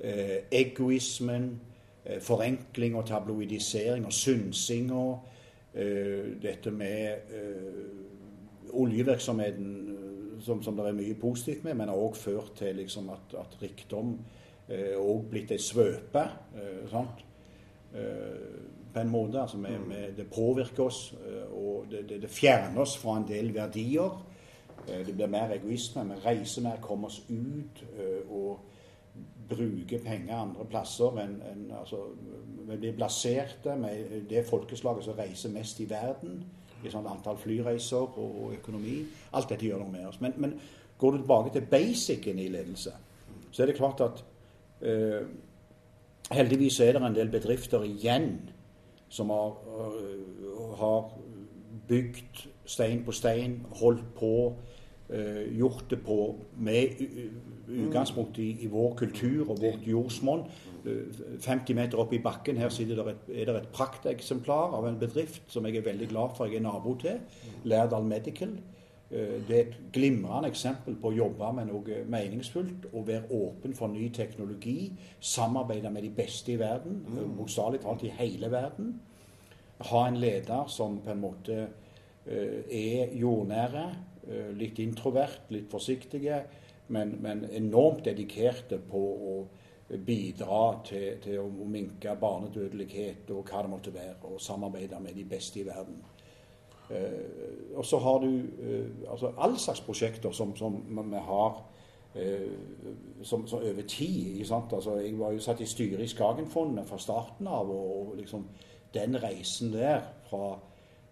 eh, 0.00 0.38
egoismen, 0.52 1.60
eh, 2.04 2.20
forenkling 2.20 2.96
og 2.96 3.06
tabloidisering 3.06 4.06
og 4.06 4.12
synsinga, 4.12 5.18
eh, 5.74 6.42
dette 6.42 6.70
med 6.70 7.08
eh, 7.30 8.72
oljevirksomheten 8.72 9.96
som, 10.40 10.62
som 10.62 10.76
det 10.76 10.86
er 10.86 10.92
mye 10.92 11.14
positivt 11.14 11.64
med, 11.64 11.74
men 11.74 11.88
har 11.88 11.96
òg 11.96 12.16
ført 12.16 12.56
til 12.56 12.76
liksom, 12.76 13.10
at, 13.10 13.34
at 13.38 13.62
rikdom 13.62 14.18
òg 14.68 15.30
blitt 15.30 15.52
ei 15.54 15.60
svøpe. 15.62 16.24
Eh, 16.56 16.82
sant? 16.90 17.24
Eh, 17.94 18.77
på 18.94 19.00
en 19.00 19.10
måte. 19.10 19.40
Altså 19.40 19.56
med, 19.56 19.78
vi, 19.88 20.00
det 20.16 20.30
påvirker 20.30 20.84
oss, 20.84 21.14
eh, 21.26 21.52
og 21.52 21.86
det, 21.90 22.08
det, 22.08 22.22
det 22.22 22.30
fjerner 22.30 22.80
oss 22.80 22.96
fra 22.98 23.16
en 23.16 23.28
del 23.28 23.54
verdier. 23.54 24.18
Eh, 24.88 25.06
Det 25.06 25.14
blir 25.14 25.26
mer 25.26 25.52
egoisme. 25.54 26.04
Vi 26.04 26.20
reiser 26.24 26.62
mer, 26.62 26.80
kommer 26.80 27.08
oss 27.08 27.22
ut 27.28 27.84
eh, 27.98 28.30
og 28.30 28.60
bruker 29.48 29.98
penger 30.04 30.36
andre 30.36 30.64
plasser 30.68 31.18
En, 31.20 31.42
en, 31.52 31.72
altså, 31.80 31.96
Vi 32.68 32.76
blir 32.76 32.92
blaserte 32.92 33.76
med 33.76 34.26
det 34.28 34.46
folkeslaget 34.46 35.04
som 35.04 35.14
reiser 35.18 35.50
mest 35.50 35.80
i 35.80 35.90
verden. 35.90 36.44
I 36.84 36.90
sånn 36.92 37.06
antall 37.10 37.38
flyreiser 37.40 37.96
og, 37.96 38.34
og 38.44 38.52
økonomi. 38.54 39.00
Alt 39.32 39.48
dette 39.50 39.66
gjør 39.66 39.82
noe 39.82 39.90
med 39.92 40.06
oss. 40.06 40.20
Men, 40.20 40.34
men 40.36 40.52
går 40.98 41.12
du 41.12 41.18
tilbake 41.18 41.52
til 41.54 41.66
basicen 41.70 42.38
i 42.38 42.48
ledelse, 42.48 42.92
så 43.50 43.62
er 43.62 43.70
det 43.70 43.78
klart 43.78 44.00
at 44.04 44.22
eh, 44.82 45.24
heldigvis 46.30 46.80
er 46.84 46.92
det 46.94 47.02
en 47.02 47.16
del 47.16 47.30
bedrifter 47.32 47.82
igjen 47.86 48.50
som 49.08 49.30
har, 49.30 49.56
øh, 49.78 50.78
har 50.78 51.10
bygd 51.88 52.48
stein 52.64 53.04
på 53.04 53.12
stein, 53.12 53.66
holdt 53.80 54.04
på, 54.14 54.54
uh, 55.08 55.56
gjort 55.56 55.84
det 55.90 56.02
på 56.04 56.36
med 56.56 56.88
utgangspunkt 57.68 58.38
i, 58.38 58.50
i 58.60 58.66
vår 58.66 58.94
kultur 58.94 59.50
og 59.50 59.60
vårt 59.62 59.86
jordsmonn. 59.86 60.44
Uh, 60.84 61.40
50 61.40 61.74
meter 61.74 61.98
opp 61.98 62.12
i 62.12 62.20
bakken 62.20 62.56
her 62.56 62.68
der 62.68 63.08
et, 63.08 63.30
er 63.34 63.44
det 63.44 63.56
et 63.56 63.68
prakteksemplar 63.72 64.76
av 64.76 64.88
en 64.88 64.98
bedrift 65.00 65.42
som 65.48 65.66
jeg 65.66 65.76
er 65.76 65.86
veldig 65.88 66.08
glad 66.08 66.36
for 66.36 66.44
jeg 66.44 66.60
er 66.60 66.66
nabo 66.68 66.94
til, 67.00 67.20
Lærdal 67.64 68.04
Medical. 68.04 68.58
Eh, 69.10 69.48
Det 69.48 69.56
er 69.56 69.60
et 69.60 69.76
glimrende 69.92 70.48
eksempel 70.48 70.96
på 71.00 71.08
å 71.08 71.16
jobbe 71.16 71.52
med 71.56 71.70
noe 71.70 72.02
meningsfullt 72.08 72.90
og 72.92 73.06
være 73.06 73.30
åpen 73.32 73.74
for 73.74 73.88
ny 73.88 74.08
teknologi. 74.12 74.92
Samarbeide 75.20 75.90
med 75.90 76.02
de 76.02 76.10
beste 76.10 76.52
i 76.52 76.58
verden, 76.58 77.06
eh, 77.06 77.36
bokstavelig 77.36 77.80
talt 77.80 78.04
i 78.04 78.12
hele 78.18 78.50
verden. 78.50 79.00
Ha 79.80 80.08
en 80.08 80.16
leder 80.16 80.66
som 80.68 80.98
på 81.00 81.10
en 81.10 81.20
måte 81.20 81.68
eh, 82.26 82.62
er 82.70 83.16
jordnære, 83.16 84.04
litt 84.52 84.78
introvert, 84.78 85.40
litt 85.48 85.70
forsiktige, 85.70 86.42
men, 86.88 87.16
men 87.22 87.46
enormt 87.50 88.04
dedikerte 88.04 88.76
på 88.78 88.98
å 88.98 89.46
bidra 90.04 90.82
til, 90.84 91.16
til 91.22 91.38
å 91.40 91.64
minke 91.64 92.12
barnedødelighet 92.20 93.30
og 93.30 93.48
hva 93.48 93.62
det 93.62 93.70
måtte 93.70 93.94
være, 93.94 94.18
og 94.22 94.40
samarbeide 94.40 95.00
med 95.00 95.16
de 95.16 95.24
beste 95.24 95.62
i 95.62 95.64
verden. 95.64 95.96
Eh, 96.90 97.76
og 97.76 97.84
så 97.84 97.98
har 97.98 98.18
du 98.18 98.28
eh, 98.28 99.10
altså 99.10 99.32
all 99.38 99.58
slags 99.58 99.80
prosjekter 99.80 100.32
som, 100.32 100.56
som 100.56 100.82
vi 100.88 101.16
har 101.16 101.60
eh, 102.14 102.48
som, 103.22 103.46
som 103.46 103.58
over 103.58 103.82
tid. 103.82 104.34
Ikke 104.34 104.44
sant? 104.44 104.72
Altså, 104.72 104.96
jeg 104.96 105.18
var 105.18 105.32
jo 105.32 105.38
satt 105.40 105.60
i 105.60 105.66
styret 105.66 106.00
i 106.04 106.08
Skagenfondet 106.08 106.88
fra 106.88 106.98
starten 106.98 107.46
av, 107.46 107.70
og, 107.70 108.14
liksom 108.16 108.48
den 108.94 109.22
reisen 109.22 109.72
der 109.72 110.00
fra 110.30 110.58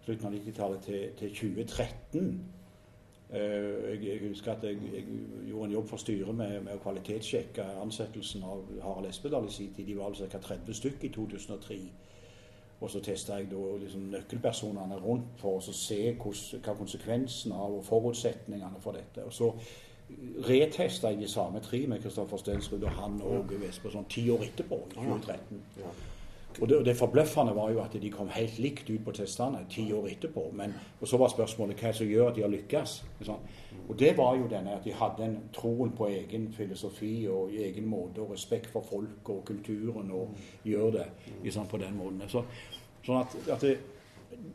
slutten 0.05 0.27
av 0.27 0.33
90-tallet 0.33 0.81
til, 0.81 1.09
til 1.19 1.33
2013 1.35 2.45
eh, 3.29 3.39
jeg, 3.39 3.99
jeg 4.03 4.29
husker 4.29 4.51
at 4.51 4.63
jeg, 4.63 4.79
jeg 4.93 5.03
gjorde 5.49 5.65
en 5.65 5.75
jobb 5.75 5.87
for 5.87 6.01
styret 6.01 6.35
med, 6.35 6.61
med 6.65 6.73
å 6.73 6.81
kvalitetssjekke 6.81 7.65
ansettelsen 7.83 8.45
av 8.47 8.63
Harald 8.81 9.09
Espedal 9.11 9.45
i 9.45 9.53
sin 9.53 9.73
tid. 9.75 9.85
De 9.85 9.97
var 9.99 10.09
altså 10.09 10.29
ca. 10.31 10.41
30 10.41 10.79
stykker 10.79 11.09
i 11.09 11.13
2003. 11.13 11.79
Og 12.77 12.91
så 12.93 13.01
testa 13.01 13.39
jeg 13.39 13.49
da 13.49 13.61
liksom 13.81 14.09
nøkkelpersonene 14.13 14.99
rundt 15.01 15.39
for 15.41 15.57
å 15.57 15.73
se 15.73 16.13
hva 16.13 16.75
konsekvensene 16.77 17.57
av 17.57 17.79
og 17.79 17.85
forutsetningene 17.87 18.81
for 18.83 18.97
dette. 18.99 19.25
Og 19.25 19.33
så 19.33 19.49
retesta 20.47 21.09
jeg 21.11 21.23
de 21.23 21.31
samme 21.31 21.59
tre 21.63 21.81
med 21.89 22.03
Kristoffer 22.03 22.37
Stensrud 22.37 22.85
og 22.85 22.93
han 22.99 23.17
og 23.21 23.39
Åge 23.41 23.57
Vesper 23.63 23.95
sånn 23.95 24.05
ti 24.11 24.27
år 24.31 24.45
etterpå, 24.45 24.83
i 24.85 24.93
2013. 24.93 25.65
Ja. 25.81 25.95
Og 26.57 26.69
det, 26.69 26.77
det 26.85 26.95
forbløffende 26.97 27.53
var 27.55 27.71
jo 27.73 27.81
at 27.83 27.97
de 28.01 28.09
kom 28.13 28.29
helt 28.33 28.57
likt 28.61 28.89
ut 28.89 29.03
på 29.05 29.13
testene 29.13 29.65
ti 29.69 29.89
år 29.93 30.07
etterpå. 30.13 30.47
Men, 30.57 30.73
og 31.01 31.09
så 31.09 31.19
var 31.21 31.33
spørsmålet 31.33 31.81
hva 31.81 31.91
som 31.93 32.09
gjør 32.09 32.31
at 32.31 32.37
de 32.37 32.45
har 32.45 32.53
lykkes. 32.53 32.95
Sånn. 33.27 33.49
Og 33.87 33.99
det 33.99 34.17
var 34.17 34.35
jo 34.35 34.47
denne 34.51 34.75
at 34.75 34.83
de 34.83 34.93
hadde 34.93 35.23
en 35.23 35.37
troen 35.55 35.93
på 35.95 36.09
egen 36.11 36.49
filosofi 36.53 37.27
og 37.31 37.53
egen 37.55 37.85
måte 37.87 38.21
og 38.21 38.33
respekt 38.33 38.67
for 38.73 38.83
folk 38.83 39.29
og 39.31 39.45
kulturen 39.47 40.11
og 40.11 40.33
gjør 40.67 40.91
det 40.97 41.05
liksom, 41.43 41.69
på 41.71 41.79
den 41.79 41.95
måten. 41.95 42.25
Så, 42.27 42.43
sånn 43.05 43.21
at, 43.21 43.37
at 43.55 43.63
det, 43.63 43.77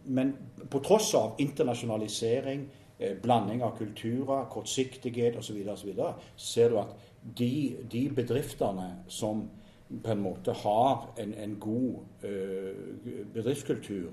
men 0.04 0.34
på 0.70 0.80
tross 0.84 1.14
av 1.16 1.40
internasjonalisering, 1.40 2.66
eh, 2.98 3.16
blanding 3.22 3.62
av 3.64 3.76
kulturer, 3.78 4.44
kortsiktighet 4.52 5.38
osv., 5.40 5.56
så, 5.64 5.70
og 5.70 5.78
så, 5.78 5.86
videre, 5.88 6.12
ser 6.36 6.68
du 6.68 6.78
at 6.82 6.92
de, 7.38 7.52
de 7.92 8.08
bedriftene 8.14 8.88
som 9.08 9.46
på 9.92 10.12
en 10.12 10.22
måte 10.24 10.52
har 10.62 11.08
en, 11.20 11.34
en 11.34 11.56
god 11.60 12.28
eh, 12.28 13.24
bedriftskultur, 13.34 14.12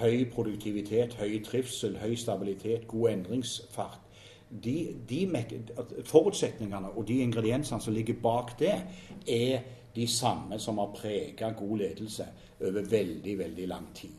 høy 0.00 0.22
produktivitet, 0.32 1.14
høy 1.20 1.42
trivsel, 1.44 1.98
høy 2.00 2.14
stabilitet, 2.16 2.86
god 2.88 3.10
endringsfart 3.10 4.06
de, 4.50 4.96
de 5.08 5.44
Forutsetningene 6.04 6.90
og 6.94 7.08
de 7.08 7.20
ingrediensene 7.22 7.80
som 7.82 7.94
ligger 7.94 8.14
bak 8.22 8.58
det, 8.58 8.74
er 9.28 9.60
de 9.96 10.06
samme 10.06 10.58
som 10.58 10.78
har 10.78 10.92
prega 10.94 11.50
god 11.56 11.78
ledelse 11.78 12.26
over 12.60 12.82
veldig, 12.90 13.38
veldig 13.38 13.68
lang 13.68 13.88
tid. 13.94 14.14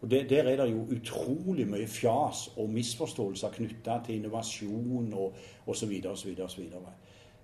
Og 0.00 0.10
det, 0.10 0.30
Der 0.30 0.44
er 0.44 0.56
det 0.56 0.72
jo 0.72 0.86
utrolig 0.90 1.66
mye 1.68 1.86
fjas 1.86 2.48
og 2.56 2.70
misforståelser 2.70 3.52
knytta 3.52 3.98
til 4.06 4.14
innovasjon 4.14 5.12
og 5.12 5.34
osv. 5.66 5.92
osv. 6.06 6.36
osv 6.40 6.62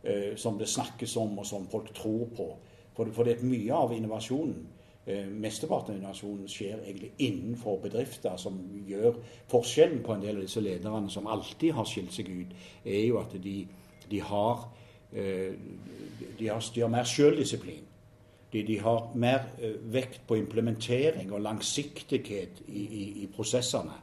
eh, 0.03 0.37
som 0.37 0.59
det 0.59 0.69
snakkes 0.69 1.17
om, 1.17 1.39
og 1.39 1.47
som 1.47 1.69
folk 1.69 1.95
tror 1.95 2.29
på. 2.37 2.57
For, 2.95 3.12
for 3.12 3.25
det 3.25 3.43
mye 3.43 3.73
av 3.75 3.93
innovasjonen 3.93 4.57
eh, 4.57 4.76
Mesteparten 5.07 5.93
av 5.95 5.99
innovasjonen 6.01 6.49
skjer 6.51 6.81
egentlig 6.81 7.13
innenfor 7.23 7.77
bedrifter, 7.85 8.35
som 8.43 8.57
gjør 8.89 9.21
forskjellen 9.53 10.01
på 10.03 10.17
en 10.17 10.25
del 10.25 10.41
av 10.41 10.43
disse 10.43 10.63
lederne 10.65 11.11
som 11.15 11.29
alltid 11.31 11.77
har 11.77 11.87
skilt 11.87 12.15
seg 12.17 12.33
ut, 12.33 12.57
er 12.83 13.05
jo 13.05 13.21
at 13.21 13.37
de, 13.45 13.61
de 14.11 14.23
har 14.27 14.65
eh, 15.13 15.55
de 16.39 16.49
har, 16.49 16.65
de 16.75 16.83
har 16.83 16.91
mer 16.91 17.07
sjøldisiplin. 17.07 17.85
De, 18.53 18.63
de, 18.63 18.79
har 18.83 19.11
mer 19.15 19.47
eh, 19.63 19.79
vekt 19.95 20.27
på 20.27 20.41
implementering 20.41 21.33
og 21.33 21.45
langsiktighet 21.45 22.63
i, 22.67 22.83
i, 22.83 23.07
i 23.23 23.31
prosessene. 23.31 24.03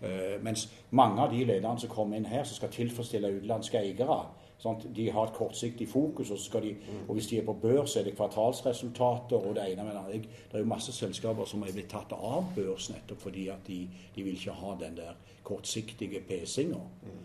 Uh, 0.00 0.38
mens 0.40 0.62
mange 0.96 1.20
av 1.20 1.28
de 1.28 1.42
lederne 1.44 1.76
som 1.82 1.90
kommer 1.92 2.16
inn 2.16 2.24
her, 2.24 2.46
som 2.48 2.56
skal 2.56 2.70
tilfredsstille 2.72 3.34
utenlandske 3.34 3.76
eiere, 3.82 4.22
Sånn 4.60 4.76
de 4.92 5.06
har 5.08 5.30
et 5.30 5.36
kortsiktig 5.36 5.86
fokus, 5.88 6.30
og, 6.30 6.62
de, 6.62 6.74
og, 7.06 7.14
hvis 7.16 7.30
de 7.30 7.38
er 7.40 7.46
på 7.46 7.54
børs, 7.62 7.94
er 7.96 8.04
det 8.04 8.12
kvartalsresultater 8.18 9.38
og 9.38 9.54
det 9.56 9.70
ene 9.72 9.86
med 9.86 9.96
det. 9.96 10.20
Det 10.50 10.58
er 10.58 10.64
jo 10.64 10.68
masse 10.68 10.92
selskaper 10.92 11.48
som 11.48 11.64
er 11.64 11.72
blitt 11.72 11.88
tatt 11.88 12.12
av 12.12 12.50
børs 12.56 12.90
nettopp 12.92 13.24
fordi 13.24 13.46
at 13.48 13.64
de, 13.66 13.80
de 14.16 14.26
vil 14.26 14.36
ikke 14.36 14.58
ha 14.60 14.76
den 14.82 15.00
der 15.00 15.16
kortsiktige 15.48 16.20
pesinga. 16.28 16.82
Mm. 17.08 17.24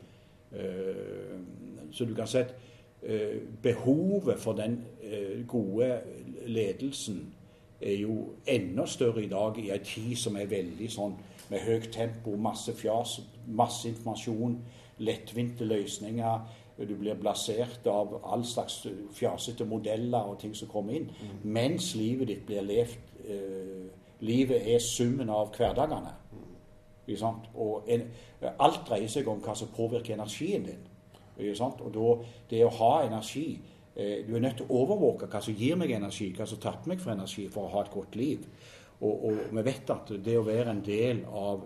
Uh, 0.56 1.40
så 1.92 2.08
du 2.08 2.16
kan 2.16 2.28
se 2.32 2.46
at 2.46 2.56
uh, 3.04 3.42
behovet 3.64 4.40
for 4.40 4.56
den 4.56 4.80
uh, 5.04 5.48
gode 5.48 5.92
ledelsen 6.48 7.34
er 7.82 7.98
jo 8.00 8.30
enda 8.48 8.86
større 8.88 9.26
i 9.26 9.28
dag 9.30 9.58
i 9.60 9.70
ei 9.76 9.82
tid 9.84 10.16
som 10.16 10.38
er 10.40 10.48
veldig 10.48 10.88
sånn 10.92 11.18
med 11.52 11.66
høyt 11.68 11.92
tempo, 11.92 12.38
masse 12.40 12.72
fjas, 12.80 13.20
masse 13.48 13.90
informasjon, 13.92 14.56
lettvinte 15.04 15.68
løsninger 15.68 16.64
du 16.78 16.96
blir 17.00 17.16
blasert 17.16 17.88
av 17.88 18.18
all 18.24 18.44
slags 18.46 18.82
fjasete 19.16 19.66
modeller 19.66 20.28
og 20.28 20.40
ting 20.42 20.56
som 20.56 20.68
kommer 20.72 20.98
inn. 20.98 21.08
Mm. 21.08 21.38
Mens 21.56 21.94
livet 21.96 22.28
ditt 22.28 22.44
blir 22.48 22.66
levd 22.66 23.14
eh, 23.26 23.86
Livet 24.26 24.64
er 24.72 24.80
summen 24.80 25.30
av 25.30 25.50
hverdagene. 25.58 26.14
Mm. 26.32 27.40
Og 27.62 27.90
en, 27.92 28.06
alt 28.64 28.86
dreier 28.88 29.12
seg 29.12 29.28
om 29.28 29.42
hva 29.44 29.54
som 29.60 29.74
påvirker 29.76 30.16
energien 30.16 30.64
din. 30.66 30.86
Og 31.36 31.90
da, 31.92 32.12
det 32.50 32.62
å 32.64 32.72
ha 32.78 32.92
energi 33.04 33.58
eh, 33.96 34.24
Du 34.24 34.36
er 34.36 34.40
nødt 34.40 34.62
til 34.62 34.70
å 34.70 34.80
overvåke 34.86 35.28
hva 35.28 35.42
som 35.44 35.56
gir 35.56 35.76
meg 35.76 35.92
energi, 35.92 36.30
hva 36.32 36.48
som 36.48 36.62
tapper 36.64 36.94
meg 36.94 37.04
for 37.04 37.12
energi 37.12 37.50
for 37.52 37.68
å 37.68 37.74
ha 37.76 37.84
et 37.84 37.92
godt 37.94 38.16
liv. 38.16 38.48
Og, 39.02 39.26
og 39.28 39.42
vi 39.52 39.66
vet 39.68 39.92
at 39.92 40.14
det 40.24 40.38
å 40.40 40.48
være 40.48 40.72
en 40.72 40.84
del 40.86 41.26
av 41.28 41.66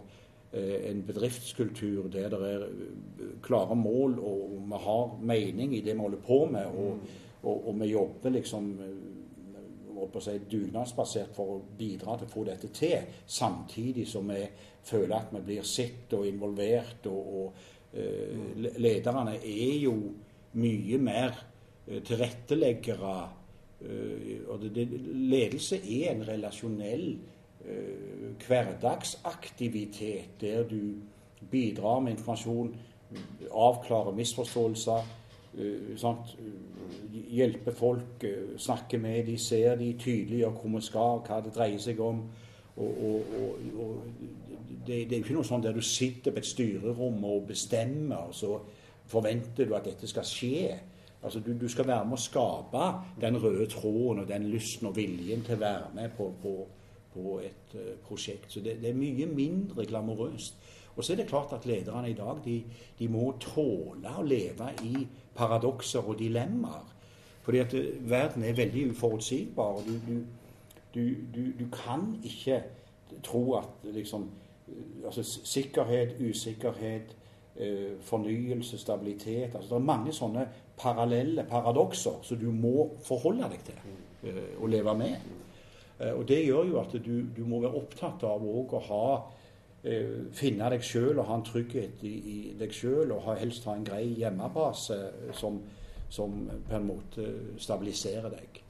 en 0.51 1.03
bedriftskultur 1.05 2.07
der 2.09 2.29
det 2.29 2.39
er 2.41 2.63
eh, 2.65 3.33
klare 3.41 3.75
mål, 3.75 4.17
og 4.19 4.55
vi 4.65 4.81
har 4.85 5.17
mening 5.21 5.75
i 5.75 5.81
det 5.85 5.93
vi 5.93 5.99
holder 5.99 6.23
på 6.25 6.45
med. 6.45 6.65
Og, 6.65 6.99
og, 7.43 7.67
og 7.67 7.79
vi 7.79 7.91
jobber 7.91 8.33
liksom 8.33 8.71
eh, 8.81 10.19
si, 10.19 10.37
dugnadsbasert 10.49 11.35
for 11.35 11.53
å 11.53 11.61
bidra 11.77 12.17
til 12.17 12.29
å 12.29 12.33
få 12.33 12.45
dette 12.49 12.71
til, 12.73 13.13
samtidig 13.25 14.07
som 14.09 14.29
vi 14.31 14.41
føler 14.89 15.15
at 15.19 15.33
vi 15.35 15.45
blir 15.51 15.67
sett 15.67 16.13
og 16.17 16.25
involvert. 16.25 17.05
Og, 17.11 17.33
og 17.41 17.53
uh, 17.93 18.69
lederne 18.79 19.35
er 19.37 19.75
jo 19.83 19.93
mye 20.57 20.97
mer 20.97 21.43
tilretteleggere. 21.85 23.17
Og 24.49 24.55
det, 24.63 24.69
det, 24.75 24.85
ledelse 25.29 25.77
er 25.79 26.09
en 26.11 26.25
relasjonell 26.27 27.05
Eh, 27.13 27.38
hverdagsaktivitet 28.47 30.41
der 30.41 30.63
du 30.63 30.93
bidrar 31.51 31.99
med 31.99 32.11
informasjon, 32.11 32.75
avklarer 33.51 34.11
misforståelser, 34.15 35.07
uh, 35.53 36.15
hjelper 37.31 37.71
folk, 37.71 38.23
uh, 38.23 38.57
snakker 38.57 38.97
med 38.99 39.25
dem, 39.25 39.37
ser 39.37 39.75
dem, 39.75 39.97
tydeliggjør 39.97 40.49
hvor 40.49 40.75
vi 40.75 40.81
skal, 40.85 41.23
hva 41.27 41.41
det 41.45 41.55
dreier 41.55 41.81
seg 41.81 41.99
om. 41.99 42.23
Og, 42.79 43.03
og, 43.05 43.23
og, 43.39 43.55
og 43.79 43.95
det, 44.87 45.09
det, 45.09 45.11
er 45.11 45.17
jo 45.17 45.25
ikke 45.25 45.39
noe 45.39 45.47
sånn 45.47 45.63
der 45.63 45.75
du 45.75 45.81
sitter 45.83 46.31
på 46.31 46.39
et 46.39 46.47
styrerom 46.47 47.23
og 47.27 47.49
bestemmer, 47.49 48.29
og 48.29 48.35
så 48.35 48.59
forventer 49.09 49.67
du 49.67 49.75
at 49.75 49.89
dette 49.89 50.07
skal 50.07 50.27
skje. 50.27 50.77
Altså, 51.19 51.41
du, 51.43 51.51
du 51.59 51.67
skal 51.67 51.87
være 51.89 52.05
med 52.07 52.15
å 52.15 52.23
skape 52.23 52.85
den 53.19 53.35
røde 53.41 53.67
tråden 53.67 54.21
og 54.23 54.29
den 54.29 54.47
lysten 54.53 54.87
og 54.87 54.95
viljen 54.95 55.43
til 55.43 55.57
å 55.57 55.63
være 55.65 55.89
med 55.97 56.13
på, 56.15 56.29
på 56.39 56.53
på 57.13 57.39
et 57.43 57.75
uh, 57.75 57.97
prosjekt. 58.07 58.51
Så 58.53 58.59
det, 58.59 58.81
det, 58.81 58.89
er 58.89 58.97
mye 58.97 59.25
mindre 59.25 59.85
glamorøst. 59.85 60.57
Og 60.95 61.03
så 61.03 61.13
er 61.13 61.21
det 61.21 61.27
klart 61.27 61.53
at 61.53 61.65
lederne 61.65 62.09
i 62.09 62.13
dag 62.13 62.41
de, 62.45 62.63
de 62.99 63.07
må 63.07 63.31
tåle 63.39 64.15
å 64.17 64.25
leve 64.25 64.71
i 64.83 65.05
paradokser 65.35 66.03
og 66.03 66.19
dilemmaer. 66.19 66.95
Fordi 67.45 67.63
at 67.63 67.73
uh, 67.73 68.09
verden 68.09 68.43
er 68.43 68.57
veldig 68.57 68.89
uforutsigbar. 68.91 69.79
og 69.79 69.87
du, 69.87 70.19
du, 70.93 71.15
du, 71.35 71.41
du 71.59 71.65
kan 71.73 72.11
ikke 72.23 72.63
tro 73.23 73.53
at 73.61 73.89
liksom 73.93 74.29
uh, 74.67 75.05
altså 75.05 75.23
Sikkerhet, 75.23 76.19
usikkerhet, 76.19 77.15
fornyelse, 78.07 78.77
stabilitet 78.79 79.55
altså 79.55 79.69
Det 79.69 79.75
er 79.75 79.83
mange 79.83 80.13
sånne 80.15 80.45
parallelle 80.79 81.43
paradokser 81.49 82.21
som 82.23 82.39
du 82.39 82.53
må 82.55 82.85
forholde 83.03 83.49
deg 83.51 83.65
til 83.67 84.37
og 84.61 84.69
leve 84.71 84.93
med. 84.95 85.17
Eh, 85.99 86.13
og 86.13 86.27
Det 86.27 86.45
gjør 86.45 86.63
jo 86.63 86.79
at 86.79 86.95
du, 87.05 87.13
du 87.35 87.43
må 87.47 87.61
være 87.63 87.81
opptatt 87.81 88.23
av 88.27 88.45
å 88.45 88.81
ha 88.87 89.03
eh, 89.83 90.31
finne 90.35 90.69
deg 90.71 90.85
sjøl 90.85 91.19
og 91.19 91.27
ha 91.27 91.39
en 91.39 91.47
trygghet 91.47 92.03
i, 92.07 92.13
i 92.15 92.37
deg 92.59 92.73
sjøl, 92.75 93.11
og 93.15 93.27
helst 93.39 93.67
ha 93.67 93.75
en 93.75 93.87
grei 93.87 94.05
hjemmebase 94.21 94.99
eh, 95.09 95.33
som, 95.35 95.59
som, 96.09 96.41
på 96.69 96.79
en 96.79 96.89
måte 96.89 97.29
stabiliserer 97.59 98.31
deg. 98.37 98.65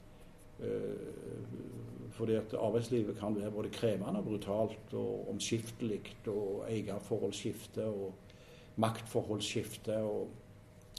Fordi 2.12 2.34
at 2.36 2.52
arbeidslivet 2.52 3.16
kan 3.16 3.32
være 3.32 3.50
både 3.54 3.70
krevende 3.72 4.20
og 4.20 4.26
brutalt 4.26 4.90
og 4.92 5.30
omskiftelig, 5.32 6.02
og 6.28 6.66
eierforhold 6.68 7.32
skifter, 7.32 7.88
og 7.88 8.76
maktforhold 8.76 9.40
skifter. 9.40 10.04
og 10.04 10.28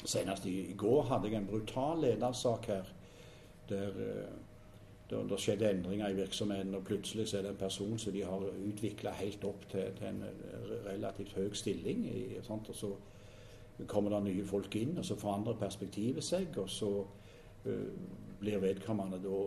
Senest 0.02 0.48
i, 0.50 0.74
går 0.74 1.04
hadde 1.12 1.30
jeg 1.30 1.38
en 1.38 1.46
brutal 1.52 2.02
ledersak 2.02 2.66
her 2.72 2.90
der 3.70 4.00
det, 5.12 5.30
det 5.30 5.40
skjedde 5.40 5.70
endringer 5.70 6.08
i 6.08 6.16
virksomheten, 6.16 6.76
og 6.76 6.84
plutselig 6.88 7.28
så 7.28 7.38
er 7.38 7.42
det 7.42 7.52
en 7.52 7.60
person 7.60 7.98
som 8.00 8.14
de 8.14 8.24
har 8.24 8.46
utvikla 8.68 9.12
helt 9.20 9.44
opp 9.44 9.66
til, 9.72 9.92
til, 9.98 10.08
en 10.08 10.24
relativt 10.86 11.34
høy 11.36 11.54
stilling. 11.54 12.06
I, 12.08 12.38
og 12.48 12.70
så 12.74 12.94
kommer 13.88 14.16
det 14.16 14.24
nye 14.24 14.46
folk 14.48 14.76
inn, 14.76 14.98
og 14.98 15.06
så 15.06 15.20
forandrer 15.20 15.60
perspektivet 15.60 16.24
seg. 16.24 16.56
Og 16.58 16.70
så 16.70 16.92
uh, 17.66 17.88
blir 18.40 18.64
vedkommende 18.64 19.22
da 19.24 19.42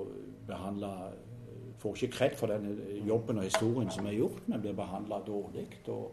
behandla 0.54 0.96
Får 1.78 1.96
ikke 1.98 2.16
kred 2.16 2.36
for 2.38 2.46
den 2.46 2.78
jobben 3.04 3.38
og 3.38 3.44
historien 3.44 3.90
som 3.90 4.06
er 4.06 4.14
gjort, 4.14 4.44
men 4.46 4.60
blir 4.62 4.72
behandla 4.78 5.18
dårlig. 5.26 5.66
Og 5.90 6.12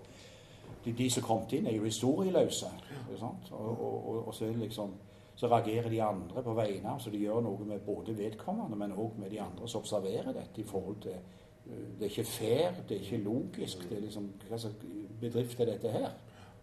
de, 0.83 0.91
de 0.97 1.09
som 1.09 1.23
kom 1.23 1.45
inn, 1.53 1.67
er 1.69 1.75
jo 1.77 1.85
historieløse. 1.85 2.65
Og, 3.13 3.21
og, 3.51 3.83
og, 4.09 4.27
og 4.27 4.33
så 4.35 4.45
er 4.45 4.55
det 4.55 4.65
liksom 4.65 4.95
så 5.41 5.49
reagerer 5.49 5.89
de 5.89 6.01
andre 6.05 6.43
på 6.43 6.53
vegne 6.53 6.89
av. 6.91 6.99
Så 7.01 7.09
de 7.09 7.17
gjør 7.17 7.41
noe 7.41 7.65
med 7.65 7.81
både 7.81 8.13
vedkommende, 8.13 8.77
men 8.77 8.91
òg 8.93 9.15
med 9.17 9.31
de 9.33 9.39
andre 9.41 9.69
som 9.69 9.81
observerer 9.81 10.35
dette 10.35 10.61
i 10.61 10.65
forhold 10.69 10.99
til 11.01 11.15
uh, 11.17 11.87
Det 11.97 12.05
er 12.05 12.11
ikke 12.11 12.25
fair, 12.29 12.75
det 12.89 12.97
er 12.97 13.01
ikke 13.01 13.23
logisk. 13.23 13.87
det 13.89 13.97
er 13.97 14.03
liksom, 14.05 14.27
Hva 14.49 14.59
slags 14.61 14.85
bedrift 15.21 15.59
er 15.59 15.71
dette 15.71 15.89
her? 15.89 16.11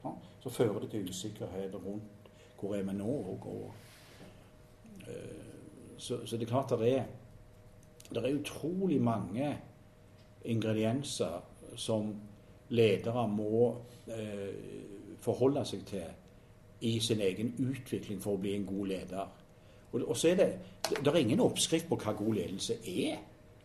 Ja, 0.05 0.13
så 0.45 0.51
fører 0.55 0.79
det 0.85 0.93
til 0.93 1.11
usikkerhet 1.11 1.75
rundt 1.75 2.31
hvor 2.61 2.77
er 2.77 2.87
vi 2.87 2.95
nå? 2.95 3.11
Og, 3.33 3.47
og, 3.47 3.75
eh, 5.07 5.43
så, 5.97 6.21
så, 6.27 6.37
det 6.37 6.47
er 6.47 6.51
klart 6.51 6.71
det 6.71 6.93
er, 6.99 7.05
det 8.15 8.23
er 8.23 8.39
utrolig 8.41 9.01
mange 9.03 9.59
ingredienser 10.45 11.39
som 11.77 12.15
ledere 12.69 13.29
må 13.31 13.77
eh, 14.11 14.55
forholde 15.23 15.65
seg 15.67 15.87
til 15.87 16.07
i 16.81 17.01
sin 17.01 17.21
egen 17.21 17.55
utvikling 17.59 18.23
for 18.23 18.37
å 18.37 18.43
bli 18.43 18.55
en 18.55 18.67
god 18.67 18.87
leder. 18.87 19.27
Og, 19.93 20.03
og 20.03 20.17
så 20.17 20.29
er 20.29 20.37
det 20.37 20.49
Det 20.89 21.07
er 21.07 21.17
ingen 21.17 21.41
oppskrift 21.41 21.89
på 21.89 21.97
hva 21.97 22.13
god 22.17 22.35
ledelse 22.35 22.79
er. 22.87 23.19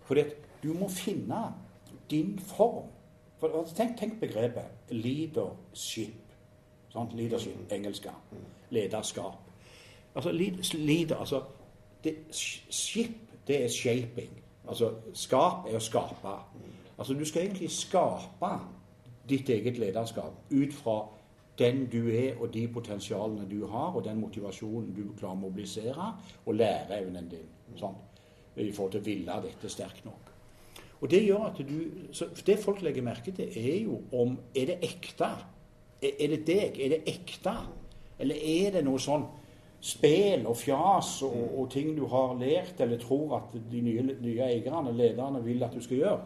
For 0.04 0.20
du 0.64 0.74
må 0.74 0.90
finne 0.90 1.54
din 2.12 2.40
form. 2.40 2.90
For, 3.40 3.64
tenk, 3.76 3.98
tenk 4.00 4.20
begrepet 4.20 4.92
leadership. 4.92 6.20
Sant? 6.92 7.14
Leadership, 7.14 7.72
engelsk. 7.72 8.08
Lederskap. 8.70 9.40
Altså, 10.16 10.32
leader, 10.74 11.16
altså 11.16 11.42
det, 12.04 12.16
Ship, 12.70 13.10
det 13.48 13.64
er 13.64 13.70
shaping. 13.70 14.44
Altså, 14.68 14.92
skap 15.14 15.68
er 15.68 15.78
å 15.78 15.84
skape. 15.84 16.36
Altså, 16.98 17.14
du 17.14 17.26
skal 17.26 17.48
egentlig 17.48 17.72
skape 17.72 18.52
ditt 19.30 19.50
eget 19.50 19.78
lederskap 19.80 20.52
ut 20.52 20.74
fra 20.74 20.98
den 21.60 21.86
du 21.92 22.08
er, 22.10 22.34
og 22.40 22.54
de 22.54 22.68
potensialene 22.68 23.46
du 23.50 23.66
har, 23.68 23.94
og 23.94 24.04
den 24.06 24.20
motivasjonen 24.22 24.94
du 24.96 25.04
klarer 25.20 25.38
å 25.38 25.44
mobilisere, 25.44 26.10
og 26.46 26.58
læreevnen 26.58 27.30
din. 27.30 27.50
Sånn, 27.78 27.98
I 28.58 28.72
forhold 28.72 28.96
til 28.96 29.02
å 29.02 29.06
ville 29.06 29.40
dette 29.46 29.70
sterkt 29.70 30.06
nok. 30.06 30.34
Og 31.04 31.10
Det 31.12 31.20
gjør 31.26 31.50
at 31.50 31.58
du, 31.60 31.80
det 32.48 32.60
folk 32.64 32.82
legger 32.82 33.04
merke 33.04 33.34
til, 33.36 33.50
er 33.60 33.80
jo 33.84 34.00
om 34.16 34.38
Er 34.56 34.70
det 34.72 34.78
ekte? 34.88 35.30
Er, 36.02 36.14
er 36.20 36.28
det 36.32 36.46
deg? 36.48 36.80
Er 36.80 36.94
det 36.94 37.02
ekte? 37.12 37.56
Eller 38.20 38.36
er 38.40 38.78
det 38.78 38.84
noe 38.86 39.02
sånn 39.04 39.26
spel 39.84 40.46
og 40.48 40.56
fjas 40.56 41.18
og, 41.28 41.42
og, 41.58 41.66
ting 41.74 41.92
du 41.98 42.06
har 42.08 42.38
lært 42.40 42.80
eller 42.80 43.02
tror 43.02 43.36
at 43.42 43.58
de 43.72 43.82
nye, 43.84 44.16
nye 44.24 44.48
eierne, 44.48 44.94
lederne, 44.96 45.44
vil 45.44 45.66
at 45.66 45.76
du 45.76 45.84
skal 45.84 46.00
gjøre? 46.00 46.22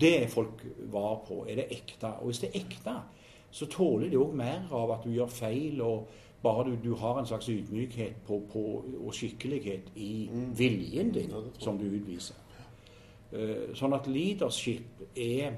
Det 0.00 0.12
er 0.22 0.28
folk 0.28 0.60
var 0.92 1.22
på. 1.26 1.46
Er 1.48 1.62
det 1.62 1.70
ekte? 1.78 2.12
Og 2.20 2.30
hvis 2.30 2.42
det 2.44 2.52
er 2.52 2.60
ekte, 2.60 2.98
så 3.50 3.68
tåler 3.70 4.10
de 4.10 4.18
òg 4.20 4.34
mer 4.36 4.66
av 4.74 4.92
at 4.96 5.04
du 5.04 5.12
gjør 5.14 5.30
feil, 5.32 5.80
og 5.84 6.08
bare 6.42 6.66
du, 6.68 6.74
du 6.82 6.94
har 6.94 7.18
en 7.18 7.26
slags 7.26 7.48
ydmykhet 7.48 8.20
på, 8.26 8.40
på, 8.52 8.64
og 9.00 9.14
skikkelighet 9.14 9.92
i 9.96 10.28
mm. 10.32 10.50
viljen 10.58 11.14
din 11.14 11.32
ja, 11.32 11.40
som 11.58 11.78
du 11.78 11.86
utviser. 11.88 12.36
Uh, 13.32 13.72
sånn 13.74 13.96
at 13.96 14.06
leadership 14.06 15.00
er 15.18 15.56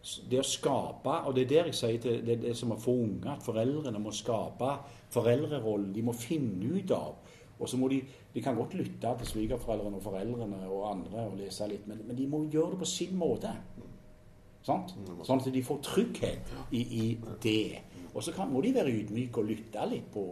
det 0.00 0.40
å 0.40 0.46
skape 0.46 1.12
Og 1.28 1.34
det 1.36 1.42
er 1.44 1.50
der 1.50 1.68
jeg 1.68 1.76
sier 1.76 1.98
til 2.02 2.22
det, 2.24 2.38
det 2.42 2.54
som 2.56 2.72
å 2.72 2.78
få 2.80 2.94
unge, 3.04 3.34
at 3.34 3.44
foreldrene 3.44 4.00
må 4.00 4.12
skape 4.16 4.72
foreldrerollen. 5.12 5.92
De 5.92 6.02
må 6.02 6.14
finne 6.16 6.72
ut 6.80 6.94
av. 6.96 7.36
Og 7.60 7.68
så 7.68 7.76
må 7.76 7.90
de 7.92 8.00
De 8.32 8.42
kan 8.42 8.56
godt 8.56 8.76
lytte 8.78 9.12
til 9.18 9.26
svigerforeldrene 9.26 9.98
og 9.98 10.02
foreldrene 10.04 10.58
og 10.70 10.84
andre 10.86 11.24
og 11.26 11.38
lese 11.40 11.66
litt, 11.66 11.86
men, 11.90 11.98
men 12.06 12.16
de 12.16 12.28
må 12.30 12.44
gjøre 12.46 12.76
det 12.76 12.78
på 12.84 12.86
sin 12.86 13.16
måte. 13.18 13.50
Sant? 14.66 14.92
Mm, 14.96 15.22
sånn 15.24 15.40
at 15.40 15.52
de 15.54 15.62
får 15.64 15.80
trygghet 15.84 16.50
i, 16.76 16.80
i 16.80 17.04
det. 17.42 17.82
Og 18.12 18.24
så 18.24 18.34
må 18.48 18.60
de 18.64 18.74
være 18.76 18.92
ydmyke 18.92 19.40
og 19.40 19.48
lytte 19.48 19.86
litt 19.88 20.10
på 20.12 20.24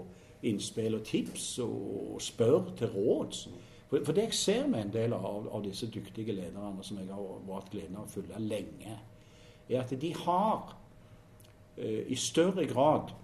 innspill 0.49 0.99
og 0.99 1.07
tips 1.07 1.47
og 1.64 2.18
spørre 2.22 2.74
til 2.79 2.93
råds. 2.93 3.47
For, 3.89 4.03
for, 4.05 4.12
det 4.12 4.29
jeg 4.29 4.37
ser 4.37 4.66
med 4.68 4.85
en 4.85 4.93
del 4.93 5.14
av, 5.16 5.49
av 5.55 5.62
disse 5.64 5.89
dyktige 5.91 6.37
lederne 6.37 6.85
som 6.85 7.01
jeg 7.01 7.09
har 7.09 7.55
hatt 7.55 7.70
gleden 7.72 7.97
av 7.97 8.05
å 8.05 8.12
følge 8.12 8.43
lenge, 8.43 8.99
er 9.68 9.81
at 9.81 9.95
de 10.01 10.12
har 10.16 10.74
eh, 11.76 12.05
i 12.09 12.16
større 12.16 12.68
grad 12.68 13.14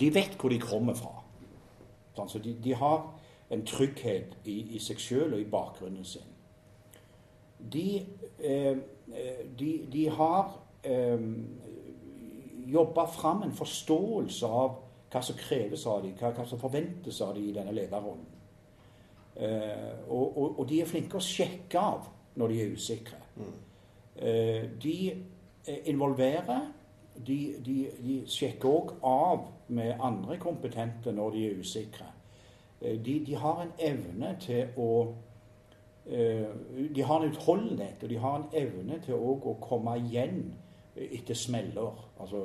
De 0.00 0.08
vet 0.10 0.32
hvor 0.40 0.48
de 0.50 0.56
kommer 0.58 0.96
fra. 0.96 1.20
Sånn, 2.16 2.28
så 2.32 2.38
de, 2.40 2.54
de, 2.64 2.72
har 2.74 3.02
en 3.52 3.62
trygghet 3.68 4.32
i, 4.48 4.54
i 4.74 4.80
seg 4.80 4.98
sjøl 4.98 5.36
og 5.36 5.42
i 5.42 5.50
bakgrunnen 5.52 6.06
sin. 6.08 6.30
De 7.60 7.84
Eh, 8.44 8.76
de, 9.58 9.86
de 9.92 10.08
har 10.08 10.52
eh, 10.82 11.20
jobba 12.66 13.06
fram 13.06 13.42
en 13.42 13.52
forståelse 13.52 14.46
av 14.46 14.78
hva 15.12 15.22
som 15.22 15.36
kreves 15.38 15.86
av 15.86 16.02
dem, 16.02 16.14
hva, 16.18 16.32
hva, 16.34 16.46
som 16.48 16.60
forventes 16.60 17.20
av 17.22 17.34
dem 17.36 17.48
i 17.48 17.52
denne 17.54 17.74
lederrollen. 17.74 18.30
Eh, 19.34 20.08
og, 20.08 20.38
og, 20.38 20.58
og, 20.58 20.64
de 20.70 20.80
er 20.82 20.90
flinke 20.90 21.18
å 21.18 21.24
sjekke 21.24 21.80
av 21.80 22.08
når 22.38 22.50
de 22.50 22.62
er 22.62 22.74
usikre. 22.74 23.20
Mm. 23.36 23.52
Eh, 24.16 24.64
de 24.82 24.96
involverer. 25.90 26.72
De, 27.14 27.36
de, 27.62 27.76
de 28.02 28.14
sjekker 28.26 28.66
òg 28.66 28.88
av 29.06 29.44
med 29.70 30.00
andre 30.02 30.34
kompetente 30.42 31.12
når 31.14 31.36
de 31.36 31.44
er 31.46 31.60
usikre. 31.62 32.08
Eh, 32.80 32.96
de, 32.98 33.20
de 33.28 33.36
har 33.38 33.62
en 33.62 33.70
evne 33.92 34.32
til 34.42 34.74
å 34.82 34.90
Eh, 35.04 35.23
de 36.04 37.02
har 37.02 37.22
en 37.22 37.30
utholdenhet, 37.30 38.02
og 38.02 38.08
de 38.08 38.18
har 38.20 38.36
en 38.36 38.50
evne 38.60 38.98
til 39.04 39.16
å 39.16 39.54
komme 39.62 39.96
igjen 40.02 40.42
etter 40.96 41.34
smeller. 41.34 41.98
Altså 42.20 42.44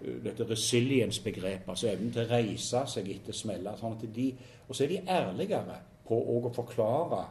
eh, 0.00 0.18
dette 0.24 0.46
resilience-begrepet, 0.48 1.68
altså 1.68 1.92
evnen 1.92 2.12
til 2.14 2.24
å 2.24 2.30
reise 2.32 2.84
seg 2.90 3.10
etter 3.14 3.36
smeller. 3.36 3.78
Sånn 3.78 3.98
og 3.98 4.76
så 4.76 4.84
er 4.84 4.92
de 4.92 5.00
ærligere 5.08 5.80
på 6.08 6.18
å 6.18 6.52
forklare 6.54 7.24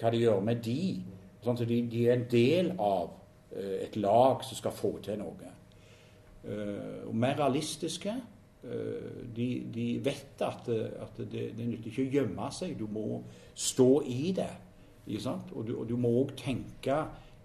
hva 0.00 0.12
de 0.12 0.22
gjør 0.22 0.42
med 0.44 0.62
de. 0.64 0.82
Sånn 1.44 1.56
at 1.56 1.68
de, 1.68 1.80
de, 1.90 2.04
er 2.06 2.18
en 2.18 2.28
del 2.30 2.74
av 2.78 3.14
eh, 3.52 3.86
et 3.86 3.96
lag 4.00 4.44
som 4.46 4.58
skal 4.58 4.76
få 4.76 4.98
til 5.04 5.20
noe. 5.20 5.56
Og 6.40 7.12
mer 7.20 7.34
realistiske. 7.36 8.14
De, 9.36 9.46
de 9.74 9.84
vet 10.04 10.40
at, 10.40 10.70
at 10.72 11.18
det, 11.20 11.42
det 11.52 11.66
nytter 11.68 11.90
ikke 11.90 12.06
å 12.06 12.14
gjemme 12.14 12.46
seg. 12.56 12.72
Du 12.80 12.86
må 12.88 13.18
stå 13.52 13.88
i 14.08 14.30
det. 14.38 14.48
Og 15.52 15.66
du, 15.66 15.74
og 15.78 15.88
du, 15.88 15.96
må 15.96 16.12
òg 16.22 16.36
tenke 16.38 16.96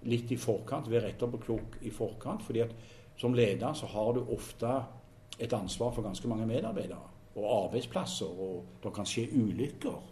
litt 0.05 0.32
i 0.32 0.38
forkant, 0.38 0.89
være 0.91 1.13
etterpåklok 1.13 1.80
i 1.82 1.89
forkant. 1.93 2.43
fordi 2.43 2.59
at 2.59 2.76
som 3.18 3.34
leder 3.34 3.74
så 3.74 3.86
har 3.86 4.13
du 4.13 4.26
ofte 4.36 4.72
et 5.39 5.53
ansvar 5.53 5.91
for 5.91 6.03
ganske 6.03 6.28
mange 6.28 6.45
medarbeidere 6.45 7.11
og 7.36 7.66
arbeidsplasser, 7.66 8.26
og 8.26 8.63
det 8.84 8.93
kan 8.93 9.05
skje 9.05 9.28
ulykker. 9.36 10.03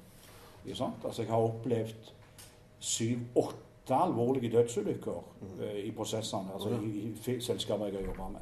Altså, 0.67 1.21
jeg 1.21 1.27
har 1.29 1.37
opplevd 1.37 2.11
syv-åtte 2.79 3.95
alvorlige 3.95 4.51
dødsulykker 4.51 5.23
mm. 5.41 5.59
uh, 5.59 5.77
i 5.85 5.91
prosessene, 5.91 6.53
altså 6.53 6.69
i, 6.83 7.13
i 7.31 7.39
selskaper 7.41 7.85
jeg 7.85 7.95
har 7.95 8.05
jobba 8.05 8.27
med. 8.29 8.39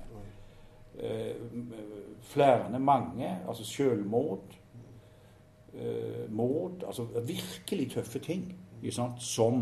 Uh, 1.01 1.75
flere, 2.21 2.79
mange. 2.79 3.37
Altså 3.47 3.63
selvmord, 3.65 4.57
uh, 5.73 6.33
mord 6.33 6.83
Altså 6.87 7.05
virkelig 7.25 7.91
tøffe 7.91 8.19
ting 8.19 8.57
sant, 8.89 9.21
som 9.21 9.61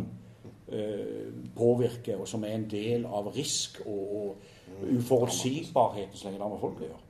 eh, 0.71 1.27
påvirker, 1.55 2.17
og 2.17 2.27
som 2.27 2.43
er 2.43 2.55
en 2.55 2.69
del 2.69 3.05
av 3.05 3.27
risk 3.35 3.81
og, 3.85 4.15
og 4.15 4.89
uforutsigbarheten 4.95 6.17
så 6.17 6.27
lenge 6.27 6.39
det 6.39 6.45
har 6.45 6.53
med 6.53 6.63
folk 6.63 6.81
å 6.81 6.87
gjøre. 6.87 7.05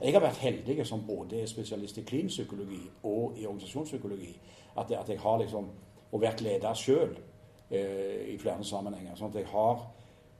Jeg 0.00 0.12
har 0.14 0.22
vært 0.22 0.42
heldig 0.42 0.86
som 0.86 1.02
både 1.06 1.40
er 1.40 1.50
spesialist 1.50 1.98
i 1.98 2.04
klinisk 2.06 2.36
psykologi 2.36 2.82
og 3.02 3.38
i 3.38 3.46
organisasjonspsykologi, 3.46 4.32
at, 4.76 4.92
at 4.92 5.08
jeg 5.08 5.18
har 5.18 5.38
liksom, 5.42 5.68
og 6.12 6.22
vært 6.22 6.42
leder 6.44 6.78
sjøl 6.78 7.16
eh, 7.70 8.34
i 8.34 8.38
flere 8.38 8.64
sammenhenger. 8.64 9.16
sånn 9.16 9.32
at 9.32 9.40
jeg 9.40 9.50
har 9.50 9.86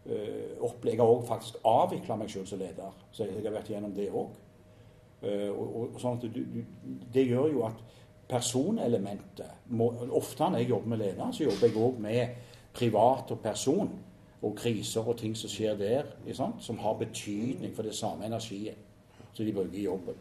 eh, 0.06 0.66
Jeg 0.84 0.98
har 0.98 1.06
òg 1.06 1.26
faktisk 1.26 1.56
avvikla 1.64 2.16
meg 2.16 2.30
sjøl 2.30 2.46
som 2.46 2.58
leder, 2.58 2.92
så 3.10 3.24
jeg, 3.24 3.36
jeg 3.36 3.48
har 3.48 3.58
vært 3.58 3.70
gjennom 3.70 3.94
det 3.94 4.10
òg. 4.10 4.36
Eh, 5.22 5.50
og, 5.50 5.76
og, 5.94 6.00
sånn 6.00 6.20
det 7.12 7.26
gjør 7.26 7.50
jo 7.52 7.66
at 7.66 7.82
personelementet 8.28 9.70
Ofte 10.10 10.50
når 10.50 10.58
jeg 10.58 10.68
jobber 10.68 10.88
med 10.88 10.98
ledere, 10.98 11.32
så 11.32 11.44
jobber 11.44 11.66
jeg 11.66 11.76
òg 11.76 12.00
med 12.00 12.42
privat 12.74 13.30
og 13.30 13.40
person. 13.40 13.90
Og 14.42 14.52
kriser 14.56 15.08
og 15.08 15.16
ting 15.18 15.32
som 15.36 15.50
skjer 15.50 15.78
der, 15.80 16.10
som 16.60 16.78
har 16.78 16.98
betydning 17.00 17.72
for 17.74 17.82
det 17.82 17.94
samme 17.96 18.26
energiet 18.26 18.76
som 19.32 19.46
de 19.46 19.52
bruker 19.52 19.78
i 19.78 19.84
jobben. 19.84 20.14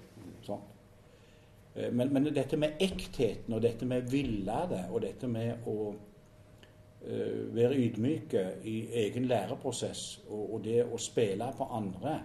Eh, 1.76 1.92
men, 1.92 2.14
men, 2.14 2.28
dette 2.36 2.58
med 2.58 2.80
ektheten 2.80 3.54
og 3.54 3.62
dette 3.64 3.86
med 3.86 4.10
villede 4.12 4.86
og 4.92 5.02
dette 5.04 5.28
med 5.28 5.68
å 5.68 5.78
uh, 5.96 7.56
være 7.56 7.78
ydmyke 7.80 8.46
i 8.64 8.78
egen 9.06 9.28
læreprosess 9.30 10.22
og, 10.30 10.56
og 10.56 10.64
det 10.66 10.82
å 10.84 11.00
spille 11.00 11.52
på 11.58 11.68
andre, 11.78 12.16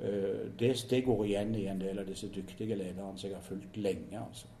uh, 0.00 0.44
det, 0.58 0.72
det, 0.90 1.04
går 1.04 1.24
igjen 1.26 1.54
i 1.60 1.68
en 1.72 1.80
del 1.80 2.00
av 2.00 2.08
disse 2.08 2.28
dyktige 2.32 2.76
lederne 2.76 3.16
som 3.16 3.30
jeg 3.30 3.38
har 3.38 3.46
fulgt 3.48 3.76
lenge. 3.76 4.20
altså. 4.20 4.53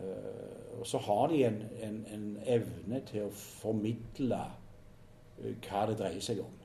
Eh, 0.00 0.80
og 0.80 0.86
så 0.86 0.98
har 0.98 1.28
de 1.28 1.44
en, 1.46 1.62
en, 1.82 2.06
en, 2.14 2.26
evne 2.46 3.00
til 3.08 3.28
å 3.28 3.32
formidle 3.34 4.40
eh, 4.42 5.54
hva 5.64 5.86
det 5.90 5.98
dreier 6.00 6.24
seg 6.24 6.42
om. 6.42 6.60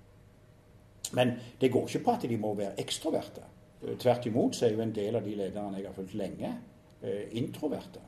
Men 1.17 1.35
det 1.61 1.71
går 1.73 1.87
ikke 1.87 2.03
på 2.05 2.15
at 2.17 2.27
de 2.29 2.39
må 2.41 2.53
være 2.57 2.79
ekstroverte. 2.81 3.45
Eh, 3.83 3.97
tvert 4.01 4.27
imot 4.29 4.57
så 4.57 4.67
er 4.67 4.75
jo 4.75 4.83
en 4.85 4.95
del 4.95 5.19
av 5.19 5.27
de 5.27 5.35
lederne 5.39 5.81
jeg 5.81 5.89
har 5.89 5.97
fulgt 5.97 6.17
lenge, 6.19 6.55
introverte. 7.39 8.01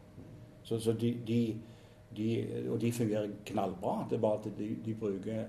Så, 0.67 0.81
så 0.83 0.91
de, 0.99 1.13
de, 1.23 1.37
de, 2.17 2.25
og 2.67 2.81
de 2.81 2.89
fungerer 2.91 3.29
knallbra. 3.47 4.01
Det 4.09 4.17
er 4.17 4.23
bare 4.25 4.41
at 4.41 4.57
de, 4.57 4.95
bruker, 4.99 5.45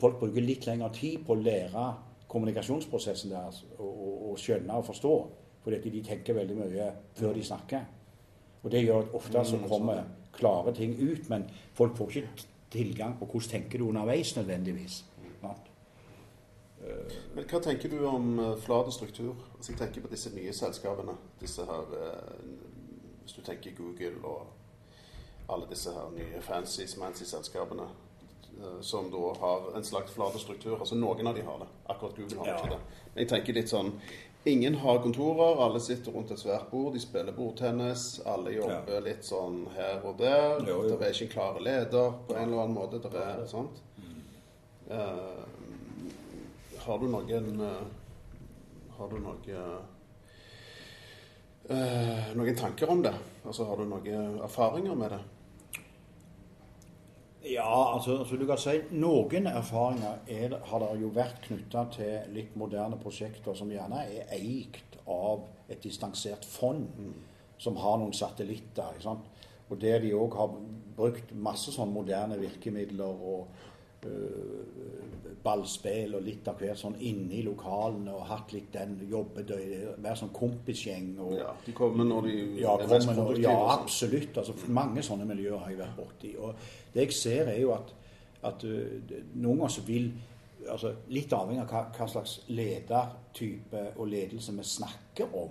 folk 0.00 0.18
bruker 0.18 0.42
litt 0.42 0.66
lengre 0.66 0.88
tid 0.96 1.22
på 1.22 1.36
å 1.36 1.38
lære 1.38 1.84
kommunikasjonsprosessen 2.32 3.30
deres 3.30 3.60
og, 3.76 3.86
og, 3.86 4.16
og 4.32 4.42
skjønne 4.42 4.80
og 4.80 4.88
forstå 4.88 5.14
Fordi 5.62 5.92
de 5.94 6.02
tenker 6.02 6.34
veldig 6.34 6.56
mye 6.58 6.88
før 7.14 7.36
de 7.38 7.44
snakker. 7.46 7.84
Og 8.62 8.70
det 8.70 8.84
gjør 8.84 9.00
at 9.02 9.14
ofte 9.14 9.44
så 9.44 9.58
kommer 9.68 10.04
klare 10.32 10.74
ting 10.74 10.94
ut, 11.02 11.28
men 11.28 11.44
folk 11.74 11.96
får 11.96 12.08
ikke 12.16 12.28
tilgang 12.70 13.18
på 13.18 13.26
hvordan 13.26 13.50
tenker 13.50 13.78
du 13.78 13.88
underveis 13.88 14.36
nødvendigvis. 14.36 15.04
Men 17.34 17.44
hva 17.46 17.60
tenker 17.62 17.88
du 17.92 18.00
om 18.08 18.38
uh, 18.38 18.56
flat 18.58 18.88
struktur? 18.94 19.36
Altså, 19.56 19.72
jeg 19.72 19.78
tenker 19.78 20.02
på 20.02 20.10
disse 20.10 20.32
nye 20.34 20.52
selskapene. 20.52 21.14
Disse 21.40 21.62
her 21.68 21.92
eh, 21.94 22.40
Hvis 23.22 23.36
du 23.36 23.42
tenker 23.46 23.70
Google 23.78 24.16
og 24.26 24.46
alle 25.52 25.68
disse 25.70 25.92
her 25.94 26.10
nye 26.16 26.40
fancy, 26.42 26.86
smancy 26.90 27.24
selskapene. 27.24 27.86
eh, 28.58 28.80
som 28.80 29.10
da 29.10 29.30
har 29.40 29.76
en 29.76 29.84
slags 29.84 30.12
flat 30.12 30.40
struktur. 30.40 30.78
Altså 30.80 30.94
Noen 30.98 31.26
av 31.26 31.34
de 31.38 31.42
har 31.46 31.58
det. 31.62 31.68
Akkurat 31.88 32.16
Google 32.16 32.38
har 32.38 32.46
Ja. 32.46 32.56
ikke 32.58 32.74
det. 32.74 32.80
Men 33.14 33.22
jeg 33.24 33.28
tenker 33.28 33.52
litt 33.54 33.68
sånn 33.70 33.92
Ingen 34.44 34.74
har 34.74 34.98
kontorer, 34.98 35.64
alle 35.64 35.80
sitter 35.80 36.12
rundt 36.12 36.30
et 36.34 36.40
svært 36.40 36.66
bord, 36.70 36.96
de 36.96 37.00
spiller 37.00 37.34
bordtennis. 37.36 38.20
Alle 38.26 38.56
jobber 38.56 39.04
litt 39.04 39.22
sånn 39.22 39.68
her 39.76 40.02
og 40.02 40.16
der. 40.18 40.58
Jo, 40.66 40.80
jo. 40.88 40.96
Det 40.98 41.06
er 41.06 41.14
ikke 41.14 41.28
en 41.28 41.34
klar 41.36 41.60
leder 41.62 42.16
på 42.26 42.34
en 42.34 42.48
eller 42.48 42.64
annen 42.64 42.74
måte. 42.74 42.98
Det 43.06 43.22
er, 43.22 43.44
sant? 43.46 43.78
Eh, 44.90 45.44
har 46.82 46.98
du 46.98 47.06
noen 47.06 47.60
uh, 47.62 47.82
Har 48.96 49.08
du 49.12 49.20
noe 49.22 49.60
uh, 51.70 52.32
Noen 52.34 52.58
tanker 52.58 52.90
om 52.90 53.04
det? 53.04 53.14
Altså 53.46 53.68
Har 53.68 53.78
du 53.78 53.86
noen 53.86 54.40
erfaringer 54.42 54.98
med 54.98 55.14
det? 55.14 55.20
Ja, 57.44 57.94
altså, 57.94 58.18
altså 58.18 58.36
du 58.38 58.46
kan 58.46 58.60
si 58.60 58.76
noen 58.94 59.48
erfaringer 59.50 60.20
er, 60.30 60.54
har 60.68 60.82
det 60.82 61.00
jo 61.02 61.10
vært 61.14 61.40
knytta 61.48 61.88
til 61.96 62.34
litt 62.36 62.54
moderne 62.58 62.98
prosjekter 63.02 63.56
som 63.58 63.70
gjerne 63.72 64.04
er 64.06 64.30
eikt 64.36 65.00
av 65.10 65.48
et 65.66 65.82
distansert 65.82 66.46
fond 66.46 66.86
som 67.58 67.78
har 67.82 67.98
noen 67.98 68.14
satellitter. 68.14 68.94
ikke 68.94 69.08
sant? 69.08 69.26
Og 69.70 69.80
der 69.80 69.98
de 70.04 70.12
òg 70.14 70.36
har 70.38 70.54
brukt 70.96 71.32
masse 71.34 71.72
sånn 71.74 71.90
moderne 71.94 72.38
virkemidler 72.38 73.22
og 73.32 73.48
ballspill 75.42 76.14
og 76.16 76.24
litt 76.24 76.46
av 76.50 76.60
hvert 76.60 76.78
sånn 76.78 76.96
inne 77.02 77.38
i 77.38 77.42
lokalene 77.46 78.12
og 78.14 78.26
hatt 78.30 78.52
litt 78.54 78.70
den 78.74 78.94
jobbedøy, 79.10 79.64
være 79.96 80.18
sånn 80.20 80.32
kompisgjeng. 80.34 81.16
og 81.20 81.34
Ja, 81.38 81.54
De 81.66 81.74
kommer 81.76 82.06
når 82.06 82.28
de 82.28 82.36
ja, 82.60 82.76
er 82.78 82.88
mest 82.88 83.08
produktive. 83.08 83.42
ja, 83.42 83.56
sånn. 83.56 83.80
absolutt. 83.80 84.38
Altså, 84.38 84.54
mange 84.68 85.02
sånne 85.02 85.26
miljøer 85.26 85.58
har 85.58 85.70
jeg 85.70 85.80
vært 85.80 85.96
borti. 85.96 86.34
Og 86.38 86.54
det 86.94 87.08
jeg 87.08 87.16
ser, 87.18 87.48
er 87.48 87.60
jo 87.60 87.72
at, 87.74 87.94
at 88.42 88.64
uh, 88.64 89.16
noen 89.34 89.64
ganger 89.64 89.74
så 89.76 89.86
vil 89.86 90.12
altså, 90.68 90.94
Litt 91.08 91.32
avhengig 91.32 91.64
av 91.64 91.72
hva, 91.72 91.82
hva 91.96 92.08
slags 92.08 92.38
ledertype 92.48 93.84
og 93.96 94.08
ledelse 94.08 94.54
vi 94.56 94.62
snakker 94.62 95.34
om. 95.34 95.50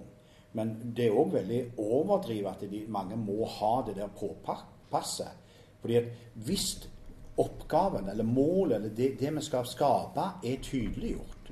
Men 0.54 0.76
det 0.96 1.08
er 1.08 1.16
òg 1.16 1.34
veldig 1.34 1.62
overdrivet 1.80 2.52
at 2.52 2.72
de, 2.72 2.86
mange 2.92 3.16
må 3.20 3.46
ha 3.60 3.82
det 3.88 3.96
der 4.00 4.12
påpasset. 4.16 5.38
Fordi 5.82 5.96
at 5.98 6.10
hvis 6.36 6.90
oppgaven 7.38 8.10
eller 8.10 8.24
målet 8.24 8.76
eller 8.76 8.90
det, 8.96 9.20
det 9.20 9.36
vi 9.36 9.42
skal 9.42 9.66
skape, 9.66 10.28
er 10.44 10.58
tydeliggjort, 10.62 11.52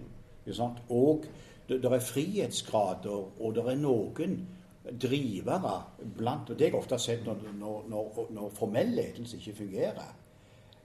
og 0.89 1.25
det, 1.69 1.83
det 1.83 1.91
er 1.93 1.99
frihetsgrader, 1.99 3.41
og 3.41 3.55
det 3.55 3.65
er 3.65 3.77
noen 3.77 4.39
drivere 5.01 5.83
blant 6.17 6.49
Og 6.49 6.59
det 6.59 6.65
jeg 6.65 6.75
ofte 6.75 6.95
har 6.95 7.03
sett 7.03 7.25
når, 7.25 7.43
når, 7.59 7.83
når, 7.89 8.25
når 8.33 8.49
formell 8.55 8.95
ledelse 8.95 9.37
ikke 9.37 9.53
fungerer, 9.57 10.07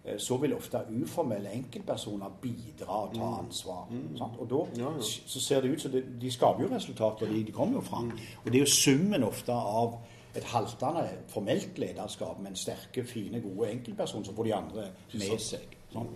eh, 0.05 0.19
så 0.19 0.37
vil 0.37 0.55
ofte 0.55 0.83
uformelle 1.03 1.53
enkeltpersoner 1.53 2.35
bidra 2.43 2.99
og 3.07 3.15
ta 3.15 3.31
ansvar. 3.39 3.87
Sant? 4.19 4.37
Og 4.39 4.51
da 4.51 4.65
Mm. 4.65 4.81
Ja, 4.81 4.91
ja. 4.97 5.03
så 5.27 5.41
ser 5.41 5.61
det 5.61 5.71
ut 5.71 5.81
som 5.81 5.93
de 6.21 6.31
skaper 6.31 6.63
jo 6.63 6.75
resultater, 6.75 7.27
de, 7.27 7.45
de 7.45 7.53
kommer 7.53 7.75
jo 7.75 7.81
fram. 7.81 8.13
Og 8.45 8.53
det 8.53 8.55
er 8.55 8.67
jo 8.67 8.67
summen 8.67 9.25
ofte 9.25 9.53
av 9.53 9.99
et 10.35 10.49
haltende 10.51 11.05
formelt 11.31 11.79
lederskap, 11.79 12.41
men 12.43 12.57
sterke, 12.59 13.05
fine, 13.07 13.41
gode 13.45 13.71
enkeltpersoner 13.71 14.27
som 14.27 14.37
får 14.37 14.49
de 14.49 14.55
andre 14.57 14.89
med 15.15 15.39
seg. 15.43 15.77
Sånn, 15.93 16.11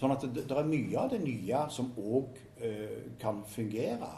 sånn 0.00 0.16
at 0.16 0.26
det, 0.26 0.46
det 0.48 0.56
er 0.58 0.66
mye 0.66 0.98
av 0.98 1.12
det 1.12 1.20
nye 1.22 1.62
som 1.70 1.92
òg 1.98 2.40
kan 3.20 3.44
fungere. 3.48 4.10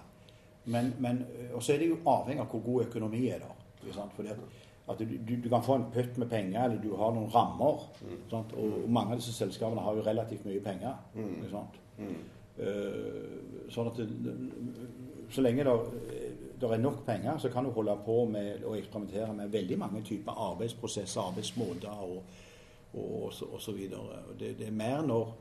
Men, 0.64 0.94
men, 0.98 1.24
øh, 1.38 1.56
og 1.56 1.62
så 1.62 1.72
er 1.72 1.78
det 1.78 1.88
jo 1.88 1.98
avhengig 2.06 2.40
av 2.40 2.50
hvor 2.50 2.60
god 2.66 2.84
økonomi 2.84 3.26
er 3.28 3.38
der. 3.42 3.56
Fordi 4.14 4.28
at, 4.28 4.42
at 4.90 4.98
du, 4.98 5.04
du, 5.28 5.32
du 5.44 5.48
kan 5.48 5.62
få 5.62 5.74
en 5.74 5.88
pøtt 5.94 6.18
med 6.18 6.28
penger, 6.30 6.64
eller 6.64 6.82
du 6.82 6.94
har 6.96 7.14
noen 7.14 7.30
rammer. 7.34 7.88
Sant? 8.30 8.52
Og, 8.52 8.84
og 8.84 8.90
mange 8.90 9.16
av 9.16 9.22
disse 9.22 9.34
selskapene 9.34 9.82
har 9.82 9.98
jo 9.98 10.04
relativt 10.06 10.46
mye 10.46 10.62
penger. 10.62 10.94
Ikke 11.18 11.50
sant? 11.50 11.80
Eh, 12.62 13.66
sånn 13.72 13.90
at 13.90 13.98
det, 13.98 14.36
så 15.32 15.42
lenge 15.42 15.64
det, 15.64 15.74
det 16.68 16.78
er 16.78 16.82
nok 16.82 17.04
penger, 17.06 17.38
så 17.38 17.48
kan 17.48 17.64
du 17.64 17.70
holde 17.70 17.94
på 18.04 18.24
med 18.30 18.64
å 18.64 18.74
eksperimentere 18.78 19.32
med 19.34 19.52
veldig 19.52 19.78
mange 19.78 20.02
typer 20.06 20.36
arbeidsprosesser, 20.50 21.20
arbeidsmåter 21.20 22.02
og, 22.04 22.20
og, 22.94 23.32
og, 23.52 23.60
så, 23.60 23.72
videre. 23.72 24.20
Det, 24.38 24.54
det 24.58 24.68
er 24.68 24.76
mer 24.76 25.02
når, 25.06 25.32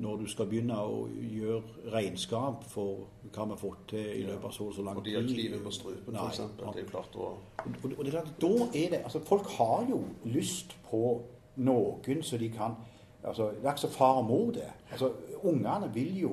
når 0.00 0.22
du 0.22 0.28
skal 0.30 0.48
begynne 0.48 0.78
å 0.80 1.02
gjøre 1.10 1.90
regnskap 1.92 2.64
for 2.70 3.08
hva 3.26 3.44
vi 3.44 3.56
har 3.56 3.60
fått 3.60 3.82
til 3.92 4.06
i 4.20 4.22
løpet 4.28 4.48
av 4.48 4.54
så 4.56 4.68
og 4.70 4.78
så 4.78 4.86
lang 4.86 5.00
tid. 5.00 5.02
Og 5.02 5.10
de 5.10 5.16
har 5.18 5.28
kniven 5.28 5.66
på 5.66 5.74
strupen, 5.76 6.20
f.eks. 6.22 6.40
Det 6.60 6.84
er 6.84 6.88
klart 6.92 7.18
å 7.18 7.28
og, 7.60 7.90
og 7.90 8.00
det 8.00 8.14
er 8.14 8.16
klart, 8.16 8.32
da 8.40 8.54
er 8.70 8.94
det, 8.94 9.02
altså 9.04 9.20
Folk 9.28 9.50
har 9.58 9.84
jo 9.90 10.00
lyst 10.24 10.76
på 10.88 11.02
noen 11.60 12.22
så 12.24 12.38
de 12.40 12.48
kan 12.54 12.78
altså 13.20 13.50
Det 13.52 13.66
er 13.66 13.74
ikke 13.74 13.84
så 13.84 13.92
far 13.92 14.22
og 14.22 14.24
mor, 14.24 14.50
det. 14.56 14.70
altså 14.92 15.12
Ungene 15.42 15.90
vil 15.94 16.16
jo 16.20 16.32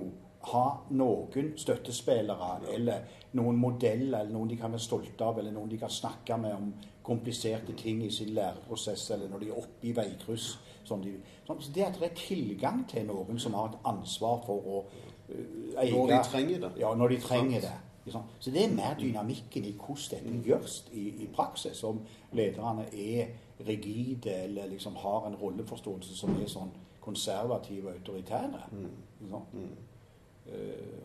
ha 0.51 0.65
noen 0.89 1.53
støttespillere 1.59 2.51
eller 2.73 3.23
noen 3.37 3.57
modeller 3.59 4.21
eller 4.21 4.33
noen 4.33 4.51
de 4.51 4.57
kan 4.59 4.71
være 4.71 4.83
stolte 4.83 5.25
av, 5.25 5.39
eller 5.39 5.53
noen 5.55 5.71
de 5.71 5.79
kan 5.81 5.91
snakke 5.91 6.37
med 6.41 6.55
om 6.55 6.69
kompliserte 7.07 7.73
ting 7.79 8.03
i 8.03 8.11
sin 8.11 8.33
læreprosess, 8.35 9.09
eller 9.15 9.29
når 9.31 9.43
de 9.43 9.49
er 9.49 9.59
oppe 9.61 9.87
i 9.87 9.93
veikryss. 9.95 10.47
Sånn 10.87 11.03
de, 11.03 11.13
sånn, 11.47 11.59
så 11.63 11.73
det 11.75 11.85
at 11.85 11.99
det 11.99 12.09
er 12.09 12.15
tilgang 12.19 12.83
til 12.87 13.07
noen 13.07 13.39
som 13.39 13.55
har 13.59 13.71
et 13.71 13.89
ansvar 13.91 14.39
for 14.45 14.71
å 14.71 14.79
uh, 14.87 15.81
eie 15.81 15.91
Når 15.91 16.13
de 16.13 16.21
trenger 16.31 16.63
det. 16.63 16.71
Ja, 16.79 16.93
når 16.95 17.15
de 17.15 17.19
trenger 17.23 17.63
det. 17.67 17.75
Liksom. 18.07 18.23
Så 18.39 18.51
det 18.55 18.63
er 18.63 18.75
mer 18.75 18.95
dynamikken 18.99 19.67
i 19.67 19.73
hvordan 19.75 20.23
dette 20.23 20.47
gjøres 20.47 20.77
i, 20.95 21.09
i 21.25 21.27
praksis. 21.33 21.83
Om 21.83 21.99
lederne 22.39 22.87
er 22.91 23.33
rigide 23.67 24.35
eller 24.45 24.67
liksom 24.71 24.95
har 25.03 25.27
en 25.27 25.35
rolleforståelse 25.35 26.15
som 26.15 26.35
er 26.39 26.47
sånn 26.51 26.71
konservative 27.03 27.89
og 27.89 27.99
autoritære. 27.99 28.63
Eh, 28.71 29.67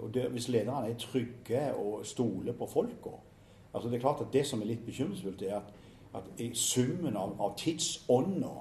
og 0.03 0.14
det, 0.14 0.28
hvis 0.30 0.49
lederne 0.49 0.90
er 0.90 0.99
trygge 0.99 1.62
og 1.74 2.07
stoler 2.07 2.53
på 2.55 2.66
folka 2.70 3.16
altså 3.72 3.88
Det 3.88 3.97
er 3.97 4.01
klart 4.01 4.20
at 4.20 4.32
det 4.32 4.47
som 4.47 4.61
er 4.61 4.68
litt 4.68 4.84
bekymringsfullt, 4.86 5.43
er 5.43 5.57
at, 5.57 5.70
at 6.14 6.40
i 6.45 6.51
summen 6.55 7.16
av, 7.16 7.34
av 7.40 7.55
tidsånda 7.57 8.53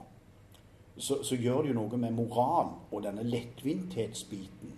så, 0.97 1.23
så 1.23 1.35
gjør 1.35 1.61
det 1.61 1.71
jo 1.73 1.79
noe 1.79 1.97
med 1.99 2.15
moral 2.15 2.69
og 2.91 3.03
denne 3.03 3.23
lettvinthetsbiten. 3.23 4.71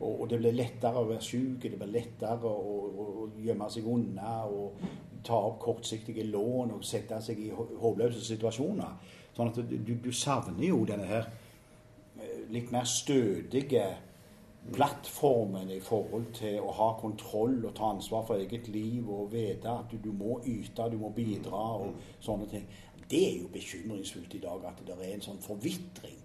Og, 0.00 0.20
og 0.20 0.26
det 0.30 0.40
blir 0.40 0.56
lettere 0.56 1.00
å 1.00 1.08
være 1.08 1.22
syk, 1.24 1.62
det 1.62 1.78
blir 1.78 1.92
lettere 1.92 2.48
å, 2.48 2.76
å, 2.90 3.06
å 3.24 3.26
gjemme 3.40 3.68
seg 3.70 3.88
unna 3.88 4.34
og 4.48 4.84
ta 5.24 5.36
opp 5.36 5.58
kortsiktige 5.60 6.24
lån 6.28 6.72
og 6.76 6.84
sette 6.84 7.20
seg 7.22 7.40
i 7.44 7.50
hå- 7.52 7.68
håpløse 7.80 8.22
situasjoner. 8.24 8.94
Sånn 9.36 9.52
at 9.52 9.60
du, 9.68 9.94
du 9.94 10.12
savner 10.16 10.66
jo 10.70 10.80
denne 10.88 11.08
her 11.08 11.28
eh, 12.18 12.46
litt 12.52 12.72
mer 12.72 12.88
stødige 12.88 13.84
plattformen 14.72 15.70
i 15.70 15.80
forhold 15.80 16.28
til 16.36 16.60
å 16.62 16.72
ha 16.76 16.90
kontroll 17.00 17.58
og 17.64 17.74
ta 17.74 17.90
ansvar 17.94 18.26
for 18.28 18.40
eget 18.40 18.68
liv 18.68 19.08
og 19.10 19.32
vite 19.32 19.72
at 19.72 19.90
du, 19.90 19.98
du 20.04 20.12
må 20.12 20.40
yte, 20.46 20.88
du 20.92 20.98
må 21.00 21.10
bidra 21.16 21.62
og 21.80 21.96
sånne 22.22 22.48
ting. 22.50 22.66
Det 23.10 23.22
er 23.26 23.38
jo 23.40 23.48
bekymringsfullt 23.50 24.34
i 24.36 24.42
dag 24.44 24.66
at 24.68 24.82
det 24.86 24.94
er 24.94 25.14
en 25.14 25.24
sånn 25.24 25.42
forvitring. 25.42 26.18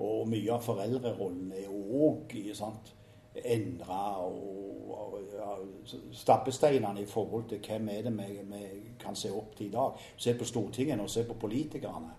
Og 0.00 0.28
mye 0.28 0.54
av 0.54 0.64
foreldrerollen 0.64 1.52
er 1.54 1.68
òg 1.70 2.36
endra 3.46 4.00
og, 4.24 4.90
og 4.90 5.18
ja, 5.34 5.52
stappesteinene 6.12 7.02
i 7.02 7.06
forhold 7.06 7.46
til 7.48 7.60
hvem 7.62 7.88
er 7.88 8.02
det 8.02 8.12
vi, 8.16 8.40
vi 8.50 8.64
kan 9.00 9.16
se 9.16 9.30
opp 9.32 9.54
til 9.56 9.68
i 9.68 9.74
dag. 9.74 10.00
Se 10.16 10.34
på 10.34 10.48
Stortinget 10.48 11.00
og 11.00 11.10
se 11.10 11.24
på 11.24 11.38
politikerne. 11.38 12.10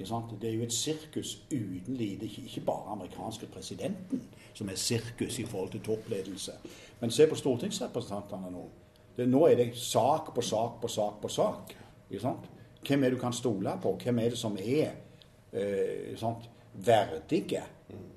Det 0.00 0.48
er 0.48 0.54
jo 0.54 0.62
et 0.62 0.72
sirkus 0.72 1.34
uten 1.52 1.96
lite. 1.96 2.26
Ikke, 2.26 2.60
bare 2.66 2.92
amerikanske 2.92 3.46
presidenten 3.46 4.22
som 4.54 4.68
er 4.68 4.74
sirkus 4.74 5.38
i 5.38 5.44
forhold 5.44 5.70
til 5.70 5.80
toppledelse. 5.80 6.52
Men 7.00 7.10
se 7.10 7.26
på 7.26 7.38
stortingsrepresentantene 7.38 8.52
nå. 8.52 8.64
Det, 9.16 9.28
nå 9.28 9.44
er 9.46 9.56
det 9.56 9.70
sak 9.76 10.34
på 10.34 10.42
sak 10.42 10.80
på 10.82 10.88
sak 10.88 11.20
på 11.22 11.28
sak. 11.28 11.74
Hvem 12.10 13.04
er 13.04 13.10
det 13.10 13.18
du 13.18 13.20
kan 13.20 13.32
stole 13.32 13.76
på? 13.82 13.98
Hvem 14.02 14.18
er 14.18 14.32
det 14.32 14.38
som 14.38 14.56
er 14.58 14.90
eh, 15.52 16.24
verdige? 16.74 17.62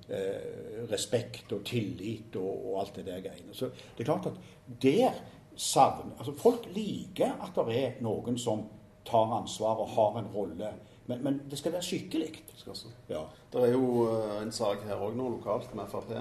Eh, 0.10 0.84
respekt 0.92 1.52
og 1.56 1.62
tillit 1.66 2.36
og, 2.36 2.66
og 2.68 2.80
alt 2.82 2.96
det 2.96 3.06
der 3.06 3.22
greiene. 3.24 3.54
Så 3.56 3.70
det 3.72 4.04
er 4.04 4.10
klart 4.10 4.26
at 4.28 4.40
der 4.84 5.14
savner 5.56 6.18
altså 6.18 6.34
Folk 6.38 6.68
liker 6.76 7.38
at 7.42 7.56
det 7.56 7.78
er 7.80 8.02
noen 8.04 8.38
som 8.38 8.66
tar 9.08 9.32
ansvar 9.38 9.80
og 9.80 9.94
har 9.96 10.20
en 10.20 10.28
rolle. 10.36 10.74
Men, 11.08 11.24
men 11.24 11.42
det 11.52 11.58
skal 11.60 11.72
være 11.72 11.82
skikkelig. 11.84 12.44
Ja. 13.10 13.22
Det 13.54 13.62
er 13.64 13.72
jo 13.74 14.08
eh, 14.08 14.42
en 14.44 14.52
sak 14.52 14.84
her 14.88 14.96
òg 14.96 15.16
nå 15.16 15.30
lokalt 15.30 15.76
med 15.76 15.88
Frp, 15.92 16.14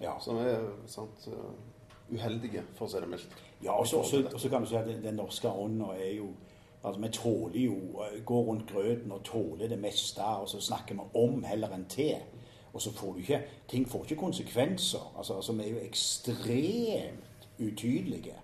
Ja. 0.00 0.18
som 0.20 0.36
er 0.36 0.64
sant, 0.86 1.28
eh, 1.28 2.14
uheldige, 2.14 2.62
for 2.74 2.86
å 2.86 2.90
si 2.90 3.00
det 3.00 3.08
mildt. 3.08 3.28
Ja, 3.62 3.72
og 3.78 3.86
så- 3.86 4.48
kan 4.50 4.62
du 4.62 4.66
si 4.68 4.76
at 4.76 4.86
den, 4.86 5.02
den 5.02 5.14
norske 5.14 5.48
ånda 5.48 5.94
er 5.94 6.16
jo 6.16 6.28
Altså, 6.84 7.00
Vi 7.00 7.08
tåler 7.08 7.60
jo 7.60 7.74
går 8.24 8.44
rundt 8.44 8.66
grøten 8.72 9.12
og 9.12 9.24
tåler 9.24 9.68
det 9.68 9.78
meste, 9.78 10.22
og 10.22 10.48
så 10.48 10.60
snakker 10.60 10.94
vi 10.94 11.00
om 11.14 11.42
heller 11.44 11.68
enn 11.74 11.84
til. 11.88 12.14
Og 12.72 12.80
så 12.80 12.92
får 12.92 13.12
du 13.12 13.18
ikke 13.18 13.42
Ting 13.68 13.88
får 13.88 14.02
ikke 14.04 14.16
konsekvenser. 14.16 15.12
Altså, 15.18 15.34
altså 15.34 15.52
Vi 15.52 15.62
er 15.62 15.70
jo 15.70 15.78
ekstremt 15.78 17.48
utydelige 17.60 18.34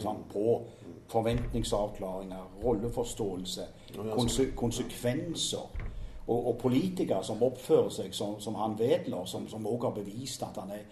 sant, 0.00 0.28
på 0.32 0.62
forventningsavklaringer, 1.08 2.48
rolleforståelse, 2.64 3.66
konse, 4.14 4.50
konsekvenser. 4.56 5.84
Og, 6.28 6.46
og 6.46 6.58
politikere 6.60 7.24
som 7.24 7.40
oppfører 7.42 7.88
seg 7.88 8.12
som, 8.12 8.34
som 8.40 8.58
han 8.60 8.74
Wedler, 8.76 9.24
som 9.24 9.46
også 9.48 9.86
har 9.86 9.94
bevist 9.96 10.42
at 10.44 10.58
han 10.60 10.74
er 10.76 10.82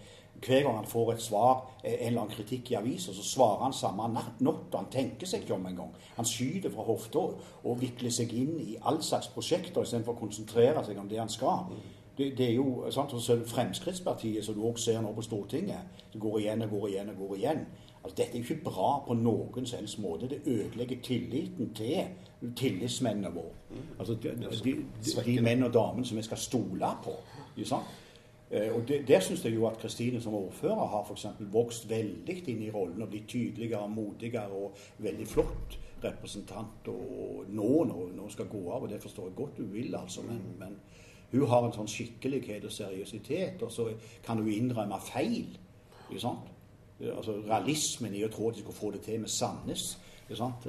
hver 0.45 0.63
gang 0.63 0.75
han 0.75 0.85
får 0.85 1.11
et 1.11 1.21
svar, 1.21 1.69
en 1.83 1.93
eller 1.93 2.21
annen 2.21 2.33
kritikk 2.33 2.71
i 2.71 2.75
avisa, 2.77 3.13
så 3.13 3.23
svarer 3.23 3.63
han 3.63 3.73
samme 3.73 4.07
natt. 4.13 4.75
Han 4.75 4.89
tenker 4.91 5.27
seg 5.29 5.43
ikke 5.43 5.55
om 5.55 5.65
engang. 5.65 5.93
Han 6.15 6.25
skyter 6.25 6.73
fra 6.73 6.85
hofta 6.85 7.23
og 7.63 7.79
vikler 7.81 8.13
seg 8.13 8.33
inn 8.37 8.59
i 8.61 8.77
all 8.81 9.01
slags 9.03 9.31
prosjekter 9.33 9.81
istedenfor 9.85 10.13
å 10.13 10.21
konsentrere 10.21 10.83
seg 10.85 10.99
om 11.01 11.09
det 11.09 11.19
han 11.21 11.31
skal. 11.33 11.71
Det, 12.17 12.31
det 12.37 12.47
er 12.47 12.55
jo 12.57 12.85
sant, 12.93 13.13
Fremskrittspartiet, 13.49 14.45
som 14.45 14.57
du 14.57 14.63
også 14.65 14.91
ser 14.91 15.01
nå 15.01 15.13
på 15.13 15.25
Stortinget, 15.25 16.01
det 16.13 16.21
går 16.21 16.39
igjen 16.39 16.65
og 16.65 16.73
går 16.73 16.87
igjen 16.89 17.11
og 17.13 17.19
går 17.23 17.35
igjen. 17.37 17.65
Altså, 18.03 18.15
dette 18.17 18.37
er 18.37 18.41
ikke 18.41 18.63
bra 18.63 19.03
på 19.07 19.13
noen 19.13 19.65
helst 19.77 19.99
måte. 19.99 20.29
Det 20.29 20.41
ødelegger 20.45 20.97
tilliten 21.03 21.73
til 21.73 22.03
tillitsmennene 22.55 23.33
våre. 23.33 23.79
Altså, 23.99 24.13
de, 24.13 24.29
de, 24.65 24.75
de, 25.25 25.41
menn 25.41 25.63
og 25.63 25.73
damene 25.73 26.05
som 26.05 26.17
vi 26.17 26.23
skal 26.23 26.37
stole 26.37 26.91
på. 27.03 27.15
Eh, 28.51 28.75
Og 28.75 28.87
det, 28.87 29.07
Der 29.07 29.19
syns 29.19 29.45
jeg 29.45 29.55
jo 29.55 29.67
at 29.67 29.77
Kristine 29.77 30.21
som 30.21 30.33
ordfører 30.33 30.87
har 30.87 31.03
for 31.07 31.33
vokst 31.39 31.89
veldig 31.89 32.43
inn 32.47 32.61
i 32.61 32.71
rollen 32.71 33.01
og 33.01 33.09
blitt 33.09 33.27
tydeligere 33.27 33.79
og 33.79 33.91
modigere 33.91 34.47
og 34.47 34.77
veldig 34.97 35.27
flott 35.27 35.79
representant. 36.03 36.87
Og 36.87 37.45
nå, 37.49 37.83
når 37.83 38.21
hun 38.21 38.29
skal 38.29 38.45
gå 38.45 38.71
av, 38.71 38.83
og 38.83 38.89
det 38.89 39.01
forstår 39.01 39.23
jeg 39.23 39.35
godt 39.35 39.57
hun 39.57 39.73
vil, 39.73 39.95
altså. 39.95 40.21
Men, 40.21 40.41
men 40.59 40.77
hun 41.31 41.47
har 41.47 41.65
en 41.65 41.73
sånn 41.75 41.89
skikkelighet 41.91 42.63
og 42.65 42.71
seriøsitet, 42.71 43.63
og 43.63 43.71
så 43.71 43.89
kan 44.23 44.39
hun 44.39 44.51
innrømme 44.51 44.99
feil. 45.03 45.57
Ikke 46.09 46.21
sant? 46.23 46.53
Altså 46.99 47.37
Realismen 47.45 48.15
i 48.15 48.23
å 48.25 48.31
tro 48.33 48.49
at 48.49 48.55
de 48.55 48.63
skulle 48.63 48.77
få 48.77 48.91
det 48.91 49.03
til 49.05 49.19
med 49.21 49.29
Sandnes, 49.29 49.99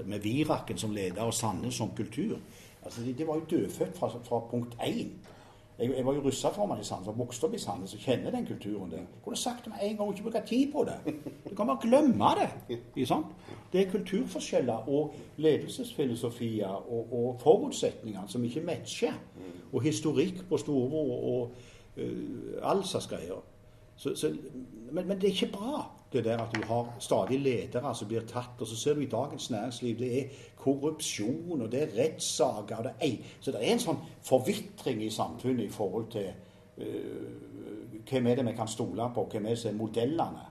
med 0.05 0.21
Viraken 0.23 0.79
som 0.79 0.93
leder 0.95 1.23
og 1.25 1.35
Sandnes 1.35 1.75
som 1.75 1.91
kultur. 1.97 2.37
Altså, 2.85 3.03
de, 3.03 3.13
de 3.13 3.27
var 3.27 3.41
jo 3.41 3.49
dødfødt 3.51 3.97
fra, 3.97 4.09
fra 4.25 4.41
punkt 4.51 4.77
én. 4.81 5.17
Jeg, 5.79 5.97
jeg 5.97 6.07
var 6.07 6.15
jo 6.15 6.21
russeformann 6.21 6.81
i 6.81 6.85
Sandnes 6.85 7.09
og 7.09 7.19
vokste 7.19 7.47
opp 7.47 7.55
i 7.55 7.59
Sandnes 7.63 7.95
og 7.95 8.01
kjenner 8.03 8.35
den 8.35 8.47
kulturen 8.47 8.91
der. 8.91 9.05
Jeg 9.05 9.23
kunne 9.25 9.37
sagt 9.37 9.65
det 9.65 9.73
med 9.73 9.83
en 9.83 9.97
gang 9.97 10.09
og 10.09 10.15
ikke 10.15 10.23
bruke 10.23 10.43
tid 10.47 10.73
på 10.73 10.85
det. 10.85 11.15
Du 11.51 11.55
kan 11.55 11.67
bare 11.67 11.79
glemme 11.83 12.31
det. 12.39 12.79
Det 13.73 13.81
er 13.81 13.91
kulturforskjeller 13.91 14.89
og 14.89 15.15
ledelsesfilosofier 15.37 16.67
og, 16.69 17.13
og 17.13 17.41
forutsetninger 17.41 18.27
som 18.27 18.45
ikke 18.45 18.61
matcher. 18.67 19.15
Og 19.73 19.83
historikk 19.83 20.49
på 20.49 20.57
storbror 20.57 21.13
og 21.33 21.53
uh, 21.97 22.71
Alsas 22.71 23.07
greier. 23.07 23.43
Så, 23.97 24.15
så, 24.17 24.33
men, 24.93 25.09
men 25.09 25.21
det 25.21 25.25
er 25.25 25.35
ikke 25.35 25.53
bra, 25.53 25.83
det 26.13 26.25
der 26.25 26.41
at 26.41 26.55
du 26.55 26.63
har 26.67 26.95
stadig 26.99 27.41
ledere 27.41 27.95
som 27.95 28.09
blir 28.09 28.27
tatt. 28.27 28.57
Og 28.61 28.67
så 28.67 28.77
ser 28.77 28.95
du 28.95 29.01
i 29.01 29.11
Dagens 29.11 29.51
Næringsliv 29.51 29.99
det 29.99 30.11
er 30.19 30.45
korrupsjon, 30.57 31.61
og 31.61 31.73
det 31.73 31.83
er 31.83 31.97
rettssaker. 32.03 32.93
er, 33.01 33.17
Så 33.41 33.53
det 33.53 33.61
er 33.61 33.73
en 33.73 33.83
sånn 33.83 34.01
forvitring 34.23 35.03
i 35.05 35.11
samfunnet 35.11 35.65
i 35.65 35.73
forhold 35.73 36.11
til 36.11 36.31
uh, 36.79 37.49
hvem 38.11 38.27
er 38.27 38.35
det 38.35 38.47
vi 38.47 38.57
kan 38.57 38.69
stole 38.69 39.11
på, 39.15 39.29
hvem 39.33 39.47
er 39.47 39.49
det 39.49 39.59
som 39.59 39.75
er 39.75 39.79
modellene? 39.79 40.47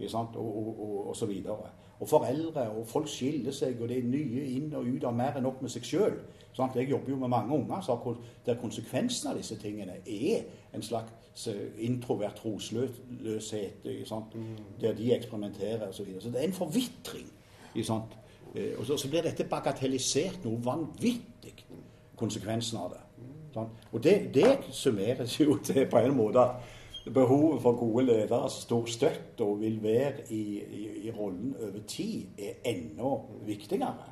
Og, 0.00 0.34
og, 0.36 0.80
og, 0.80 1.08
og 1.08 1.16
så 1.16 1.26
videre. 1.26 1.70
Og 2.00 2.08
foreldre 2.08 2.70
og 2.70 2.86
folk 2.86 3.08
skiller 3.08 3.52
seg, 3.52 3.80
og 3.80 3.88
det 3.88 3.98
er 3.98 4.08
nye 4.08 4.42
inn 4.56 4.74
og 4.76 4.84
ut 4.84 5.04
av 5.04 5.14
mer 5.16 5.38
enn 5.38 5.46
nok 5.48 5.62
med 5.64 5.72
seg 5.72 5.86
sjøl. 5.86 6.18
Jeg 6.56 6.88
jobber 6.90 7.10
jo 7.10 7.16
med 7.20 7.28
mange 7.28 7.54
unger 7.54 7.80
så 7.84 8.14
der 8.46 8.56
konsekvensen 8.60 9.30
av 9.30 9.36
disse 9.36 9.56
tingene 9.60 9.98
er 10.06 10.44
en 10.74 10.82
slags 10.82 11.46
eh, 11.48 11.72
introvert 11.84 12.36
trosløshet, 12.36 13.84
der 14.80 14.94
de 14.96 15.10
eksperimenterer 15.14 15.88
osv. 15.88 15.96
Så, 15.96 16.04
videre. 16.04 16.20
så 16.22 16.30
det 16.30 16.40
er 16.40 16.48
en 16.48 16.52
forvitring. 16.52 17.28
Eh, 17.74 18.78
Og 18.78 18.86
så, 18.86 18.96
så 18.96 19.08
blir 19.08 19.22
dette 19.22 19.44
bagatellisert 19.44 20.44
noe 20.44 20.60
vanvittig, 20.64 21.52
konsekvensen 22.16 22.78
av 22.80 22.94
det. 22.94 23.02
Sant? 23.52 23.84
Og 23.92 24.02
det, 24.04 24.30
det 24.34 24.58
summeres 24.72 25.40
jo 25.40 25.58
til 25.64 25.86
på 25.90 25.98
en 25.98 26.16
måte 26.16 26.40
at 26.40 26.72
behovet 27.14 27.62
for 27.62 27.78
gode 27.78 28.04
ledere 28.06 28.50
som 28.50 28.62
står 28.62 28.90
støtt 28.90 29.40
og 29.44 29.60
vil 29.60 29.78
være 29.82 30.26
i, 30.34 30.42
i, 30.58 30.82
i 31.06 31.10
rollen 31.14 31.54
over 31.62 31.82
tid, 31.86 32.26
er 32.38 32.58
enda 32.66 33.12
viktigere. 33.46 34.10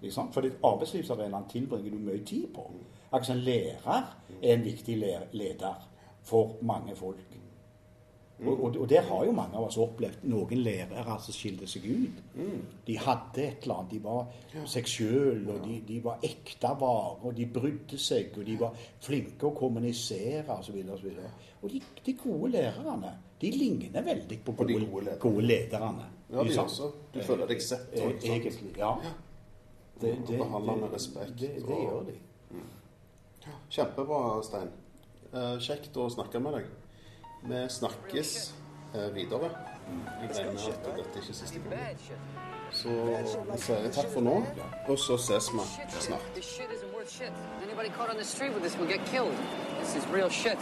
Liksom? 0.00 0.32
For 0.32 0.48
arbeidslivsarenaen 0.64 1.48
tilbringer 1.50 1.92
du 1.92 2.00
mye 2.00 2.24
tid 2.24 2.48
på. 2.54 2.64
Akkurat 3.10 3.26
som 3.26 3.36
en 3.36 3.44
lærer 3.44 4.16
er 4.40 4.54
en 4.54 4.64
viktig 4.64 4.96
leder 5.32 5.88
for 6.24 6.56
mange 6.62 6.96
folk. 6.96 7.29
Og, 8.40 8.64
og, 8.64 8.76
og 8.80 8.88
der 8.88 9.02
har 9.04 9.24
jo 9.26 9.32
mange 9.36 9.56
av 9.58 9.66
oss 9.66 9.76
opplevd 9.80 10.22
noen 10.32 10.62
lærere 10.64 11.16
som 11.20 11.34
skilte 11.36 11.66
seg 11.68 11.84
ut. 11.90 12.20
De 12.86 12.96
hadde 12.96 13.42
et 13.44 13.66
eller 13.66 13.82
annet. 13.82 13.90
De 13.92 14.00
var 14.04 14.66
seg 14.72 14.88
sjøl, 14.88 15.42
og 15.52 15.58
de, 15.66 15.80
de 15.88 15.98
var 16.04 16.24
ekte 16.24 16.70
varer. 16.80 17.18
Og 17.28 17.34
de 17.36 17.48
brydde 17.52 17.98
seg, 18.00 18.32
og 18.40 18.48
de 18.48 18.56
var 18.60 18.86
flinke 19.04 19.50
å 19.50 19.52
kommunisere 19.56 20.56
osv. 20.56 20.78
Og, 20.80 20.94
så 20.98 21.08
videre. 21.08 21.32
og 21.60 21.74
de, 21.74 21.82
de 22.06 22.16
gode 22.22 22.54
lærerne 22.56 23.12
de 23.40 23.50
ligner 23.56 24.02
veldig 24.04 24.36
på 24.44 24.52
gode, 24.52 24.68
de 24.68 24.86
gode, 24.86 25.04
lederne. 25.04 25.20
gode 25.20 25.46
lederne. 25.46 26.08
Ja, 26.30 26.42
de 26.44 26.58
også. 26.60 26.90
Du 27.14 27.22
føler 27.24 27.48
deg 27.48 27.62
sett, 27.64 27.86
Og, 27.96 28.10
også. 28.12 28.32
Egentlig, 28.34 28.72
ja. 28.76 28.90
Det, 30.00 30.12
Og 30.18 30.34
behandler 30.34 30.76
med 30.76 30.92
respekt, 30.92 31.32
Det, 31.40 31.54
det 31.56 31.68
det 31.68 31.78
gjør 31.80 32.04
de. 32.08 32.18
Kjempebra, 33.70 34.20
Stein. 34.44 34.68
Eh, 35.32 35.56
kjekt 35.62 35.96
å 35.96 36.08
snakke 36.12 36.40
med 36.42 36.58
deg. 36.58 36.68
Vi 37.42 37.68
snakkes 37.68 38.54
eh, 38.94 39.14
videre. 39.14 39.50
Jeg 40.22 40.30
regner 40.38 40.52
med 40.52 40.60
at 40.60 40.96
dette 40.96 41.18
ikke 41.18 41.28
er 41.28 41.34
siste 41.34 41.58
gang. 41.58 41.98
Så 42.70 42.88
vi 43.52 43.58
sier 43.58 43.88
takk 43.92 44.12
for 44.12 44.22
nå, 44.22 44.36
og 44.88 44.98
så 44.98 45.16
ses 45.18 45.50
vi 45.52 45.64
snart. 46.00 46.22
Anybody 47.62 47.90
caught 47.96 48.10
on 48.10 48.16
the 48.16 48.24
street 48.24 48.52
with 48.54 48.62
this 48.62 48.78
will 48.78 48.88
get 48.88 49.04
killed. 49.06 49.34
This 49.80 49.96
is 49.96 50.06
real 50.14 50.30
shit. 50.30 50.58